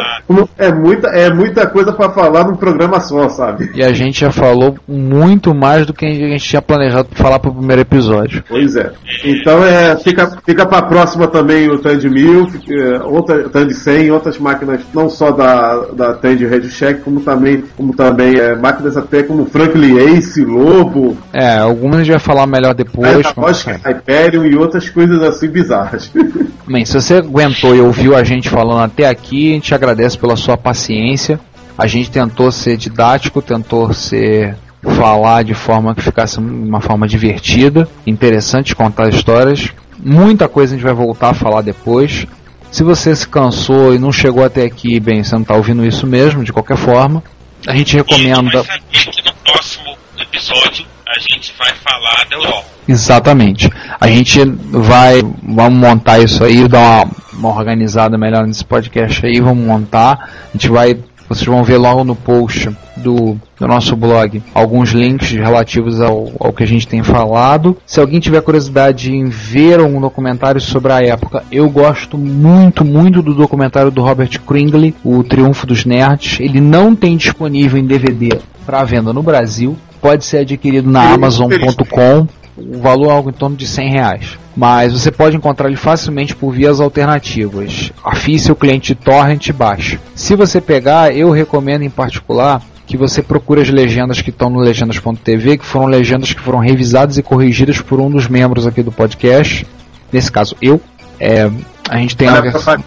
é 0.59 0.73
muita, 0.73 1.09
é 1.09 1.31
muita 1.33 1.67
coisa 1.67 1.93
pra 1.93 2.11
falar 2.11 2.45
num 2.45 2.55
programa 2.57 3.01
só, 3.01 3.29
sabe? 3.29 3.71
E 3.75 3.83
a 3.83 3.93
gente 3.93 4.21
já 4.21 4.31
falou 4.31 4.77
muito 4.87 5.53
mais 5.55 5.87
do 5.87 5.93
que 5.93 6.05
a 6.07 6.09
gente 6.09 6.45
tinha 6.49 6.63
planejado 6.63 7.09
pra 7.09 7.19
falar 7.19 7.39
pro 7.41 7.53
primeiro 7.53 7.83
episódio. 7.83 8.45
Pois 8.49 8.77
é. 8.77 8.93
Então 9.25 9.65
é, 9.65 9.97
fica, 9.97 10.39
fica 10.47 10.65
pra 10.67 10.83
próxima 10.83 11.27
também 11.27 11.69
o 11.69 11.79
Tandy 11.79 12.09
1000, 12.09 12.53
é, 12.71 12.99
outra 13.03 13.49
Tandy 13.49 13.75
100, 13.75 14.11
outras 14.13 14.39
máquinas, 14.39 14.81
não 14.95 15.09
só 15.11 15.31
da, 15.33 15.87
da 15.93 16.15
Tandy 16.15 16.47
Radio 16.47 16.71
Shack, 16.71 17.01
como 17.01 17.21
também, 17.21 17.65
como 17.77 17.95
também 17.97 18.39
é, 18.39 18.55
máquinas 18.55 18.97
até 18.97 19.23
como 19.23 19.47
Franklin 19.47 19.99
Ace, 19.99 20.45
Lobo, 20.45 21.17
É, 21.33 21.59
algumas 21.59 21.97
a 22.01 22.05
gente 22.05 22.11
vai 22.13 22.21
falar 22.21 22.47
melhor 22.47 22.75
depois. 22.75 23.11
Hyperion 23.27 23.33
quando- 23.35 23.81
Hyperion 23.87 24.45
e 24.45 24.55
outras 24.57 24.89
coisas 24.89 25.21
assim 25.23 25.49
bizarras. 25.49 25.80
Bem, 26.67 26.85
se 26.85 26.95
você 26.95 27.15
aguentou 27.15 27.75
e 27.75 27.81
ouviu 27.81 28.17
a 28.17 28.23
gente 28.23 28.49
falando 28.49 28.83
até 28.83 29.09
aqui, 29.09 29.51
a 29.51 29.55
gente 29.55 29.75
agradece 29.75 30.17
pela 30.17 30.37
sua 30.37 30.57
paciência. 30.57 31.41
A 31.77 31.87
gente 31.87 32.11
tentou 32.11 32.53
ser 32.53 32.77
didático, 32.77 33.41
tentou 33.43 33.93
ser 33.93 34.57
falar 34.83 35.43
de 35.43 35.55
forma 35.55 35.95
que 35.95 36.03
ficasse 36.03 36.39
uma 36.39 36.81
forma 36.81 37.07
divertida, 37.07 37.89
interessante 38.07 38.75
contar 38.75 39.09
histórias. 39.09 39.71
Muita 39.99 40.49
coisa 40.49 40.75
a 40.75 40.77
gente 40.77 40.85
vai 40.85 40.95
voltar 40.95 41.31
a 41.31 41.35
falar 41.35 41.63
depois. 41.63 42.27
Se 42.71 42.83
você 42.83 43.15
se 43.15 43.27
cansou 43.27 43.95
e 43.95 43.99
não 43.99 44.13
chegou 44.13 44.45
até 44.45 44.63
aqui, 44.65 45.01
bem, 45.01 45.23
você 45.23 45.35
não 45.35 45.43
está 45.43 45.55
ouvindo 45.55 45.85
isso 45.85 46.07
mesmo, 46.07 46.45
de 46.45 46.53
qualquer 46.53 46.77
forma. 46.77 47.23
A 47.67 47.77
gente 47.77 47.97
recomenda. 47.97 48.63
vai 48.63 48.79
saber 48.79 49.11
que 49.11 49.23
no 49.23 49.35
próximo 49.45 49.97
episódio 50.19 50.87
a 51.07 51.21
gente 51.21 51.53
vai 51.59 51.75
falar 51.75 52.27
da 52.31 52.37
Europa. 52.37 52.80
Exatamente. 52.91 53.71
A 54.01 54.09
gente 54.09 54.45
vai, 54.45 55.23
vamos 55.43 55.79
montar 55.79 56.19
isso 56.19 56.43
aí, 56.43 56.67
dar 56.67 57.05
uma, 57.05 57.11
uma 57.39 57.49
organizada 57.51 58.19
melhor 58.19 58.45
nesse 58.45 58.65
podcast 58.65 59.25
aí, 59.25 59.41
vamos 59.41 59.65
montar. 59.65 60.29
A 60.49 60.53
gente 60.53 60.69
vai, 60.69 60.99
vocês 61.29 61.47
vão 61.47 61.63
ver 61.63 61.79
logo 61.79 62.03
no 62.03 62.17
post 62.17 62.69
do, 62.97 63.37
do 63.57 63.69
nosso 63.69 63.95
blog 63.95 64.43
alguns 64.53 64.91
links 64.91 65.31
relativos 65.31 66.01
ao, 66.01 66.33
ao 66.41 66.53
que 66.53 66.65
a 66.65 66.67
gente 66.67 66.89
tem 66.89 67.01
falado. 67.05 67.77
Se 67.87 68.01
alguém 68.01 68.19
tiver 68.19 68.43
curiosidade 68.43 69.13
em 69.13 69.27
ver 69.27 69.79
algum 69.79 70.01
documentário 70.01 70.61
sobre 70.61 70.93
a 70.93 71.01
época, 71.01 71.45
eu 71.53 71.71
gosto 71.71 72.19
muito, 72.19 72.85
muito 72.85 73.23
do 73.23 73.35
documentário 73.35 73.93
do 73.93 74.03
Robert 74.03 74.41
Kringley, 74.41 74.97
O 75.05 75.23
Triunfo 75.23 75.65
dos 75.65 75.85
Nerds. 75.85 76.41
Ele 76.41 76.61
não 76.61 76.97
tem 76.97 77.17
disponível 77.17 77.79
em 77.79 77.87
DVD 77.87 78.37
para 78.67 78.83
venda 78.83 79.13
no 79.13 79.23
Brasil. 79.23 79.77
Pode 80.03 80.25
ser 80.25 80.39
adquirido 80.39 80.91
na 80.91 81.13
Amazon.com 81.13 82.40
o 82.61 82.79
valor 82.79 83.09
é 83.09 83.13
algo 83.13 83.31
em 83.31 83.33
torno 83.33 83.57
de 83.57 83.67
100 83.67 83.91
reais. 83.91 84.39
Mas 84.57 84.93
você 84.93 85.11
pode 85.11 85.37
encontrar 85.37 85.69
ele 85.69 85.77
facilmente 85.77 86.35
por 86.35 86.53
vias 86.53 86.81
alternativas. 86.81 87.93
Afie 88.05 88.39
seu 88.39 88.55
cliente 88.55 88.95
de 88.95 89.01
torrent 89.01 89.47
e 89.49 89.53
baixe. 89.53 89.99
Se 90.15 90.35
você 90.37 90.61
pegar, 90.61 91.15
eu 91.15 91.31
recomendo 91.31 91.83
em 91.83 91.91
particular 91.91 92.61
que 92.87 92.97
você 92.97 93.23
procure 93.23 93.61
as 93.61 93.71
legendas 93.71 94.21
que 94.21 94.31
estão 94.31 94.51
no 94.51 94.59
legendas.tv, 94.59 95.59
que 95.59 95.65
foram 95.65 95.87
legendas 95.87 96.33
que 96.33 96.41
foram 96.41 96.59
revisadas 96.59 97.17
e 97.19 97.23
corrigidas 97.23 97.81
por 97.81 98.01
um 98.01 98.11
dos 98.11 98.27
membros 98.27 98.67
aqui 98.67 98.83
do 98.83 98.91
podcast. 98.91 99.65
Nesse 100.13 100.31
caso, 100.33 100.57
eu. 100.61 100.81
É, 101.21 101.49
a 101.89 101.99
gente 101.99 102.17
tem 102.17 102.29
Olha 102.29 102.39
a 102.39 102.43
versão... 102.43 102.85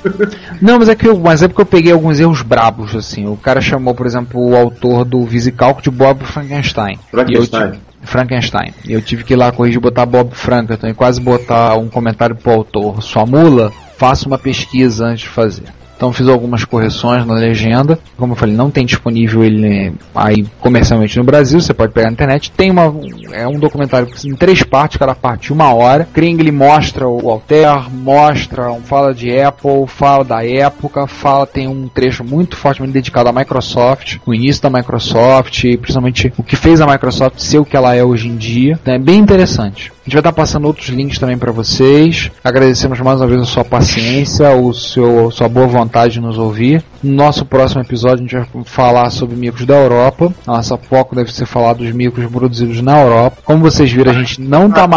Não, 0.60 0.78
mas 0.78 0.88
é 0.88 0.94
que 0.94 1.06
eu, 1.06 1.18
mas 1.18 1.42
é 1.42 1.48
porque 1.48 1.60
eu 1.60 1.66
peguei 1.66 1.92
alguns 1.92 2.18
erros 2.18 2.42
brabos 2.42 2.96
assim. 2.96 3.26
O 3.26 3.36
cara 3.36 3.60
chamou, 3.60 3.94
por 3.94 4.06
exemplo, 4.06 4.40
o 4.40 4.56
autor 4.56 5.04
do 5.04 5.24
Visicalco 5.24 5.80
de 5.80 5.90
Bob 5.90 6.24
Frankenstein. 6.24 6.98
Frankenstein. 7.10 7.80
Frankenstein. 8.02 8.72
Eu 8.86 9.02
tive 9.02 9.24
que 9.24 9.34
ir 9.34 9.36
lá 9.36 9.52
corrigir 9.52 9.80
botar 9.80 10.06
Bob 10.06 10.34
Frankenstein 10.34 10.90
e 10.90 10.94
quase 10.94 11.20
botar 11.20 11.76
um 11.76 11.88
comentário 11.88 12.36
pro 12.36 12.52
autor. 12.52 13.02
Sua 13.02 13.26
mula, 13.26 13.72
faça 13.96 14.26
uma 14.26 14.38
pesquisa 14.38 15.06
antes 15.06 15.22
de 15.22 15.28
fazer. 15.28 15.64
Então 15.96 16.12
fiz 16.12 16.28
algumas 16.28 16.64
correções 16.64 17.26
na 17.26 17.34
legenda. 17.34 17.98
Como 18.16 18.32
eu 18.32 18.36
falei, 18.36 18.54
não 18.54 18.70
tem 18.70 18.84
disponível 18.84 19.42
ele 19.42 19.94
aí 20.14 20.46
comercialmente 20.60 21.16
no 21.16 21.24
Brasil, 21.24 21.60
você 21.60 21.72
pode 21.72 21.92
pegar 21.92 22.08
na 22.08 22.12
internet. 22.12 22.50
Tem 22.50 22.70
uma 22.70 22.94
é 23.32 23.48
um 23.48 23.58
documentário 23.58 24.08
em 24.24 24.34
três 24.34 24.62
partes, 24.62 24.98
cada 24.98 25.14
parte 25.14 25.52
uma 25.52 25.72
hora. 25.72 26.06
Kringle 26.12 26.52
mostra 26.52 27.08
o 27.08 27.30
Alter, 27.30 27.90
mostra, 27.90 28.72
fala 28.84 29.14
de 29.14 29.38
Apple, 29.40 29.86
fala 29.86 30.24
da 30.24 30.44
época, 30.44 31.06
fala 31.06 31.46
tem 31.46 31.66
um 31.66 31.88
trecho 31.88 32.22
muito 32.22 32.56
fortemente 32.56 32.92
dedicado 32.92 33.28
à 33.28 33.32
Microsoft, 33.32 34.18
o 34.26 34.34
início 34.34 34.62
da 34.62 34.70
Microsoft, 34.70 35.62
principalmente 35.78 36.32
o 36.36 36.42
que 36.42 36.56
fez 36.56 36.80
a 36.80 36.86
Microsoft 36.86 37.38
ser 37.38 37.58
o 37.58 37.64
que 37.64 37.76
ela 37.76 37.94
é 37.94 38.04
hoje 38.04 38.28
em 38.28 38.36
dia. 38.36 38.78
Então 38.80 38.94
é 38.94 38.98
bem 38.98 39.18
interessante. 39.18 39.90
A 39.90 40.08
gente 40.08 40.14
vai 40.14 40.20
estar 40.20 40.32
passando 40.32 40.66
outros 40.66 40.88
links 40.88 41.18
também 41.18 41.36
para 41.36 41.50
vocês. 41.50 42.30
Agradecemos 42.44 43.00
mais 43.00 43.20
uma 43.20 43.26
vez 43.26 43.40
a 43.40 43.44
sua 43.44 43.64
paciência, 43.64 44.50
o 44.54 44.72
seu, 44.72 45.30
sua 45.32 45.48
boa 45.48 45.66
vontade 45.66 45.85
de 46.14 46.20
nos 46.20 46.38
ouvir. 46.38 46.82
No 47.06 47.14
nosso 47.14 47.44
próximo 47.44 47.80
episódio 47.82 48.16
a 48.16 48.22
gente 48.22 48.34
vai 48.36 48.64
falar 48.64 49.10
sobre 49.10 49.36
micos 49.36 49.64
da 49.64 49.76
Europa. 49.76 50.32
A 50.46 50.56
nossa 50.56 50.76
foco 50.76 51.14
deve 51.14 51.32
ser 51.32 51.46
falar 51.46 51.74
dos 51.74 51.90
micos 51.92 52.24
produzidos 52.26 52.80
na 52.82 53.00
Europa. 53.00 53.36
Como 53.44 53.60
vocês 53.62 53.90
viram, 53.90 54.10
a 54.10 54.14
gente 54.14 54.40
não 54.40 54.68
tá 54.70 54.88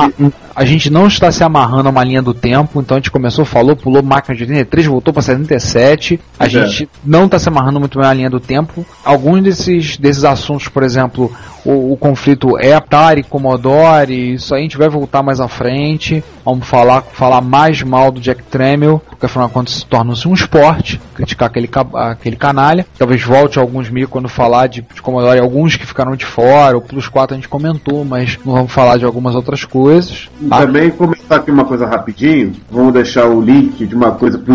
a 0.55 0.65
gente 0.65 0.89
não 0.89 1.07
está 1.07 1.31
se 1.31 1.43
amarrando 1.43 1.87
a 1.87 1.91
uma 1.91 2.03
linha 2.03 2.21
do 2.21 2.33
tempo, 2.33 2.81
então 2.81 2.97
a 2.97 2.99
gente 2.99 3.11
começou, 3.11 3.45
falou, 3.45 3.75
pulou 3.75 4.01
máquina 4.03 4.35
de 4.35 4.43
83, 4.43 4.87
voltou 4.87 5.13
para 5.13 5.21
77. 5.21 6.19
A 6.37 6.47
É. 6.47 6.49
gente 6.49 6.89
não 7.05 7.25
está 7.25 7.37
se 7.39 7.47
amarrando 7.47 7.79
muito 7.79 7.97
bem 7.99 8.07
na 8.07 8.13
linha 8.13 8.29
do 8.29 8.39
tempo. 8.39 8.85
Alguns 9.05 9.43
desses, 9.43 9.95
desses 9.97 10.23
assuntos, 10.25 10.67
por 10.67 10.83
exemplo, 10.83 11.31
o, 11.63 11.93
o 11.93 11.97
conflito 11.97 12.57
é 12.59 12.73
Atari, 12.73 13.23
Commodore, 13.23 14.33
isso 14.33 14.53
aí 14.53 14.61
a 14.61 14.63
gente 14.63 14.77
vai 14.77 14.89
voltar 14.89 15.21
mais 15.23 15.39
à 15.39 15.47
frente. 15.47 16.23
Vamos 16.43 16.67
falar, 16.67 17.03
falar 17.03 17.41
mais 17.41 17.81
mal 17.83 18.11
do 18.11 18.19
Jack 18.19 18.43
Tramiel, 18.43 19.01
porque 19.09 19.27
afinal 19.27 19.47
de 19.47 19.53
contas 19.53 19.75
se 19.75 19.85
torna-se 19.85 20.27
um 20.27 20.33
esporte, 20.33 20.99
criticar 21.13 21.47
aquele, 21.47 21.69
aquele 21.99 22.35
canalha. 22.35 22.85
Talvez 22.97 23.21
volte 23.23 23.59
alguns 23.59 23.89
mil 23.89 24.07
quando 24.07 24.29
falar 24.29 24.67
de, 24.67 24.81
de 24.81 25.01
Commodore, 25.01 25.39
alguns 25.39 25.75
que 25.75 25.85
ficaram 25.85 26.15
de 26.15 26.25
fora, 26.25 26.77
o 26.77 26.81
Plus 26.81 27.07
4 27.07 27.33
a 27.33 27.37
gente 27.37 27.49
comentou, 27.49 28.05
mas 28.05 28.37
não 28.45 28.53
vamos 28.53 28.71
falar 28.71 28.97
de 28.97 29.05
algumas 29.05 29.35
outras 29.35 29.65
coisas. 29.65 30.29
Ah, 30.49 30.61
também 30.61 30.89
comentar 30.89 31.39
aqui 31.39 31.51
uma 31.51 31.65
coisa 31.65 31.85
rapidinho, 31.85 32.53
vamos 32.71 32.93
deixar 32.93 33.25
o 33.25 33.41
link 33.41 33.85
de 33.85 33.95
uma 33.95 34.11
coisa 34.11 34.37
para 34.37 34.53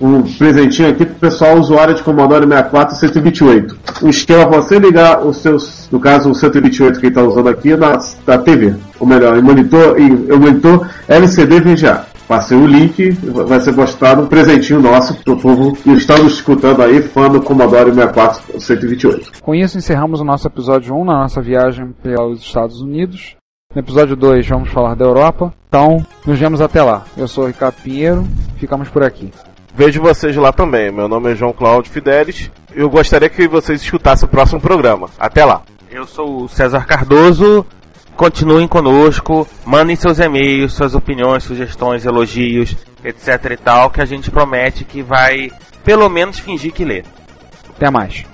um 0.00 0.22
presentinho 0.22 0.90
aqui 0.90 1.04
pro 1.04 1.14
pessoal 1.14 1.58
usuário 1.58 1.94
de 1.94 2.02
Commodore 2.02 2.46
64 2.46 2.94
e 2.94 2.98
128. 2.98 3.78
O 4.02 4.08
esquema 4.08 4.42
é 4.42 4.46
você 4.46 4.78
ligar 4.78 5.24
os 5.24 5.38
seus, 5.38 5.88
no 5.90 5.98
caso 5.98 6.30
o 6.30 6.34
128 6.34 7.00
que 7.00 7.06
está 7.06 7.22
usando 7.22 7.48
aqui 7.48 7.74
na, 7.76 7.98
na 8.26 8.38
TV, 8.38 8.74
ou 9.00 9.06
melhor, 9.06 9.40
monitor, 9.42 9.98
em 9.98 10.10
monitor 10.10 10.88
LCD 11.08 11.60
VGA. 11.60 12.15
Passei 12.28 12.56
o 12.56 12.66
link, 12.66 13.10
vai 13.10 13.60
ser 13.60 13.72
mostrado 13.72 14.22
um 14.22 14.26
presentinho 14.26 14.80
nosso 14.80 15.14
pro 15.22 15.36
povo 15.36 15.72
que 15.74 15.90
está 15.92 16.18
nos 16.18 16.34
escutando 16.34 16.82
aí, 16.82 17.00
fã 17.00 17.28
do 17.28 17.40
Commodore 17.40 17.92
64 17.94 18.60
128. 18.60 19.42
Com 19.42 19.54
isso, 19.54 19.78
encerramos 19.78 20.20
o 20.20 20.24
nosso 20.24 20.46
episódio 20.46 20.94
1 20.94 21.04
na 21.04 21.20
nossa 21.20 21.40
viagem 21.40 21.94
pelos 22.02 22.40
Estados 22.40 22.80
Unidos. 22.80 23.36
No 23.72 23.80
episódio 23.80 24.16
2, 24.16 24.48
vamos 24.48 24.70
falar 24.70 24.94
da 24.94 25.04
Europa. 25.04 25.52
Então, 25.68 26.04
nos 26.26 26.38
vemos 26.38 26.60
até 26.60 26.82
lá. 26.82 27.04
Eu 27.16 27.28
sou 27.28 27.44
o 27.44 27.46
Ricardo 27.46 27.76
Pinheiro, 27.82 28.26
ficamos 28.56 28.88
por 28.88 29.04
aqui. 29.04 29.30
Vejo 29.74 30.00
vocês 30.00 30.34
lá 30.34 30.50
também. 30.52 30.90
Meu 30.90 31.06
nome 31.06 31.30
é 31.30 31.34
João 31.34 31.52
Cláudio 31.52 31.92
Fidelis. 31.92 32.50
Eu 32.74 32.88
gostaria 32.88 33.28
que 33.28 33.46
vocês 33.46 33.82
escutassem 33.82 34.26
o 34.26 34.30
próximo 34.30 34.60
programa. 34.60 35.10
Até 35.18 35.44
lá. 35.44 35.62
Eu 35.90 36.06
sou 36.06 36.44
o 36.44 36.48
César 36.48 36.86
Cardoso. 36.86 37.64
Continuem 38.16 38.66
conosco, 38.66 39.46
mandem 39.62 39.94
seus 39.94 40.18
e-mails, 40.18 40.72
suas 40.72 40.94
opiniões, 40.94 41.44
sugestões, 41.44 42.06
elogios, 42.06 42.74
etc 43.04 43.50
e 43.52 43.56
tal, 43.58 43.90
que 43.90 44.00
a 44.00 44.06
gente 44.06 44.30
promete 44.30 44.84
que 44.84 45.02
vai 45.02 45.50
pelo 45.84 46.08
menos 46.08 46.38
fingir 46.38 46.72
que 46.72 46.82
lê. 46.82 47.04
Até 47.68 47.90
mais. 47.90 48.24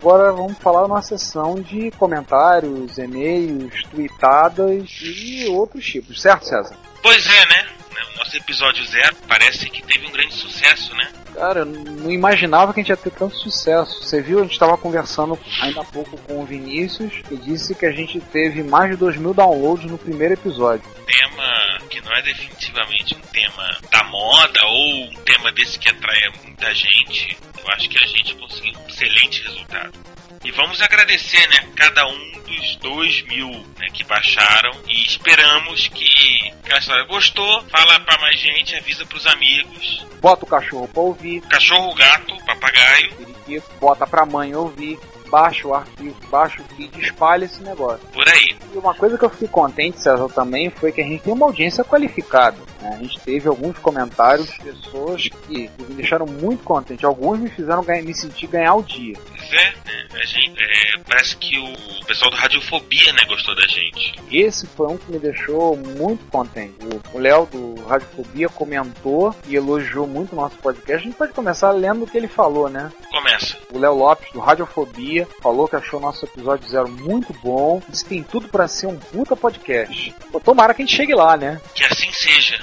Agora 0.00 0.32
vamos 0.32 0.58
falar 0.58 0.84
uma 0.86 1.00
sessão 1.00 1.54
de 1.54 1.92
comentários, 1.92 2.98
e-mails, 2.98 3.84
tweetadas 3.84 4.90
e 5.00 5.46
outros 5.50 5.86
tipos, 5.86 6.20
certo, 6.20 6.46
César? 6.46 6.76
Pois 7.00 7.24
é, 7.24 7.46
né? 7.46 7.68
O 8.12 8.18
nosso 8.18 8.36
episódio 8.36 8.84
zero 8.86 9.14
parece 9.28 9.70
que 9.70 9.80
teve 9.82 10.04
um 10.04 10.10
grande 10.10 10.34
sucesso, 10.34 10.92
né? 10.96 11.08
Cara, 11.34 11.60
eu 11.60 11.66
não 11.66 12.10
imaginava 12.10 12.72
que 12.72 12.80
a 12.80 12.82
gente 12.82 12.90
ia 12.90 12.96
ter 12.96 13.10
tanto 13.10 13.36
sucesso. 13.36 14.02
Você 14.02 14.20
viu, 14.20 14.40
a 14.40 14.42
gente 14.42 14.52
estava 14.52 14.76
conversando 14.76 15.38
ainda 15.60 15.80
há 15.80 15.84
pouco 15.84 16.16
com 16.18 16.42
o 16.42 16.46
Vinícius 16.46 17.22
e 17.30 17.36
disse 17.36 17.74
que 17.74 17.86
a 17.86 17.92
gente 17.92 18.20
teve 18.20 18.62
mais 18.62 18.90
de 18.90 18.96
2 18.96 19.16
mil 19.16 19.34
downloads 19.34 19.90
no 19.90 19.98
primeiro 19.98 20.34
episódio. 20.34 20.84
Tema 21.06 21.78
que 21.88 22.00
não 22.00 22.12
é 22.12 22.22
definitivamente 22.22 23.14
um 23.14 23.20
tema 23.32 23.78
da 23.90 24.04
moda 24.04 24.60
ou 24.66 25.04
um 25.04 25.14
tema 25.24 25.52
desse 25.52 25.78
que 25.78 25.88
atrai 25.88 26.32
muita 26.44 26.74
gente. 26.74 27.36
Eu 27.62 27.70
acho 27.72 27.88
que 27.88 28.02
a 28.02 28.06
gente 28.06 28.34
conseguiu 28.36 28.78
um 28.78 28.88
excelente 28.88 29.42
resultado. 29.42 30.11
E 30.44 30.50
vamos 30.50 30.80
agradecer, 30.82 31.46
né, 31.48 31.68
cada 31.76 32.06
um 32.06 32.32
dos 32.46 32.76
dois 32.76 33.22
mil 33.22 33.48
né, 33.78 33.88
que 33.92 34.04
baixaram. 34.04 34.72
E 34.88 35.02
esperamos 35.06 35.88
que 35.88 36.52
aquela 36.62 36.78
história 36.78 37.04
gostou, 37.06 37.62
fala 37.64 38.00
pra 38.00 38.18
mais 38.18 38.38
gente, 38.38 38.74
avisa 38.76 39.06
pros 39.06 39.26
amigos. 39.26 40.04
Bota 40.20 40.44
o 40.44 40.48
cachorro 40.48 40.88
pra 40.88 41.02
ouvir, 41.02 41.40
Cachorro, 41.42 41.94
gato, 41.94 42.36
papagaio, 42.44 43.14
periquito, 43.14 43.66
bota 43.80 44.06
pra 44.06 44.26
mãe 44.26 44.54
ouvir, 44.54 44.98
baixa 45.32 45.66
o 45.66 45.74
arquivo, 45.74 46.14
baixa 46.30 46.60
o 46.60 46.76
feed, 46.76 47.00
espalha 47.00 47.46
esse 47.46 47.62
negócio. 47.62 48.06
por 48.12 48.28
aí. 48.28 48.54
E 48.74 48.76
uma 48.78 48.94
coisa 48.94 49.16
que 49.16 49.24
eu 49.24 49.30
fiquei 49.30 49.48
contente, 49.48 49.98
César, 50.00 50.28
também 50.28 50.68
foi 50.70 50.92
que 50.92 51.00
a 51.00 51.04
gente 51.04 51.22
tem 51.22 51.32
uma 51.32 51.46
audiência 51.46 51.82
qualificada. 51.82 52.58
né? 52.82 52.90
A 52.94 53.02
gente 53.02 53.18
teve 53.20 53.48
alguns 53.48 53.78
comentários 53.78 54.46
de 54.50 54.58
pessoas 54.60 55.28
que 55.46 55.70
me 55.88 55.94
deixaram 55.94 56.26
muito 56.26 56.62
contente. 56.64 57.06
Alguns 57.06 57.38
me 57.38 57.48
fizeram 57.48 57.82
ganhar- 57.82 58.02
me 58.02 58.14
sentir 58.14 58.46
ganhar 58.48 58.74
o 58.74 58.82
dia. 58.82 59.14
Pois 59.28 59.52
é, 59.52 59.64
né, 59.86 60.08
a 60.20 60.24
gente, 60.26 60.60
é, 60.62 60.98
parece 61.08 61.36
que 61.36 61.58
o 61.58 62.04
pessoal 62.06 62.30
do 62.30 62.36
Radiofobia, 62.36 63.12
né, 63.12 63.20
gostou 63.26 63.54
da 63.54 63.66
gente. 63.68 64.14
Esse 64.30 64.66
foi 64.66 64.88
um 64.88 64.96
que 64.98 65.10
me 65.12 65.18
deixou 65.18 65.76
muito 65.76 66.24
contente. 66.30 66.74
O- 66.84 67.02
O 67.12 67.18
Léo 67.18 67.46
do 67.46 67.74
Radiofobia 67.86 68.48
comentou 68.48 69.34
e 69.46 69.54
elogiou 69.54 70.06
muito 70.06 70.32
o 70.32 70.36
nosso 70.36 70.56
podcast. 70.56 70.94
A 70.94 71.04
gente 71.04 71.14
pode 71.16 71.32
começar 71.32 71.70
lendo 71.72 72.04
o 72.04 72.06
que 72.06 72.16
ele 72.16 72.26
falou, 72.28 72.68
né? 72.70 72.90
Começa. 73.10 73.56
O 73.72 73.78
Léo 73.78 73.94
Lopes 73.94 74.32
do 74.32 74.40
Radiofobia 74.40 75.21
falou 75.40 75.68
que 75.68 75.76
achou 75.76 76.00
nosso 76.00 76.24
episódio 76.24 76.68
zero 76.68 76.88
muito 76.88 77.32
bom. 77.42 77.80
Disse 77.88 78.04
que 78.04 78.10
tem 78.10 78.22
tudo 78.22 78.48
pra 78.48 78.68
ser 78.68 78.86
um 78.86 78.96
puta 78.96 79.36
podcast. 79.36 80.14
Pô, 80.30 80.40
tomara 80.40 80.74
que 80.74 80.82
a 80.82 80.84
gente 80.84 80.96
chegue 80.96 81.14
lá, 81.14 81.36
né? 81.36 81.60
Que 81.74 81.84
assim 81.84 82.10
seja. 82.12 82.62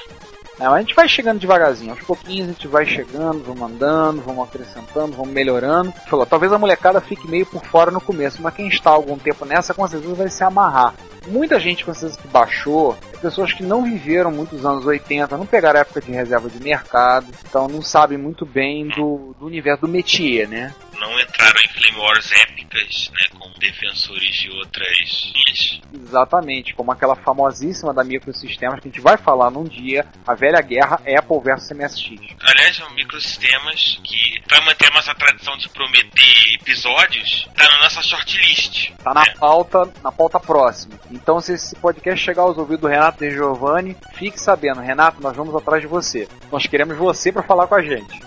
É, 0.59 0.65
a 0.65 0.79
gente 0.79 0.93
vai 0.93 1.07
chegando 1.07 1.39
devagarzinho, 1.39 1.91
aos 1.91 2.01
pouquinhos 2.01 2.49
a 2.49 2.51
gente 2.51 2.67
vai 2.67 2.85
chegando, 2.85 3.41
vamos 3.45 3.61
andando, 3.61 4.21
vamos 4.21 4.43
acrescentando, 4.43 5.15
vamos 5.15 5.33
melhorando. 5.33 5.93
Falou, 6.09 6.25
talvez 6.25 6.51
a 6.51 6.59
molecada 6.59 6.99
fique 6.99 7.25
meio 7.29 7.45
por 7.45 7.63
fora 7.63 7.89
no 7.89 8.01
começo, 8.01 8.41
mas 8.41 8.53
quem 8.53 8.67
está 8.67 8.89
algum 8.89 9.17
tempo 9.17 9.45
nessa 9.45 9.73
com 9.73 9.87
certeza 9.87 10.13
vai 10.13 10.29
se 10.29 10.43
amarrar. 10.43 10.93
Muita 11.27 11.59
gente 11.59 11.85
com 11.85 11.93
certeza 11.93 12.21
que 12.21 12.27
baixou, 12.27 12.97
é 13.13 13.17
pessoas 13.17 13.53
que 13.53 13.63
não 13.63 13.83
viveram 13.83 14.31
muitos 14.31 14.65
anos 14.65 14.85
80, 14.85 15.37
não 15.37 15.45
pegaram 15.45 15.79
a 15.79 15.81
época 15.81 16.01
de 16.01 16.11
reserva 16.11 16.49
de 16.49 16.61
mercado, 16.61 17.27
então 17.47 17.69
não 17.69 17.81
sabem 17.81 18.17
muito 18.17 18.45
bem 18.45 18.89
do, 18.89 19.33
do 19.39 19.45
universo 19.45 19.81
do 19.81 19.87
métier, 19.87 20.47
né? 20.47 20.73
Não 20.99 21.19
entraram 21.19 21.59
em 21.61 21.67
Flame 21.69 21.97
Wars 21.99 22.31
épicas, 22.31 23.11
né, 23.13 23.27
com 23.39 23.49
defensores 23.59 24.35
de 24.35 24.49
outras 24.51 25.31
linhas. 25.33 25.81
Exatamente, 25.93 26.73
como 26.73 26.91
aquela 26.91 27.15
famosíssima 27.15 27.93
da 27.93 28.03
Microsistemas 28.03 28.79
que 28.79 28.87
a 28.87 28.91
gente 28.91 29.01
vai 29.01 29.17
falar 29.17 29.49
num 29.49 29.63
dia, 29.63 30.05
a 30.27 30.33
velha 30.33 30.61
guerra 30.61 30.95
Apple 31.17 31.39
versus 31.43 31.69
MSX. 31.71 32.35
Aliás, 32.41 32.75
são 32.75 32.89
microsistemas 32.91 33.99
que, 34.03 34.41
para 34.47 34.61
manter 34.61 34.87
a 34.87 34.95
nossa 34.95 35.15
tradição 35.15 35.57
de 35.57 35.69
prometer 35.69 36.53
episódios, 36.61 37.47
tá 37.55 37.63
na 37.69 37.79
nossa 37.83 38.01
shortlist. 38.01 38.91
Tá 39.03 39.13
na 39.13 39.23
É. 39.23 39.33
pauta, 39.35 39.91
na 40.03 40.11
pauta 40.11 40.39
próxima. 40.39 40.99
Então, 41.11 41.39
se 41.39 41.53
esse 41.53 41.75
podcast 41.75 42.23
chegar 42.23 42.43
aos 42.43 42.57
ouvidos 42.57 42.81
do 42.81 42.87
Renato 42.87 43.19
De 43.19 43.31
Giovanni, 43.31 43.95
fique 44.15 44.39
sabendo, 44.39 44.81
Renato, 44.81 45.21
nós 45.21 45.35
vamos 45.35 45.55
atrás 45.55 45.81
de 45.81 45.87
você. 45.87 46.27
Nós 46.51 46.65
queremos 46.65 46.97
você 46.97 47.31
para 47.31 47.43
falar 47.43 47.67
com 47.67 47.75
a 47.75 47.81
gente. 47.81 48.19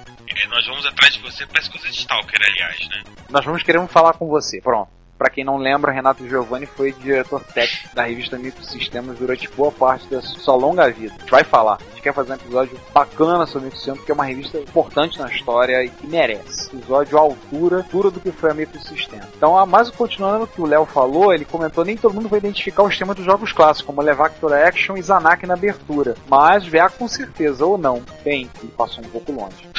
É, 0.42 0.46
nós 0.48 0.66
vamos 0.66 0.84
atrás 0.84 1.14
de 1.14 1.20
você, 1.20 1.46
parece 1.46 1.70
coisa 1.70 1.86
de 1.86 1.94
Stalker, 1.94 2.40
aliás, 2.42 2.88
né? 2.88 3.04
Nós 3.30 3.44
vamos 3.44 3.62
querer 3.62 3.86
falar 3.86 4.14
com 4.14 4.26
você. 4.26 4.60
Pronto. 4.60 4.90
Pra 5.16 5.30
quem 5.30 5.44
não 5.44 5.56
lembra, 5.56 5.92
Renato 5.92 6.28
Giovanni 6.28 6.66
foi 6.66 6.92
diretor 6.92 7.44
técnico 7.44 7.94
da 7.94 8.02
revista 8.02 8.36
Microsistemas 8.36 9.16
durante 9.16 9.48
boa 9.50 9.70
parte 9.70 10.08
da 10.08 10.20
sua 10.20 10.56
longa 10.56 10.90
vida. 10.90 11.14
A 11.14 11.20
gente 11.20 11.30
vai 11.30 11.44
falar. 11.44 11.74
A 11.74 11.90
gente 11.90 12.02
quer 12.02 12.12
fazer 12.12 12.32
um 12.32 12.34
episódio 12.34 12.80
bacana 12.92 13.46
sobre 13.46 13.66
Microsistemas, 13.66 13.98
porque 14.00 14.10
é 14.10 14.14
uma 14.14 14.24
revista 14.24 14.58
importante 14.58 15.20
na 15.20 15.28
história 15.28 15.84
e 15.84 15.90
que 15.90 16.08
merece. 16.08 16.74
Episódio 16.74 17.16
à 17.16 17.20
altura, 17.20 17.76
altura 17.76 18.10
do 18.10 18.18
que 18.18 18.32
foi 18.32 18.50
a 18.50 18.54
Microsistema. 18.54 19.28
Então, 19.36 19.56
a 19.56 19.64
mais 19.64 19.90
continuando 19.90 20.42
o 20.42 20.48
que 20.48 20.60
o 20.60 20.66
Léo 20.66 20.86
falou, 20.86 21.32
ele 21.32 21.44
comentou 21.44 21.84
nem 21.84 21.96
todo 21.96 22.14
mundo 22.14 22.28
vai 22.28 22.40
identificar 22.40 22.82
os 22.82 22.98
temas 22.98 23.14
dos 23.14 23.24
jogos 23.24 23.52
clássicos, 23.52 23.86
como 23.86 24.02
Levactor 24.02 24.52
Action 24.52 24.96
e 24.96 25.02
Zanak 25.02 25.46
na 25.46 25.54
abertura. 25.54 26.16
Mas 26.28 26.66
VA 26.66 26.90
com 26.90 27.06
certeza, 27.06 27.64
ou 27.64 27.78
não. 27.78 28.02
Bem, 28.24 28.50
ele 28.60 28.72
passou 28.76 29.04
um 29.04 29.08
pouco 29.08 29.30
longe. 29.30 29.70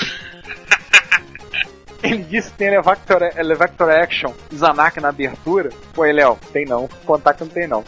Ele 2.03 2.21
disse 2.23 2.51
que 2.51 2.57
tem 2.57 2.67
Elevactor, 2.67 3.23
Elevactor 3.37 3.89
Action 3.89 4.33
Zanak 4.53 4.99
na 4.99 5.07
abertura. 5.09 5.69
Pô, 5.93 6.03
Léo, 6.03 6.37
tem 6.51 6.65
não. 6.65 6.87
Contar 7.05 7.33
que 7.33 7.43
não 7.45 7.49
tem 7.49 7.65
não. 7.65 7.83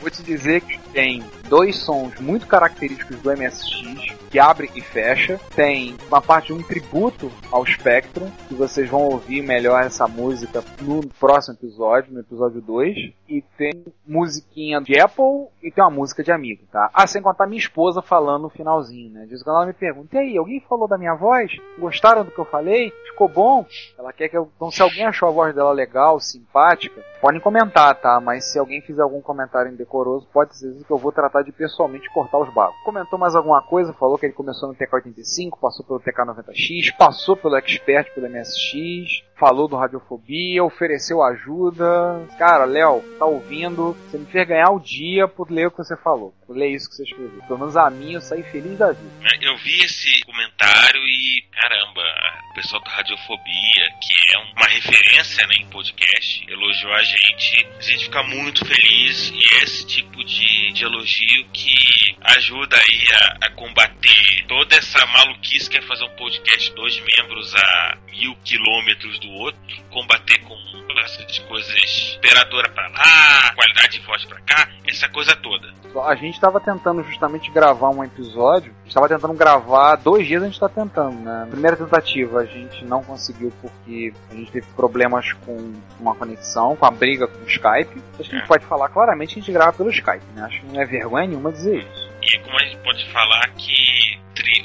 Vou 0.00 0.10
te 0.10 0.22
dizer 0.24 0.62
que 0.62 0.78
tem 0.92 1.22
dois 1.48 1.76
sons 1.76 2.18
muito 2.18 2.46
característicos 2.46 3.16
do 3.18 3.30
MSX, 3.30 4.16
que 4.28 4.38
abre 4.40 4.70
e 4.74 4.80
fecha. 4.80 5.38
Tem 5.54 5.94
uma 6.08 6.20
parte 6.20 6.48
de 6.48 6.54
um 6.54 6.62
tributo 6.62 7.30
ao 7.52 7.64
Spectrum, 7.64 8.28
que 8.48 8.54
vocês 8.54 8.88
vão 8.88 9.02
ouvir 9.02 9.42
melhor 9.42 9.82
essa 9.82 10.08
música 10.08 10.64
no 10.80 11.06
próximo 11.20 11.54
episódio, 11.54 12.12
no 12.12 12.20
episódio 12.20 12.60
2. 12.60 13.12
E 13.30 13.42
tem 13.56 13.84
musiquinha 14.04 14.80
de 14.80 14.98
Apple 14.98 15.46
e 15.62 15.70
tem 15.70 15.84
uma 15.84 15.90
música 15.90 16.22
de 16.22 16.32
amigo, 16.32 16.64
tá? 16.72 16.90
Ah, 16.92 17.06
sem 17.06 17.22
contar 17.22 17.46
minha 17.46 17.60
esposa 17.60 18.02
falando 18.02 18.42
no 18.42 18.50
finalzinho, 18.50 19.10
né? 19.12 19.26
Diz 19.28 19.42
que 19.42 19.48
ela 19.48 19.64
me 19.64 19.72
pergunta, 19.72 20.16
e 20.16 20.18
aí, 20.18 20.36
alguém 20.36 20.60
falou 20.68 20.88
da 20.88 20.98
minha 20.98 21.14
voz? 21.14 21.52
Gostaram 21.78 22.24
do 22.24 22.32
que 22.32 22.38
eu 22.38 22.44
falei? 22.44 22.92
Ficou 23.10 23.28
bom? 23.28 23.64
Ela 23.96 24.12
quer 24.12 24.28
que 24.28 24.36
eu... 24.36 24.50
Então 24.56 24.70
se 24.70 24.82
alguém 24.82 25.06
achou 25.06 25.28
a 25.28 25.32
voz 25.32 25.54
dela 25.54 25.70
legal, 25.70 26.18
simpática, 26.18 27.00
podem 27.20 27.40
comentar, 27.40 27.94
tá? 27.94 28.20
Mas 28.20 28.50
se 28.50 28.58
alguém 28.58 28.80
fizer 28.80 29.02
algum 29.02 29.20
comentário 29.20 29.72
indecoroso, 29.72 30.26
pode 30.32 30.56
ser 30.56 30.74
que 30.84 30.90
eu 30.90 30.98
vou 30.98 31.12
tratar 31.12 31.42
de 31.42 31.52
pessoalmente 31.52 32.10
cortar 32.12 32.38
os 32.38 32.52
bagos. 32.52 32.74
Comentou 32.84 33.18
mais 33.18 33.36
alguma 33.36 33.62
coisa, 33.62 33.92
falou 33.92 34.18
que 34.18 34.26
ele 34.26 34.32
começou 34.32 34.68
no 34.68 34.74
TK85, 34.74 35.58
passou 35.60 35.86
pelo 35.86 36.00
TK90X, 36.00 36.96
passou 36.96 37.36
pelo 37.36 37.56
Expert, 37.56 38.12
pelo 38.14 38.28
MSX, 38.28 39.22
falou 39.38 39.68
do 39.68 39.76
Radiofobia, 39.76 40.64
ofereceu 40.64 41.22
ajuda. 41.22 42.26
Cara, 42.38 42.64
Léo, 42.64 43.02
tá 43.20 43.26
ouvindo? 43.26 43.92
Você 43.92 44.16
me 44.16 44.24
fez 44.24 44.48
ganhar 44.48 44.70
o 44.70 44.80
dia 44.80 45.28
por 45.28 45.50
ler 45.50 45.66
o 45.66 45.70
que 45.70 45.76
você 45.76 45.96
falou, 45.98 46.34
por 46.46 46.56
ler 46.56 46.70
isso 46.70 46.88
que 46.88 46.96
você 46.96 47.04
escreveu. 47.04 47.42
Pelo 47.46 47.58
menos 47.58 47.76
a 47.76 47.90
mim 47.90 48.14
eu 48.14 48.20
saí 48.20 48.42
feliz 48.44 48.78
da 48.78 48.92
vida. 48.92 49.10
Eu 49.42 49.56
vi 49.58 49.82
esse 49.82 50.24
comentário 50.24 51.00
e, 51.04 51.44
caramba, 51.52 52.02
o 52.50 52.54
pessoal 52.54 52.82
da 52.82 52.90
Radiofobia, 52.90 53.94
que 54.00 54.34
é 54.34 54.38
uma 54.38 54.66
referência 54.66 55.46
né, 55.46 55.54
em 55.60 55.66
podcast, 55.66 56.44
elogiou 56.48 56.92
a 56.92 57.02
gente. 57.02 57.68
A 57.78 57.82
gente 57.82 58.04
fica 58.04 58.22
muito 58.24 58.64
feliz 58.66 59.30
e 59.30 59.54
é 59.54 59.64
esse 59.64 59.86
tipo 59.86 60.24
de, 60.24 60.72
de 60.72 60.84
elogio 60.84 61.46
que 61.52 62.16
ajuda 62.20 62.76
aí 62.76 63.06
a, 63.12 63.46
a 63.46 63.50
combater 63.50 64.44
toda 64.48 64.76
essa 64.76 65.06
maluquice 65.06 65.70
que 65.70 65.78
é 65.78 65.82
fazer 65.82 66.04
um 66.04 66.16
podcast 66.16 66.74
dois 66.74 67.00
membros 67.16 67.54
a 67.54 67.98
mil 68.10 68.34
quilômetros 68.44 69.18
do 69.20 69.30
outro, 69.30 69.60
combater 69.90 70.38
com 70.40 70.56
essas 71.04 71.38
coisas 71.38 72.16
operadora 72.16 72.68
pra 72.70 72.88
lá, 72.88 73.54
qualidade 73.54 73.98
de 73.98 74.00
voz 74.00 74.24
pra 74.24 74.40
cá, 74.40 74.68
essa 74.86 75.08
coisa 75.08 75.36
toda. 75.36 75.72
A 76.06 76.14
gente 76.14 76.34
estava 76.34 76.60
tentando 76.60 77.02
justamente 77.04 77.50
gravar 77.50 77.90
um 77.90 78.04
episódio, 78.04 78.74
estava 78.90 79.08
tentando 79.08 79.34
gravar 79.34 79.96
dois 79.96 80.26
dias 80.26 80.42
a 80.42 80.46
gente 80.46 80.54
está 80.54 80.68
tentando, 80.68 81.16
né? 81.20 81.46
Primeira 81.48 81.76
tentativa 81.76 82.40
a 82.40 82.44
gente 82.44 82.84
não 82.84 83.02
conseguiu 83.02 83.52
porque 83.62 84.12
a 84.30 84.34
gente 84.34 84.50
teve 84.50 84.66
problemas 84.74 85.32
com 85.44 85.72
uma 85.98 86.14
conexão, 86.14 86.76
com 86.76 86.84
a 86.84 86.90
briga 86.90 87.26
com 87.26 87.38
o 87.44 87.46
Skype. 87.46 88.02
Acho 88.18 88.30
que 88.30 88.36
a 88.36 88.38
gente 88.38 88.48
pode 88.48 88.64
falar 88.66 88.88
claramente 88.88 89.34
que 89.34 89.40
a 89.40 89.42
gente 89.42 89.52
grava 89.52 89.72
pelo 89.72 89.90
Skype, 89.90 90.24
né? 90.34 90.42
Acho 90.42 90.60
que 90.60 90.66
não 90.66 90.80
é 90.80 90.84
vergonha 90.84 91.26
nenhuma 91.28 91.52
dizer 91.52 91.78
isso. 91.78 91.99
E 92.22 92.38
como 92.40 92.56
a 92.58 92.64
gente 92.64 92.76
pode 92.78 93.10
falar 93.10 93.48
que 93.50 94.20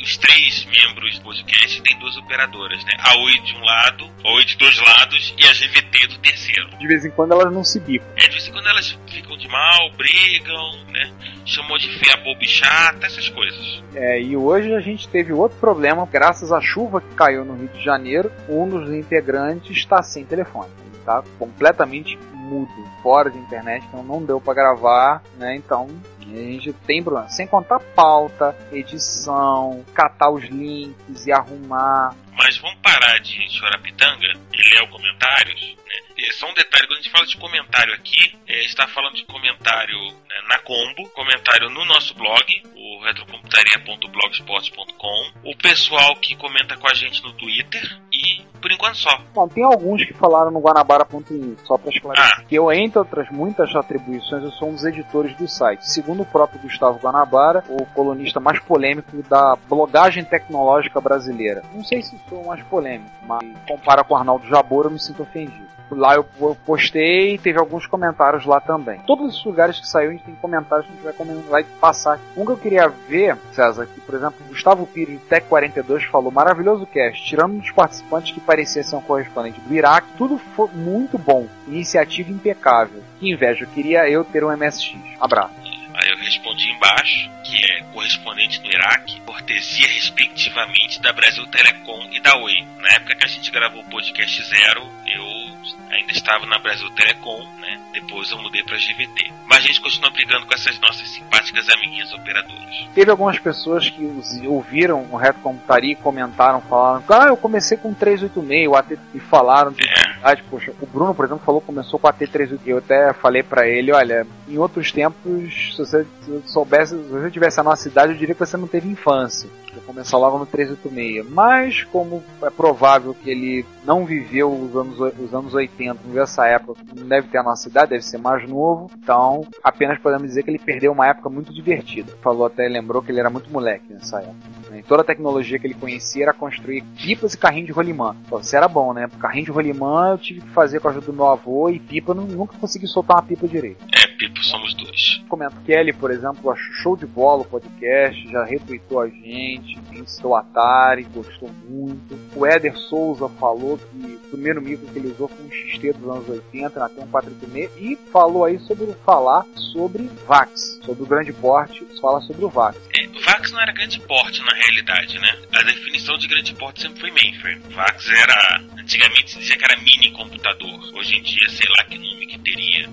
os 0.06 0.18
três 0.18 0.66
membros 0.66 1.18
do 1.18 1.24
podcast 1.24 1.82
têm 1.82 1.97
duas 1.97 2.16
operadoras, 2.18 2.84
né? 2.86 2.91
A 2.99 3.18
Oi 3.18 3.39
de 3.39 3.56
um 3.56 3.62
lado, 3.62 4.06
a 4.24 4.34
Oi 4.34 4.45
de 4.45 4.56
dois 4.56 4.78
lados 4.78 5.34
e 5.36 5.43
a 5.43 5.51
GVT 5.51 6.08
do 6.08 6.20
terceiro. 6.20 6.70
De 6.78 6.88
vez 6.88 7.03
em 7.03 7.10
quando 7.10 7.32
elas 7.32 7.51
não 7.51 7.64
se 7.64 7.80
bicam. 7.80 8.08
É, 8.16 8.28
de 8.28 8.30
vez 8.30 8.47
em 8.47 8.51
quando 8.51 8.68
elas 8.68 8.97
ficam 9.08 9.36
de 9.36 9.47
mal, 9.47 9.91
brigam, 9.97 10.86
né? 10.89 11.12
Chamou 11.43 11.78
de 11.80 11.89
feia, 11.97 12.18
boba 12.18 12.39
e 12.39 12.47
chata, 12.47 13.06
essas 13.08 13.28
coisas. 13.30 13.84
É, 13.95 14.22
e 14.22 14.38
hoje 14.38 14.76
a 14.76 14.80
gente 14.80 15.08
teve 15.08 15.34
outro 15.34 15.58
problema, 15.58 16.06
graças 16.06 16.51
à 16.51 16.62
chuva 16.62 17.01
que 17.01 17.16
caiu 17.16 17.43
no 17.43 17.56
Rio 17.56 17.70
de 17.70 17.84
Janeiro, 17.84 18.32
um 18.47 18.70
dos 18.70 18.93
integrantes 18.93 19.76
está 19.76 20.03
sem 20.03 20.24
telefone. 20.24 20.70
Ele 20.86 20.97
está 20.97 21.24
completamente 21.39 22.16
mudo, 22.32 22.72
fora 23.01 23.32
de 23.32 23.39
internet, 23.39 23.84
então 23.88 24.03
não 24.03 24.24
deu 24.24 24.39
para 24.39 24.53
gravar, 24.53 25.24
né? 25.38 25.56
Então 25.56 25.89
a 26.34 26.51
gente 26.51 26.73
tem 26.86 27.03
problema. 27.03 27.30
Sem 27.30 27.47
contar 27.47 27.80
pauta, 27.80 28.55
edição, 28.71 29.84
catar 29.93 30.30
os 30.30 30.43
links 30.45 31.26
e 31.26 31.32
arrumar. 31.32 32.15
Mas 32.38 32.57
vamos 32.57 32.78
parar 32.82 33.17
de 33.19 33.49
chorapitanga 33.49 34.26
e 34.53 34.76
ler 34.76 34.84
os 34.84 34.89
comentários, 34.89 35.61
né? 35.61 36.14
E 36.26 36.34
só 36.34 36.49
um 36.49 36.53
detalhe, 36.55 36.88
quando 36.88 36.97
a 36.97 37.01
gente 37.01 37.11
fala 37.11 37.28
de 37.28 37.38
comentário 37.38 37.93
aqui, 37.93 38.36
é, 38.47 38.65
está 38.65 38.88
falando 38.88 39.13
de 39.13 39.23
comentário 39.26 39.99
né, 40.28 40.41
na 40.49 40.57
Combo, 40.57 41.07
comentário 41.09 41.69
no 41.69 41.86
nosso 41.86 42.15
blog, 42.15 42.63
o 42.76 43.03
retrocomputaria.blogspot.com, 43.03 45.32
o 45.43 45.55
pessoal 45.55 46.15
que 46.15 46.36
comenta 46.36 46.76
com 46.78 46.88
a 46.88 46.95
gente 46.95 47.21
no 47.21 47.32
Twitter 47.34 48.01
e 48.11 48.43
por 48.59 48.71
enquanto 48.71 48.97
só. 48.97 49.15
Bom, 49.36 49.47
tem 49.47 49.63
alguns 49.63 50.03
que 50.03 50.13
falaram 50.13 50.49
no 50.49 50.59
Guanabara.in, 50.59 51.57
só 51.63 51.78
para 51.78 51.91
esclarecer. 51.91 52.39
Ah. 52.39 52.43
Que 52.47 52.55
eu, 52.55 52.71
entre 52.71 52.97
outras 52.97 53.30
muitas 53.30 53.76
atribuições, 53.76 54.43
eu 54.43 54.51
sou 54.53 54.69
um 54.69 54.73
dos 54.73 54.84
editores 54.84 55.38
do 55.38 55.47
site. 55.47 55.88
Segundo 55.88 56.23
o 56.23 56.26
próprio 56.26 56.59
Gustavo 56.59 56.97
Guanabara, 56.97 57.63
o 57.69 57.86
colunista 57.93 58.39
mais 58.39 58.59
polêmico 58.61 59.21
da 59.30 59.55
blogagem 59.69 60.26
tecnológica 60.26 60.99
brasileira. 60.99 61.61
Não 61.71 61.84
sei 61.84 62.01
se 62.01 62.19
sou 62.28 62.41
o 62.41 62.47
mais 62.47 62.63
polêmico, 62.63 63.11
mas 63.28 63.43
compara 63.67 64.03
com 64.03 64.15
o 64.15 64.17
Arnaldo 64.17 64.47
Jabor, 64.47 64.86
eu 64.86 64.91
me 64.91 64.99
sinto 64.99 65.21
ofendido. 65.21 65.64
Lá 65.92 66.16
eu 66.16 66.26
eu 66.40 66.56
postei 66.66 67.36
e 67.36 67.38
teve 67.38 67.60
alguns 67.60 67.86
comentários 67.88 68.46
lá 68.46 68.60
também. 68.60 69.00
Todos 69.08 69.38
os 69.38 69.46
lugares 69.46 69.80
que 69.80 69.88
saiu, 69.88 70.10
a 70.10 70.14
gente 70.14 70.24
tem 70.24 70.36
comentários 70.36 70.86
que 70.86 70.92
a 70.92 70.96
gente 70.96 71.04
vai, 71.04 71.14
comen- 71.14 71.44
vai 71.50 71.64
passar. 71.64 72.20
Um 72.36 72.46
que 72.46 72.52
eu 72.52 72.58
queria 72.58 72.88
ver, 72.88 73.38
César, 73.54 73.86
que, 73.86 74.02
por 74.02 74.16
exemplo, 74.16 74.36
Gustavo 74.50 74.86
Pires 74.88 75.20
do 75.20 75.26
Tech 75.28 75.46
42 75.48 76.04
falou, 76.06 76.32
maravilhoso 76.32 76.86
cast, 76.86 77.24
tirando 77.26 77.60
dos 77.60 77.72
participantes 77.72 78.34
que 78.34 78.40
parecia 78.40 78.84
ser 78.84 78.96
um 78.96 79.02
correspondente 79.02 79.60
do 79.62 79.74
Iraque, 79.74 80.08
tudo 80.18 80.38
foi 80.56 80.70
muito 80.74 81.18
bom, 81.18 81.48
iniciativa 81.68 82.32
impecável. 82.32 83.02
Que 83.20 83.32
inveja, 83.32 83.64
eu 83.64 83.70
queria 83.70 84.10
eu 84.10 84.24
ter 84.24 84.44
um 84.44 84.56
MSX. 84.56 84.96
Abraço. 85.20 85.54
Aí 85.98 86.10
eu 86.12 86.18
respondi 86.18 86.70
embaixo, 86.72 87.30
que 87.46 87.56
é 87.56 87.84
correspondente 87.94 88.60
no 88.62 88.68
Iraque, 88.68 89.22
cortesia 89.22 89.88
respectivamente 89.88 91.02
da 91.02 91.14
Brasil 91.14 91.46
Telecom 91.48 92.10
e 92.12 92.20
da 92.22 92.36
Oi. 92.38 92.54
Na 92.82 92.90
época 92.96 93.16
que 93.16 93.24
a 93.26 93.30
gente 93.30 93.50
gravou 93.50 93.82
o 93.82 93.90
podcast 93.90 94.44
zero, 94.44 94.82
eu 95.08 95.45
ainda 95.89 96.11
estava 96.11 96.45
na 96.45 96.59
Brasil 96.59 96.89
Telecom, 96.91 97.43
né? 97.59 97.64
Depois 97.93 98.30
eu 98.32 98.38
mudei 98.38 98.63
pra 98.63 98.78
GVT. 98.78 99.32
Mas 99.47 99.59
a 99.59 99.68
gente 99.68 99.82
continua 99.82 100.09
brigando 100.11 100.45
com 100.45 100.53
essas 100.53 100.80
nossas 100.80 101.07
simpáticas 101.09 101.68
amiguinhas 101.70 102.13
operadoras. 102.13 102.88
Teve 102.93 103.11
algumas 103.11 103.39
pessoas 103.39 103.89
que 103.89 104.03
ouviram 104.47 105.07
o 105.11 105.18
Reto 105.18 105.39
Computaria 105.39 105.93
e 105.93 105.95
comentaram, 105.95 106.61
falaram, 106.61 107.03
ah, 107.09 107.28
eu 107.28 107.38
comecei 107.38 107.78
com 107.78 107.93
386, 107.93 108.68
o 108.68 108.76
AT, 108.76 108.99
e 109.13 109.20
falaram 109.20 109.72
de 109.72 109.88
verdade, 109.88 110.43
poxa, 110.49 110.74
o 110.82 110.86
Bruno, 110.86 111.13
por 111.13 111.26
exemplo, 111.26 111.43
falou 111.45 111.61
que 111.61 111.68
começou 111.68 111.99
com 111.99 112.07
o 112.07 112.11
AT386. 112.11 112.59
Eu 112.66 112.78
até 112.80 113.13
falei 113.13 113.43
pra 113.43 113.68
ele, 113.68 113.91
olha, 113.91 114.26
em 114.47 114.57
outros 114.57 114.91
tempos, 114.91 115.74
se 115.74 115.78
você 115.78 116.05
soubesse, 116.45 116.95
se 116.95 117.09
você 117.09 117.32
tivesse 117.32 117.59
a 117.59 117.63
nossa 117.63 117.88
idade, 117.88 118.13
eu 118.13 118.18
diria 118.18 118.36
que 118.36 118.45
você 118.45 118.57
não 118.57 118.68
teve 118.68 118.89
infância. 118.89 119.49
Começou 119.86 120.20
logo 120.20 120.38
no 120.39 120.45
386. 120.45 121.30
Mas, 121.30 121.84
como 121.86 122.24
é 122.41 122.49
provável 122.49 123.13
que 123.13 123.30
ele 123.30 123.66
não 123.86 124.05
viveu 124.05 124.51
os 124.51 124.76
anos, 124.76 124.99
os 125.20 125.34
anos 125.34 125.53
80, 125.53 125.93
não 125.93 126.09
viveu 126.09 126.24
essa 126.24 126.47
época, 126.47 126.82
não 126.95 127.07
deve 127.07 127.28
ter 127.28 127.38
a 127.38 127.43
nossa 127.43 127.55
idade, 127.68 127.89
deve 127.91 128.03
ser 128.03 128.18
mais 128.18 128.47
novo, 128.47 128.89
então 129.01 129.45
apenas 129.64 129.99
podemos 129.99 130.28
dizer 130.28 130.43
que 130.43 130.49
ele 130.49 130.60
perdeu 130.60 130.91
uma 130.91 131.08
época 131.08 131.30
muito 131.30 131.53
divertida. 131.53 132.14
Falou 132.22 132.45
até, 132.45 132.68
lembrou 132.68 133.01
que 133.01 133.12
ele 133.12 133.20
era 133.20 133.30
muito 133.30 133.49
moleque 133.51 133.91
nessa 133.93 134.20
época. 134.20 134.36
né? 134.70 134.84
Toda 134.88 135.01
a 135.01 135.06
tecnologia 135.06 135.58
que 135.60 135.66
ele 135.68 135.74
conhecia 135.74 136.24
era 136.24 136.34
construir 136.34 136.84
pipas 136.95 137.34
e 137.34 137.38
carrinho 137.38 137.66
de 137.66 137.72
rolimã. 137.72 138.16
Pô, 138.30 138.39
Isso 138.39 138.56
era 138.56 138.68
bom, 138.68 138.93
né? 138.93 139.10
Carrinho 139.20 139.45
de 139.45 139.51
rolimã 139.51 140.10
eu 140.12 140.18
tive 140.18 140.41
que 140.41 140.49
fazer 140.49 140.80
com 140.80 140.88
a 140.88 140.91
ajuda 140.91 141.06
do 141.08 141.14
meu 141.14 141.28
avô 141.28 141.70
e 141.70 141.80
pipa 141.80 142.12
eu 142.12 142.16
nu- 142.16 142.26
nunca 142.28 142.58
consegui 142.58 142.88
soltar 142.88 143.18
uma 143.18 143.24
pipa 143.24 143.47
direito. 143.47 143.84
Pipo, 144.26 144.43
somos 144.43 144.73
dois. 144.73 145.21
Comento 145.30 145.55
Kelly, 145.65 145.93
por 145.93 146.09
exemplo, 146.09 146.49
achou 146.49 146.73
show 146.73 146.97
de 146.97 147.05
bola 147.05 147.43
o 147.43 147.45
podcast, 147.45 148.28
já 148.32 148.43
retweetou 148.43 149.01
a 149.01 149.07
gente, 149.07 149.80
citou 150.07 150.32
o 150.32 150.36
Atari, 150.36 151.03
gostou 151.03 151.49
muito. 151.67 152.17
O 152.36 152.45
Éder 152.45 152.76
Souza 152.76 153.30
falou 153.39 153.78
que 153.78 154.15
o 154.15 154.30
primeiro 154.32 154.61
micro 154.61 154.88
que 154.88 154.97
ele 154.97 155.11
usou 155.11 155.28
foi 155.28 155.45
um 155.45 155.51
XT 155.51 155.93
dos 155.93 156.09
anos 156.09 156.30
80, 156.30 156.80
na 156.80 156.89
T1486, 156.89 157.69
e 157.78 157.95
falou 158.11 158.45
aí 158.45 158.57
sobre 158.59 158.91
falar 159.05 159.45
sobre 159.71 160.09
VAX, 160.28 160.80
sobre 160.84 161.03
o 161.03 161.05
grande 161.05 161.32
porte, 161.34 161.86
fala 162.01 162.19
sobre 162.21 162.45
o 162.45 162.49
VAX. 162.49 162.80
É, 162.95 163.05
VAX 163.26 163.51
não 163.51 163.61
era 163.61 163.71
grande 163.73 163.99
porte 164.01 164.41
na 164.41 164.53
realidade, 164.53 165.19
né? 165.19 165.38
A 165.53 165.63
definição 165.63 166.17
de 166.17 166.28
grande 166.28 166.53
porte 166.55 166.82
sempre 166.82 166.99
foi 166.99 167.11
mainframe. 167.11 167.61
VAX 167.76 168.09
era. 168.09 168.61
Antigamente 168.80 169.32
se 169.32 169.39
dizia 169.39 169.57
que 169.57 169.65
era 169.65 169.78
mini 169.78 170.11
computador. 170.11 170.80
Hoje 170.95 171.15
em 171.15 171.21
dia, 171.21 171.49
sei 171.49 171.67
lá 171.78 171.86
que 171.86 171.97
nome 171.97 172.26
que 172.26 172.39
teria. 172.39 172.89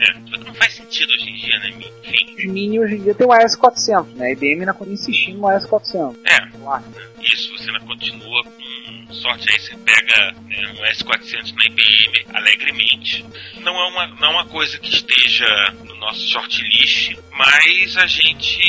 É, 0.00 0.38
não 0.38 0.54
faz 0.54 0.74
sentido 0.74 1.12
hoje 1.12 1.28
em 1.28 1.34
dia, 1.34 1.58
né? 1.58 1.70
Enfim. 1.70 2.34
Os 2.38 2.44
Mini 2.44 2.80
hoje 2.80 2.94
em 2.94 3.02
dia 3.02 3.14
tem 3.14 3.26
o 3.26 3.30
AS400, 3.30 4.14
né? 4.14 4.26
A 4.26 4.32
IBM 4.32 4.60
ainda 4.60 4.76
insistindo 4.88 5.38
no 5.38 5.48
AS400. 5.48 6.16
É, 6.24 6.58
Lá. 6.58 6.82
isso 7.20 7.56
você 7.56 7.70
ainda 7.70 7.80
continua 7.80 8.44
com 8.44 9.14
sorte 9.14 9.50
aí, 9.50 9.58
você 9.58 9.76
pega 9.78 10.32
né, 10.46 10.68
um 10.72 10.84
S400 10.92 11.54
na 11.54 11.62
IBM 11.66 12.26
alegremente. 12.34 13.24
Não 13.60 13.74
é, 13.74 13.88
uma, 13.88 14.06
não 14.06 14.28
é 14.28 14.30
uma 14.30 14.46
coisa 14.46 14.78
que 14.78 14.90
esteja 14.90 15.46
no 15.84 15.94
nosso 15.96 16.26
shortlist, 16.28 17.16
mas 17.32 17.96
a 17.96 18.06
gente, 18.06 18.60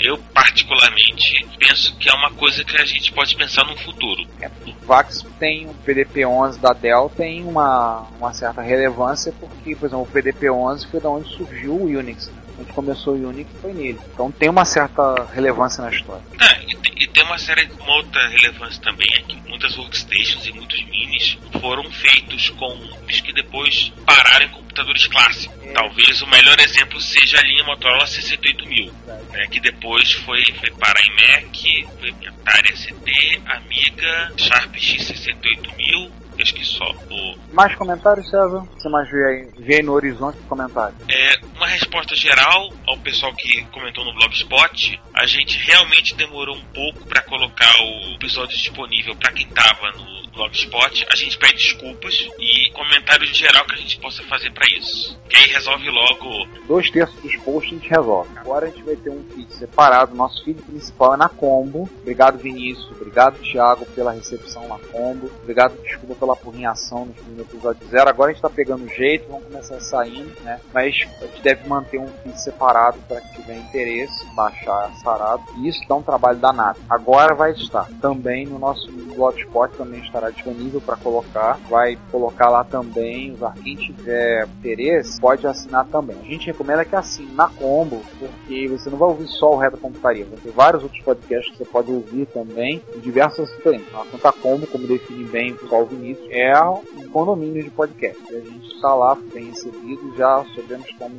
eu 0.00 0.18
particularmente, 0.32 1.46
penso 1.58 1.96
que 1.96 2.08
é 2.08 2.14
uma 2.14 2.30
coisa 2.32 2.64
que 2.64 2.80
a 2.80 2.84
gente 2.84 3.12
pode 3.12 3.36
pensar 3.36 3.64
no 3.64 3.76
futuro. 3.76 4.26
É, 4.40 4.48
o 4.66 4.86
VAX 4.86 5.24
tem 5.38 5.66
o 5.66 5.74
PDP-11 5.86 6.58
da 6.58 6.72
Dell 6.72 7.10
tem 7.16 7.44
uma, 7.44 8.06
uma 8.18 8.32
certa 8.32 8.62
relevância 8.62 9.32
porque, 9.38 9.74
por 9.74 9.86
exemplo, 9.86 10.02
o 10.02 10.06
PDP-11 10.06 10.90
foi 10.90 11.00
da 11.00 11.08
onde 11.08 11.28
surgiu 11.36 11.72
o 11.72 11.84
Unix. 11.84 12.30
Onde 12.58 12.72
começou 12.72 13.14
o 13.14 13.28
Unix 13.28 13.48
foi 13.60 13.72
nele. 13.72 13.98
Então 14.12 14.30
tem 14.32 14.48
uma 14.48 14.64
certa 14.64 15.24
relevância 15.32 15.82
na 15.84 15.90
história. 15.90 16.22
Ah, 16.40 16.58
e, 16.66 16.74
te- 16.76 16.92
e 17.04 17.06
tem 17.06 17.22
uma 17.24 17.38
série, 17.38 17.68
uma 17.80 17.94
outra 17.96 18.28
relevância 18.28 18.82
também 18.82 19.06
é 19.16 19.22
que 19.22 19.36
muitas 19.48 19.76
workstations 19.78 20.44
e 20.46 20.52
muitos 20.52 20.82
minis 20.86 21.38
foram 21.60 21.88
feitos 21.90 22.50
com 22.50 22.68
chips 23.08 23.20
que 23.20 23.32
depois 23.32 23.92
pararam 24.04 24.46
em 24.46 24.48
computadores 24.50 25.06
clássicos. 25.06 25.56
Talvez 25.72 26.22
o 26.22 26.26
melhor 26.26 26.58
exemplo 26.60 27.00
seja 27.00 27.38
a 27.38 27.42
linha 27.42 27.64
Motorola 27.64 28.04
C68000, 28.04 28.92
né, 29.32 29.46
que 29.50 29.60
depois 29.60 30.12
foi, 30.12 30.42
foi 30.58 30.70
parar 30.72 31.00
em 31.06 31.14
Mac, 31.14 31.56
foi 32.00 32.14
Atari 32.28 32.76
ST, 32.76 33.40
Amiga, 33.46 34.32
Sharp 34.36 34.74
X68000, 34.74 36.10
acho 36.42 36.54
que 36.54 36.64
só. 36.64 36.90
O, 37.10 37.54
Mais 37.54 37.74
comentários, 37.74 38.28
César? 38.28 38.66
Você 38.76 38.88
mais 38.88 39.10
vê 39.10 39.24
aí, 39.24 39.50
vê 39.58 39.76
aí 39.76 39.82
no 39.82 39.92
horizonte 39.92 40.38
comentários? 40.48 40.98
É, 41.08 41.40
uma 41.56 41.66
resposta 41.66 42.14
geral 42.14 42.72
ao 42.86 42.98
pessoal 42.98 43.34
que 43.34 43.64
comentou 43.66 44.04
no 44.04 44.14
Blogspot, 44.14 45.00
a 45.14 45.26
gente 45.26 45.58
realmente 45.58 46.14
demorou 46.14 46.56
um 46.56 46.64
pouco 46.72 47.04
para 47.06 47.22
colocar 47.22 47.72
o 47.80 48.14
episódio 48.14 48.56
disponível 48.56 49.14
para 49.16 49.32
quem 49.32 49.46
tava 49.48 49.90
no 49.92 50.28
Blogspot. 50.38 51.06
A 51.10 51.16
gente 51.16 51.36
pede 51.36 51.54
desculpas 51.54 52.14
e 52.38 52.70
comentários 52.70 53.36
geral 53.36 53.64
que 53.66 53.74
a 53.74 53.78
gente 53.78 53.98
possa 53.98 54.22
fazer 54.24 54.52
para 54.52 54.64
isso. 54.76 55.18
Que 55.28 55.36
aí 55.36 55.46
resolve 55.48 55.90
logo. 55.90 56.46
Dois 56.66 56.90
terços 56.90 57.20
dos 57.20 57.36
posts 57.36 57.72
a 57.72 57.74
gente 57.74 57.88
resolve. 57.88 58.38
Agora 58.38 58.66
a 58.66 58.70
gente 58.70 58.82
vai 58.82 58.96
ter 58.96 59.10
um 59.10 59.24
feed 59.34 59.52
separado. 59.54 60.14
Nosso 60.14 60.44
feed 60.44 60.62
principal 60.62 61.14
é 61.14 61.16
na 61.16 61.28
Combo. 61.28 61.88
Obrigado, 62.00 62.38
Vinícius. 62.38 62.90
Obrigado, 62.92 63.38
Thiago, 63.40 63.84
pela 63.86 64.12
recepção 64.12 64.66
na 64.68 64.78
Combo. 64.78 65.30
Obrigado, 65.42 65.80
desculpa 65.82 66.14
pela 66.14 66.27
porrinhação 66.36 67.06
no 67.06 67.12
primeiro 67.12 67.42
episódio 67.42 67.86
zero. 67.88 68.08
Agora 68.08 68.30
a 68.30 68.34
gente 68.34 68.42
tá 68.42 68.50
pegando 68.50 68.88
jeito, 68.88 69.28
vamos 69.28 69.46
começar 69.46 69.80
saindo, 69.80 70.32
né? 70.42 70.60
Mas 70.72 70.94
a 71.20 71.26
gente 71.26 71.42
deve 71.42 71.68
manter 71.68 71.98
um 71.98 72.08
feed 72.22 72.40
separado 72.40 72.98
para 73.06 73.20
quem 73.20 73.40
tiver 73.40 73.58
interesse, 73.58 74.26
baixar 74.34 74.90
sarado. 75.02 75.42
E 75.56 75.68
isso 75.68 75.80
dá 75.88 75.94
um 75.94 76.02
trabalho 76.02 76.38
danado. 76.38 76.78
Agora 76.88 77.34
vai 77.34 77.52
estar 77.52 77.88
também 78.00 78.46
no 78.46 78.58
nosso 78.58 78.90
Blogspot, 79.18 79.76
também 79.76 80.00
estará 80.00 80.30
disponível 80.30 80.80
para 80.80 80.96
colocar. 80.96 81.58
Vai 81.68 81.98
colocar 82.10 82.48
lá 82.48 82.64
também. 82.64 83.36
Quem 83.62 83.76
tiver 83.76 84.46
interesse, 84.46 85.20
pode 85.20 85.46
assinar 85.46 85.86
também. 85.86 86.16
A 86.20 86.24
gente 86.24 86.46
recomenda 86.46 86.84
que 86.84 86.96
assine 86.96 87.32
na 87.32 87.48
Combo, 87.48 88.00
porque 88.18 88.68
você 88.68 88.88
não 88.88 88.98
vai 88.98 89.08
ouvir 89.08 89.26
só 89.26 89.52
o 89.52 89.58
Retro 89.58 89.78
Computaria. 89.78 90.24
Vai 90.24 90.38
ter 90.38 90.50
vários 90.50 90.82
outros 90.82 91.02
podcasts 91.02 91.50
que 91.52 91.58
você 91.58 91.64
pode 91.64 91.90
ouvir 91.90 92.26
também, 92.26 92.82
em 92.94 93.00
diversas 93.00 93.48
diferentes. 93.50 93.88
A 93.94 94.04
conta 94.04 94.32
Combo, 94.32 94.66
como 94.66 94.86
define 94.86 95.24
bem 95.24 95.52
o 95.52 95.56
pessoal 95.56 95.86
Vinícius, 95.86 96.28
é 96.30 96.58
um 96.62 97.08
condomínio 97.10 97.62
de 97.62 97.70
podcast. 97.70 98.22
A 98.28 98.40
gente 98.40 98.74
está 98.74 98.94
lá, 98.94 99.16
bem 99.32 99.46
recebido, 99.46 100.14
já 100.16 100.44
sabemos 100.54 100.86
que 100.86 100.94
com 100.94 101.10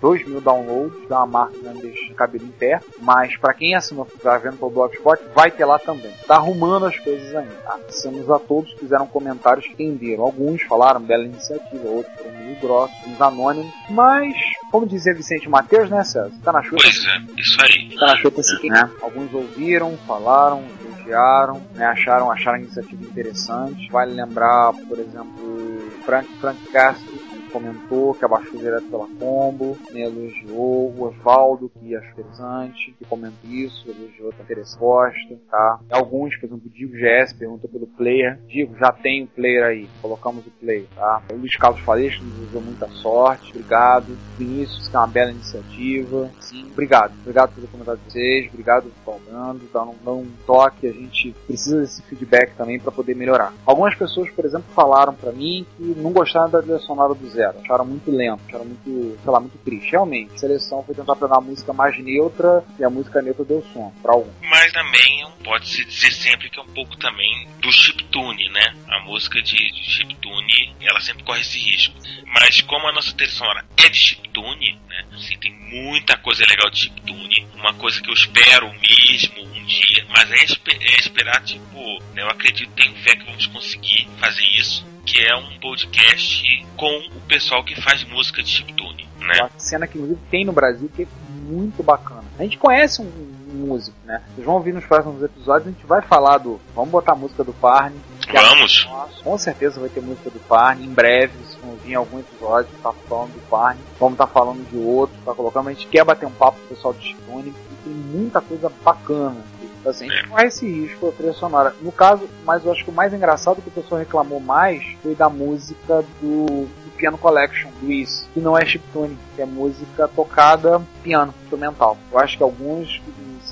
2 0.00 0.28
mil 0.28 0.40
downloads, 0.40 1.06
uma 1.08 1.26
marca 1.26 1.58
o 1.58 2.14
cabelo 2.14 2.44
em 2.44 2.50
pé, 2.50 2.80
mas 3.00 3.36
para 3.36 3.54
quem 3.54 3.74
assinou, 3.74 4.06
está 4.14 4.38
vendo 4.38 4.58
pelo 4.58 4.70
Blogspot, 4.70 5.22
vai 5.34 5.50
ter 5.50 5.64
lá 5.64 5.78
também. 5.78 6.10
Está 6.10 6.36
arrumando 6.36 6.86
as 6.86 6.98
coisas 6.98 7.34
ainda. 7.34 7.47
Agradecemos 7.66 8.30
a 8.30 8.38
todos 8.38 8.72
que 8.74 8.80
fizeram 8.80 9.06
comentários 9.06 9.66
que 9.66 9.72
entenderam. 9.72 10.24
Alguns 10.24 10.62
falaram 10.62 11.00
bela 11.00 11.24
iniciativa, 11.24 11.88
outros 11.88 12.14
foram 12.16 12.32
meio 12.38 12.60
grossos, 12.60 12.96
uns 13.06 13.20
anônimos, 13.20 13.72
mas, 13.90 14.34
como 14.70 14.86
dizia 14.86 15.14
Vicente 15.14 15.48
Mateus, 15.48 15.90
né, 15.90 16.02
César? 16.04 16.32
Tá 16.42 16.52
na 16.52 16.62
chuva. 16.62 16.78
Pois 16.82 17.04
é, 17.06 17.40
isso 17.40 17.58
aí. 17.62 17.96
Tá 17.98 18.06
na 18.06 18.16
chuva 18.16 18.40
esse 18.40 18.54
aqui, 18.54 18.68
né? 18.68 18.90
Alguns 19.00 19.32
ouviram, 19.32 19.96
falaram, 20.06 20.64
elogiaram, 21.08 21.60
né, 21.74 21.86
acharam, 21.86 22.30
acharam 22.30 22.58
a 22.58 22.60
iniciativa 22.60 23.02
interessante. 23.02 23.90
Vale 23.90 24.14
lembrar, 24.14 24.72
por 24.88 24.98
exemplo, 24.98 25.90
Frank, 26.04 26.28
Frank 26.40 26.60
Castro, 26.70 27.12
comentou, 27.48 28.14
que 28.14 28.24
abaixou 28.24 28.58
direto 28.58 28.88
pela 28.88 29.06
combo, 29.18 29.76
né, 29.90 30.02
elogiou 30.02 30.92
o 30.96 31.02
Oswaldo, 31.04 31.70
que 31.70 31.94
achou 31.94 32.10
interessante, 32.10 32.94
que 32.98 33.04
comentou 33.04 33.50
isso, 33.50 33.88
elogiou 33.88 34.30
a 34.38 34.44
Teresa 34.44 34.78
Costa, 34.78 35.38
tá? 35.50 35.80
Alguns, 35.90 36.36
por 36.36 36.46
exemplo, 36.46 36.66
o 36.66 36.70
Digo 36.70 36.92
GS 36.92 37.32
perguntou 37.32 37.68
pelo 37.68 37.86
player. 37.86 38.38
Digo, 38.46 38.76
já 38.76 38.92
tem 38.92 39.24
o 39.24 39.26
player 39.26 39.64
aí, 39.64 39.88
colocamos 40.00 40.46
o 40.46 40.50
player, 40.50 40.86
tá? 40.94 41.22
O 41.32 41.36
Luiz 41.36 41.56
Carlos 41.56 41.80
Faleixo 41.80 42.22
nos 42.22 42.34
desejou 42.34 42.62
muita 42.62 42.88
sorte, 42.88 43.50
obrigado. 43.50 44.16
Vinícius, 44.38 44.88
que 44.88 44.96
é 44.96 44.98
uma 44.98 45.06
bela 45.06 45.30
iniciativa. 45.30 46.30
Sim, 46.40 46.68
obrigado. 46.72 47.12
Obrigado 47.20 47.54
pelo 47.54 47.68
comentário 47.68 48.00
de 48.06 48.12
vocês, 48.12 48.48
obrigado 48.48 48.90
por 49.04 49.18
falando, 49.18 49.70
tá? 49.72 49.84
Não, 49.84 49.96
não 50.04 50.26
toque, 50.46 50.86
a 50.86 50.92
gente 50.92 51.34
precisa 51.46 51.80
desse 51.80 52.02
feedback 52.02 52.54
também 52.56 52.78
para 52.78 52.92
poder 52.92 53.14
melhorar. 53.14 53.52
Algumas 53.64 53.94
pessoas, 53.94 54.30
por 54.30 54.44
exemplo, 54.44 54.66
falaram 54.74 55.14
para 55.14 55.32
mim 55.32 55.66
que 55.76 55.82
não 55.96 56.12
gostaram 56.12 56.50
da 56.50 56.60
trilha 56.60 56.78
sonora 56.78 57.14
do 57.14 57.26
Zero, 57.38 57.60
acharam 57.60 57.86
muito 57.86 58.10
lento, 58.10 58.40
acharam 58.48 58.64
muito, 58.64 59.18
sei 59.22 59.30
lá, 59.30 59.38
muito 59.38 59.56
triste. 59.58 59.92
Realmente, 59.92 60.34
a 60.34 60.38
seleção 60.38 60.82
foi 60.82 60.92
tentar 60.92 61.14
pegar 61.14 61.36
a 61.36 61.40
música 61.40 61.72
mais 61.72 61.96
neutra 62.02 62.64
e 62.76 62.82
a 62.82 62.90
música 62.90 63.22
neutra 63.22 63.44
deu 63.44 63.64
som 63.72 63.92
para 64.02 64.12
alguns. 64.12 64.34
Mas 64.42 64.72
também 64.72 65.28
pode-se 65.44 65.84
dizer 65.84 66.10
sempre 66.10 66.50
que 66.50 66.58
é 66.58 66.62
um 66.62 66.74
pouco 66.74 66.96
também 66.96 67.48
do 67.60 67.70
chiptune, 67.70 68.48
né? 68.50 68.74
A 68.88 69.04
música 69.04 69.40
de, 69.40 69.56
de 69.56 69.84
chiptune, 69.84 70.74
ela 70.80 71.00
sempre 71.00 71.22
corre 71.22 71.40
esse 71.40 71.58
risco. 71.60 71.94
Mas 72.26 72.60
como 72.62 72.88
a 72.88 72.92
nossa 72.92 73.14
trilha 73.14 73.30
sonora 73.30 73.64
é 73.76 73.88
de 73.88 73.98
chiptune, 73.98 74.80
né? 74.88 75.06
Assim, 75.12 75.38
tem 75.38 75.52
muita 75.52 76.18
coisa 76.18 76.42
legal 76.50 76.68
de 76.70 76.80
chiptune. 76.80 77.46
Uma 77.54 77.72
coisa 77.74 78.00
que 78.02 78.10
eu 78.10 78.14
espero 78.14 78.66
mesmo 78.66 79.57
dia, 79.68 80.06
mas 80.08 80.30
é, 80.30 80.44
espe- 80.44 80.78
é 80.80 80.98
esperar, 80.98 81.42
tipo, 81.44 81.78
né, 82.14 82.22
eu 82.22 82.28
acredito, 82.30 82.70
tenho 82.74 82.94
fé 83.02 83.14
que 83.14 83.24
vamos 83.24 83.46
conseguir 83.46 84.08
fazer 84.18 84.42
isso, 84.58 84.84
que 85.04 85.20
é 85.24 85.36
um 85.36 85.58
podcast 85.60 86.66
com 86.76 86.98
o 87.16 87.20
pessoal 87.28 87.62
que 87.64 87.80
faz 87.80 88.02
música 88.04 88.42
de 88.42 88.50
chiptune, 88.50 89.06
né? 89.20 89.34
Uma 89.40 89.50
cena 89.58 89.86
que 89.86 89.96
inclusive 89.98 90.20
tem 90.30 90.44
no 90.44 90.52
Brasil 90.52 90.90
que 90.94 91.02
é 91.02 91.06
muito 91.48 91.82
bacana. 91.82 92.24
A 92.38 92.42
gente 92.42 92.58
conhece 92.58 93.00
um, 93.00 93.06
um 93.06 93.66
músico, 93.66 93.96
né? 94.04 94.22
Vocês 94.34 94.44
vão 94.46 94.56
ouvir 94.56 94.72
nos 94.74 94.84
próximos 94.84 95.22
episódios, 95.22 95.68
a 95.68 95.70
gente 95.70 95.86
vai 95.86 96.02
falar 96.02 96.38
do. 96.38 96.60
Vamos 96.74 96.90
botar 96.90 97.12
a 97.12 97.16
música 97.16 97.42
do 97.42 97.52
Parne. 97.54 97.98
Vamos. 98.30 98.84
Nossa, 98.84 99.22
com 99.22 99.38
certeza 99.38 99.80
vai 99.80 99.88
ter 99.88 100.02
música 100.02 100.28
do 100.28 100.38
Parne. 100.40 100.84
Em 100.84 100.92
breve, 100.92 101.32
vocês 101.38 101.58
vão 101.62 101.70
ouvir 101.70 101.92
em 101.92 101.94
algum 101.94 102.18
episódio, 102.18 102.70
tá 102.82 102.92
falando 103.08 103.32
do 103.32 103.40
Parne. 103.48 103.80
Vamos 103.98 104.14
estar 104.14 104.26
falando 104.26 104.68
de 104.70 104.76
outro, 104.76 105.16
tá 105.24 105.32
colocando. 105.34 105.68
A 105.68 105.72
gente 105.72 105.86
quer 105.86 106.04
bater 106.04 106.26
um 106.26 106.30
papo 106.30 106.58
com 106.58 106.66
o 106.66 106.68
pessoal 106.76 106.92
do 106.92 107.02
Chiptune 107.02 107.48
e 107.72 107.74
tem 107.84 107.92
muita 107.94 108.42
coisa 108.42 108.70
bacana. 108.84 109.42
Então, 109.80 109.90
Assim, 109.90 110.10
a 110.10 110.14
gente 110.14 110.28
corre 110.28 110.46
esse 110.46 110.66
risco 110.66 111.08
a 111.08 111.12
trilha 111.12 111.32
sonora. 111.32 111.74
No 111.80 111.92
caso, 111.92 112.28
mas 112.44 112.64
eu 112.64 112.72
acho 112.72 112.84
que 112.84 112.90
o 112.90 112.94
mais 112.94 113.12
engraçado 113.12 113.62
que 113.62 113.68
o 113.68 113.72
pessoal 113.72 113.98
reclamou 113.98 114.40
mais 114.40 114.84
foi 115.02 115.14
da 115.14 115.28
música 115.28 116.04
do, 116.20 116.46
do 116.66 116.96
Piano 116.96 117.18
Collection, 117.18 117.70
do 117.80 117.90
Is, 117.90 118.28
que 118.34 118.40
não 118.40 118.56
é 118.56 118.64
chiptune, 118.64 119.16
que 119.34 119.42
é 119.42 119.46
música 119.46 120.08
tocada 120.08 120.80
piano, 121.02 121.34
instrumental. 121.42 121.96
Eu 122.12 122.18
acho 122.18 122.36
que 122.36 122.42
alguns 122.42 123.00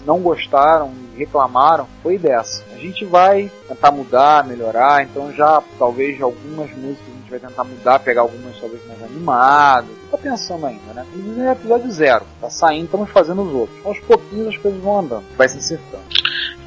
não 0.05 0.21
gostaram 0.21 0.93
e 1.15 1.19
reclamaram 1.19 1.87
foi 2.03 2.19
dessa. 2.19 2.63
A 2.75 2.79
gente 2.79 3.05
vai 3.05 3.51
tentar 3.69 3.91
mudar, 3.91 4.45
melhorar, 4.45 5.03
então 5.03 5.33
já 5.33 5.63
talvez 5.79 6.21
algumas 6.21 6.71
músicas 6.71 7.16
gente 7.27 7.31
vai 7.31 7.41
tentar 7.41 7.65
mudar, 7.65 7.99
pegar 7.99 8.21
algumas 8.23 8.59
talvez 8.59 8.87
mais 8.87 9.03
animadas. 9.03 9.91
Tô 10.11 10.17
pensando 10.17 10.67
ainda, 10.67 10.95
né? 10.95 11.05
Inclusive 11.15 11.41
é 11.41 11.53
episódio 11.53 11.91
zero, 11.91 12.25
tá 12.41 12.49
saindo, 12.49 12.85
estamos 12.85 13.11
fazendo 13.11 13.43
os 13.43 13.53
outros. 13.53 13.85
Aos 13.85 13.99
pouquinhos 14.01 14.49
as 14.49 14.57
coisas 14.57 14.81
vão 14.81 15.01
andando, 15.01 15.25
vai 15.37 15.49
se 15.49 15.59
acertando. 15.59 16.05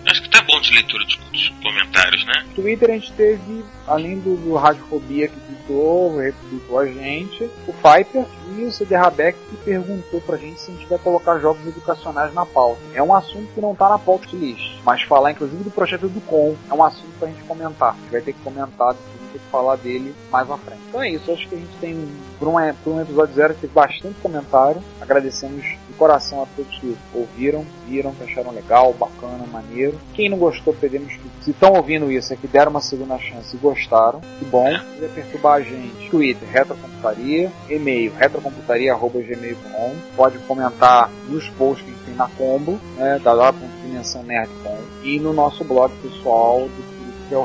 Acho 0.06 0.24
que 0.24 0.30
tá 0.30 0.42
bom 0.42 0.60
de 0.60 0.74
leitura 0.74 1.06
de, 1.06 1.20
dos 1.32 1.50
comentários, 1.62 2.26
né? 2.26 2.44
No 2.48 2.54
Twitter 2.56 2.90
a 2.90 2.94
gente 2.94 3.12
teve, 3.14 3.64
além 3.86 4.20
do, 4.20 4.36
do 4.38 4.56
Radiofobia 4.56 5.28
que 5.28 5.40
tweetou, 5.40 6.18
retweetou 6.18 6.80
a 6.80 6.86
gente, 6.88 7.44
o 7.68 7.74
Piper 7.74 8.26
e 8.58 8.64
o 8.64 8.72
CD 8.72 8.96
Rabeck 8.96 9.38
que 9.38 9.58
perguntou 9.58 10.20
pra 10.22 10.38
gente 10.38 10.60
se 10.60 10.72
a 10.72 10.74
gente 10.74 10.88
vai 10.88 10.98
colocar 10.98 11.38
jogos 11.40 11.66
educacionais 11.68 12.34
na 12.34 12.46
pauta. 12.46 12.82
É 12.94 13.04
um 13.04 13.14
assunto 13.14 13.54
que 13.54 13.62
não 13.62 13.76
tá 13.76 13.88
na 13.88 14.00
pauta 14.00 14.26
de 14.28 14.36
list, 14.36 14.82
mas 14.84 15.04
falar 15.04 15.32
inclusive 15.32 15.64
do 15.64 15.72
projeto 15.72 16.10
do 16.10 16.22
Com 16.22 16.56
é 16.70 16.74
um 16.74 16.84
assunto 16.84 17.12
pra 17.20 17.28
gente 17.28 17.44
comentar. 17.44 17.92
A 17.92 18.02
gente 18.02 18.12
vai 18.12 18.22
ter 18.22 18.34
que 18.34 18.40
comentar, 18.40 18.94
vai 18.94 19.19
ter 19.32 19.40
que 19.40 19.46
falar 19.52 19.76
dele 19.78 20.14
mais 20.32 20.50
à 20.50 20.58
frente. 20.58 20.82
Então 20.90 21.02
é 21.02 21.10
isso, 21.10 21.32
acho 21.32 21.48
que 21.48 21.56
a 21.56 21.58
gente 21.58 21.78
tem, 21.80 22.08
por 22.38 22.48
um, 22.48 22.54
por 22.84 22.94
um 22.94 23.02
episódio 23.02 23.36
zero, 23.36 23.54
teve 23.54 23.74
bastante 23.74 24.16
comentário. 24.22 24.82
Agradecemos 25.02 25.64
de 25.64 25.94
coração 25.98 26.44
a 26.44 26.46
todos 26.56 26.78
que 26.78 26.96
ouviram, 27.14 27.66
viram, 27.88 28.14
que 28.14 28.24
acharam 28.24 28.52
legal, 28.52 28.94
bacana, 28.94 29.46
maneiro. 29.52 29.98
Quem 30.14 30.30
não 30.30 30.38
gostou, 30.38 30.74
pedimos 30.74 31.14
que, 31.14 31.30
se 31.44 31.52
estão 31.52 31.74
ouvindo 31.74 32.12
isso, 32.12 32.34
é 32.34 32.36
que 32.36 32.48
deram 32.48 32.72
uma 32.72 32.82
segunda 32.82 33.18
chance 33.18 33.56
e 33.56 33.60
gostaram. 33.60 34.22
Que 34.40 34.46
bom. 34.46 34.68
Se 34.68 34.86
quiser 34.96 35.10
perturbar 35.10 35.54
a 35.56 35.62
gente, 35.62 36.10
Twitter, 36.10 36.48
Retrocomputaria, 36.50 37.52
e-mail, 37.70 38.14
retrocomputaria.gmail.com. 38.14 39.96
Pode 40.16 40.38
comentar 40.40 41.10
nos 41.28 41.48
posts 41.50 41.86
que 41.86 41.92
a 41.92 41.94
gente 41.94 42.06
tem 42.06 42.16
na 42.16 42.28
combo, 42.30 42.80
né, 42.98 43.20
www.dimensãonerd.com 43.24 44.78
e 45.04 45.20
no 45.20 45.34
nosso 45.34 45.64
blog 45.64 45.94
pessoal, 46.02 46.62
do, 46.62 47.00
que 47.30 47.36
é 47.36 47.38
o 47.38 47.44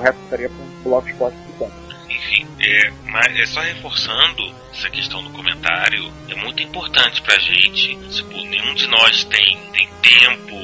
retrocomputaria.blogspot.com. 0.85 1.85
Enfim, 2.09 2.47
é, 2.61 2.91
mas 3.07 3.39
é 3.39 3.47
só 3.47 3.61
reforçando 3.61 4.55
essa 4.73 4.89
questão 4.91 5.23
do 5.23 5.31
comentário, 5.31 6.13
é 6.29 6.35
muito 6.35 6.63
importante 6.63 7.23
pra 7.23 7.39
gente. 7.39 7.97
Tipo, 7.97 8.33
nenhum 8.47 8.75
de 8.75 8.87
nós 8.89 9.25
tem, 9.25 9.59
tem 9.73 9.89
tempo, 10.03 10.55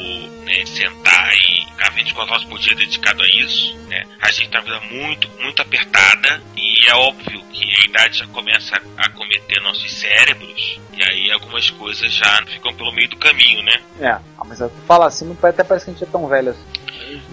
né, 0.44 0.64
sentar 0.66 1.32
e 1.32 1.66
ficar 1.66 1.90
24 1.90 2.32
horas 2.32 2.44
por 2.44 2.58
dia 2.58 2.74
dedicado 2.74 3.22
a 3.22 3.26
isso, 3.42 3.76
né? 3.88 4.04
A 4.20 4.30
gente 4.30 4.50
tá 4.50 4.60
vida 4.60 4.80
muito, 4.90 5.28
muito 5.40 5.62
apertada 5.62 6.42
e 6.56 6.90
é 6.90 6.94
óbvio 6.94 7.42
que 7.50 7.64
a 7.64 7.88
idade 7.88 8.18
já 8.18 8.26
começa 8.28 8.80
a 8.96 9.06
acometer 9.06 9.62
nossos 9.62 9.92
cérebros 9.92 10.80
e 10.92 11.02
aí 11.02 11.30
algumas 11.30 11.70
coisas 11.70 12.12
já 12.12 12.36
ficam 12.46 12.74
pelo 12.74 12.92
meio 12.92 13.08
do 13.08 13.16
caminho, 13.16 13.62
né? 13.62 13.80
É, 14.00 14.18
mas 14.44 14.58
tu 14.58 14.70
fala 14.86 15.06
assim, 15.06 15.36
até 15.42 15.64
parece 15.64 15.86
que 15.86 15.90
a 15.90 15.94
gente 15.94 16.04
é 16.04 16.06
tão 16.06 16.26
velho 16.26 16.50
assim. 16.50 16.79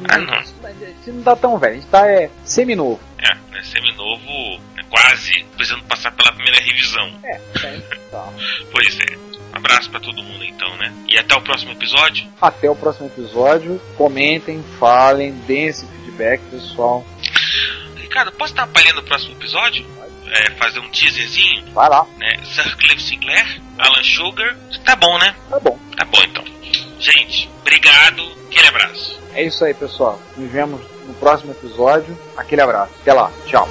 Ah, 0.10 0.18
não. 0.18 0.34
A 0.34 0.74
gente 0.74 1.12
não 1.12 1.24
tá 1.24 1.36
tão 1.36 1.58
velho, 1.58 1.74
a 1.74 1.76
gente 1.76 1.90
tá 1.90 2.08
é, 2.08 2.30
semi-novo. 2.44 3.00
É, 3.18 3.36
né, 3.52 3.64
seminovo, 3.64 4.62
é 4.78 4.84
quase 4.90 5.44
precisando 5.56 5.84
passar 5.86 6.12
pela 6.12 6.32
primeira 6.34 6.64
revisão. 6.64 7.20
É, 7.24 7.42
é, 7.64 7.80
tá. 8.12 8.28
Pois 8.72 9.00
é. 9.00 9.28
Um 9.54 9.58
abraço 9.58 9.90
pra 9.90 10.00
todo 10.00 10.22
mundo 10.22 10.44
então, 10.44 10.76
né? 10.78 10.94
E 11.08 11.18
até 11.18 11.36
o 11.36 11.42
próximo 11.42 11.72
episódio. 11.72 12.28
Até 12.40 12.70
o 12.70 12.76
próximo 12.76 13.08
episódio. 13.08 13.82
Comentem, 13.96 14.64
falem, 14.80 15.32
deem 15.32 15.68
esse 15.68 15.86
feedback, 15.86 16.42
pessoal. 16.52 17.06
Ricardo, 17.96 18.32
posso 18.34 18.54
estar 18.54 18.68
palhando 18.68 19.00
o 19.00 19.04
próximo 19.04 19.34
episódio? 19.34 19.86
É, 20.30 20.52
fazer 20.52 20.80
um 20.80 20.90
teaserzinho, 20.90 21.72
Vai 21.72 21.90
lá, 21.90 22.06
né? 22.18 22.38
Sir 22.44 22.76
Cliff 22.76 23.02
Sinclair, 23.02 23.62
Alan 23.78 24.04
Sugar. 24.04 24.58
Tá 24.84 24.96
bom, 24.96 25.18
né? 25.20 25.34
tá 25.50 25.60
bom. 25.60 25.80
Tá 25.96 26.06
bom 26.06 26.22
então. 26.24 26.44
Gente, 27.00 27.50
obrigado. 27.62 28.38
Aquele 28.48 28.68
abraço. 28.68 29.18
É 29.38 29.44
isso 29.44 29.64
aí, 29.64 29.72
pessoal. 29.72 30.20
Nos 30.36 30.50
vemos 30.52 30.82
no 31.06 31.14
próximo 31.14 31.52
episódio. 31.52 32.18
Aquele 32.36 32.60
abraço. 32.60 32.92
Até 33.02 33.14
lá. 33.14 33.32
Tchau. 33.46 33.68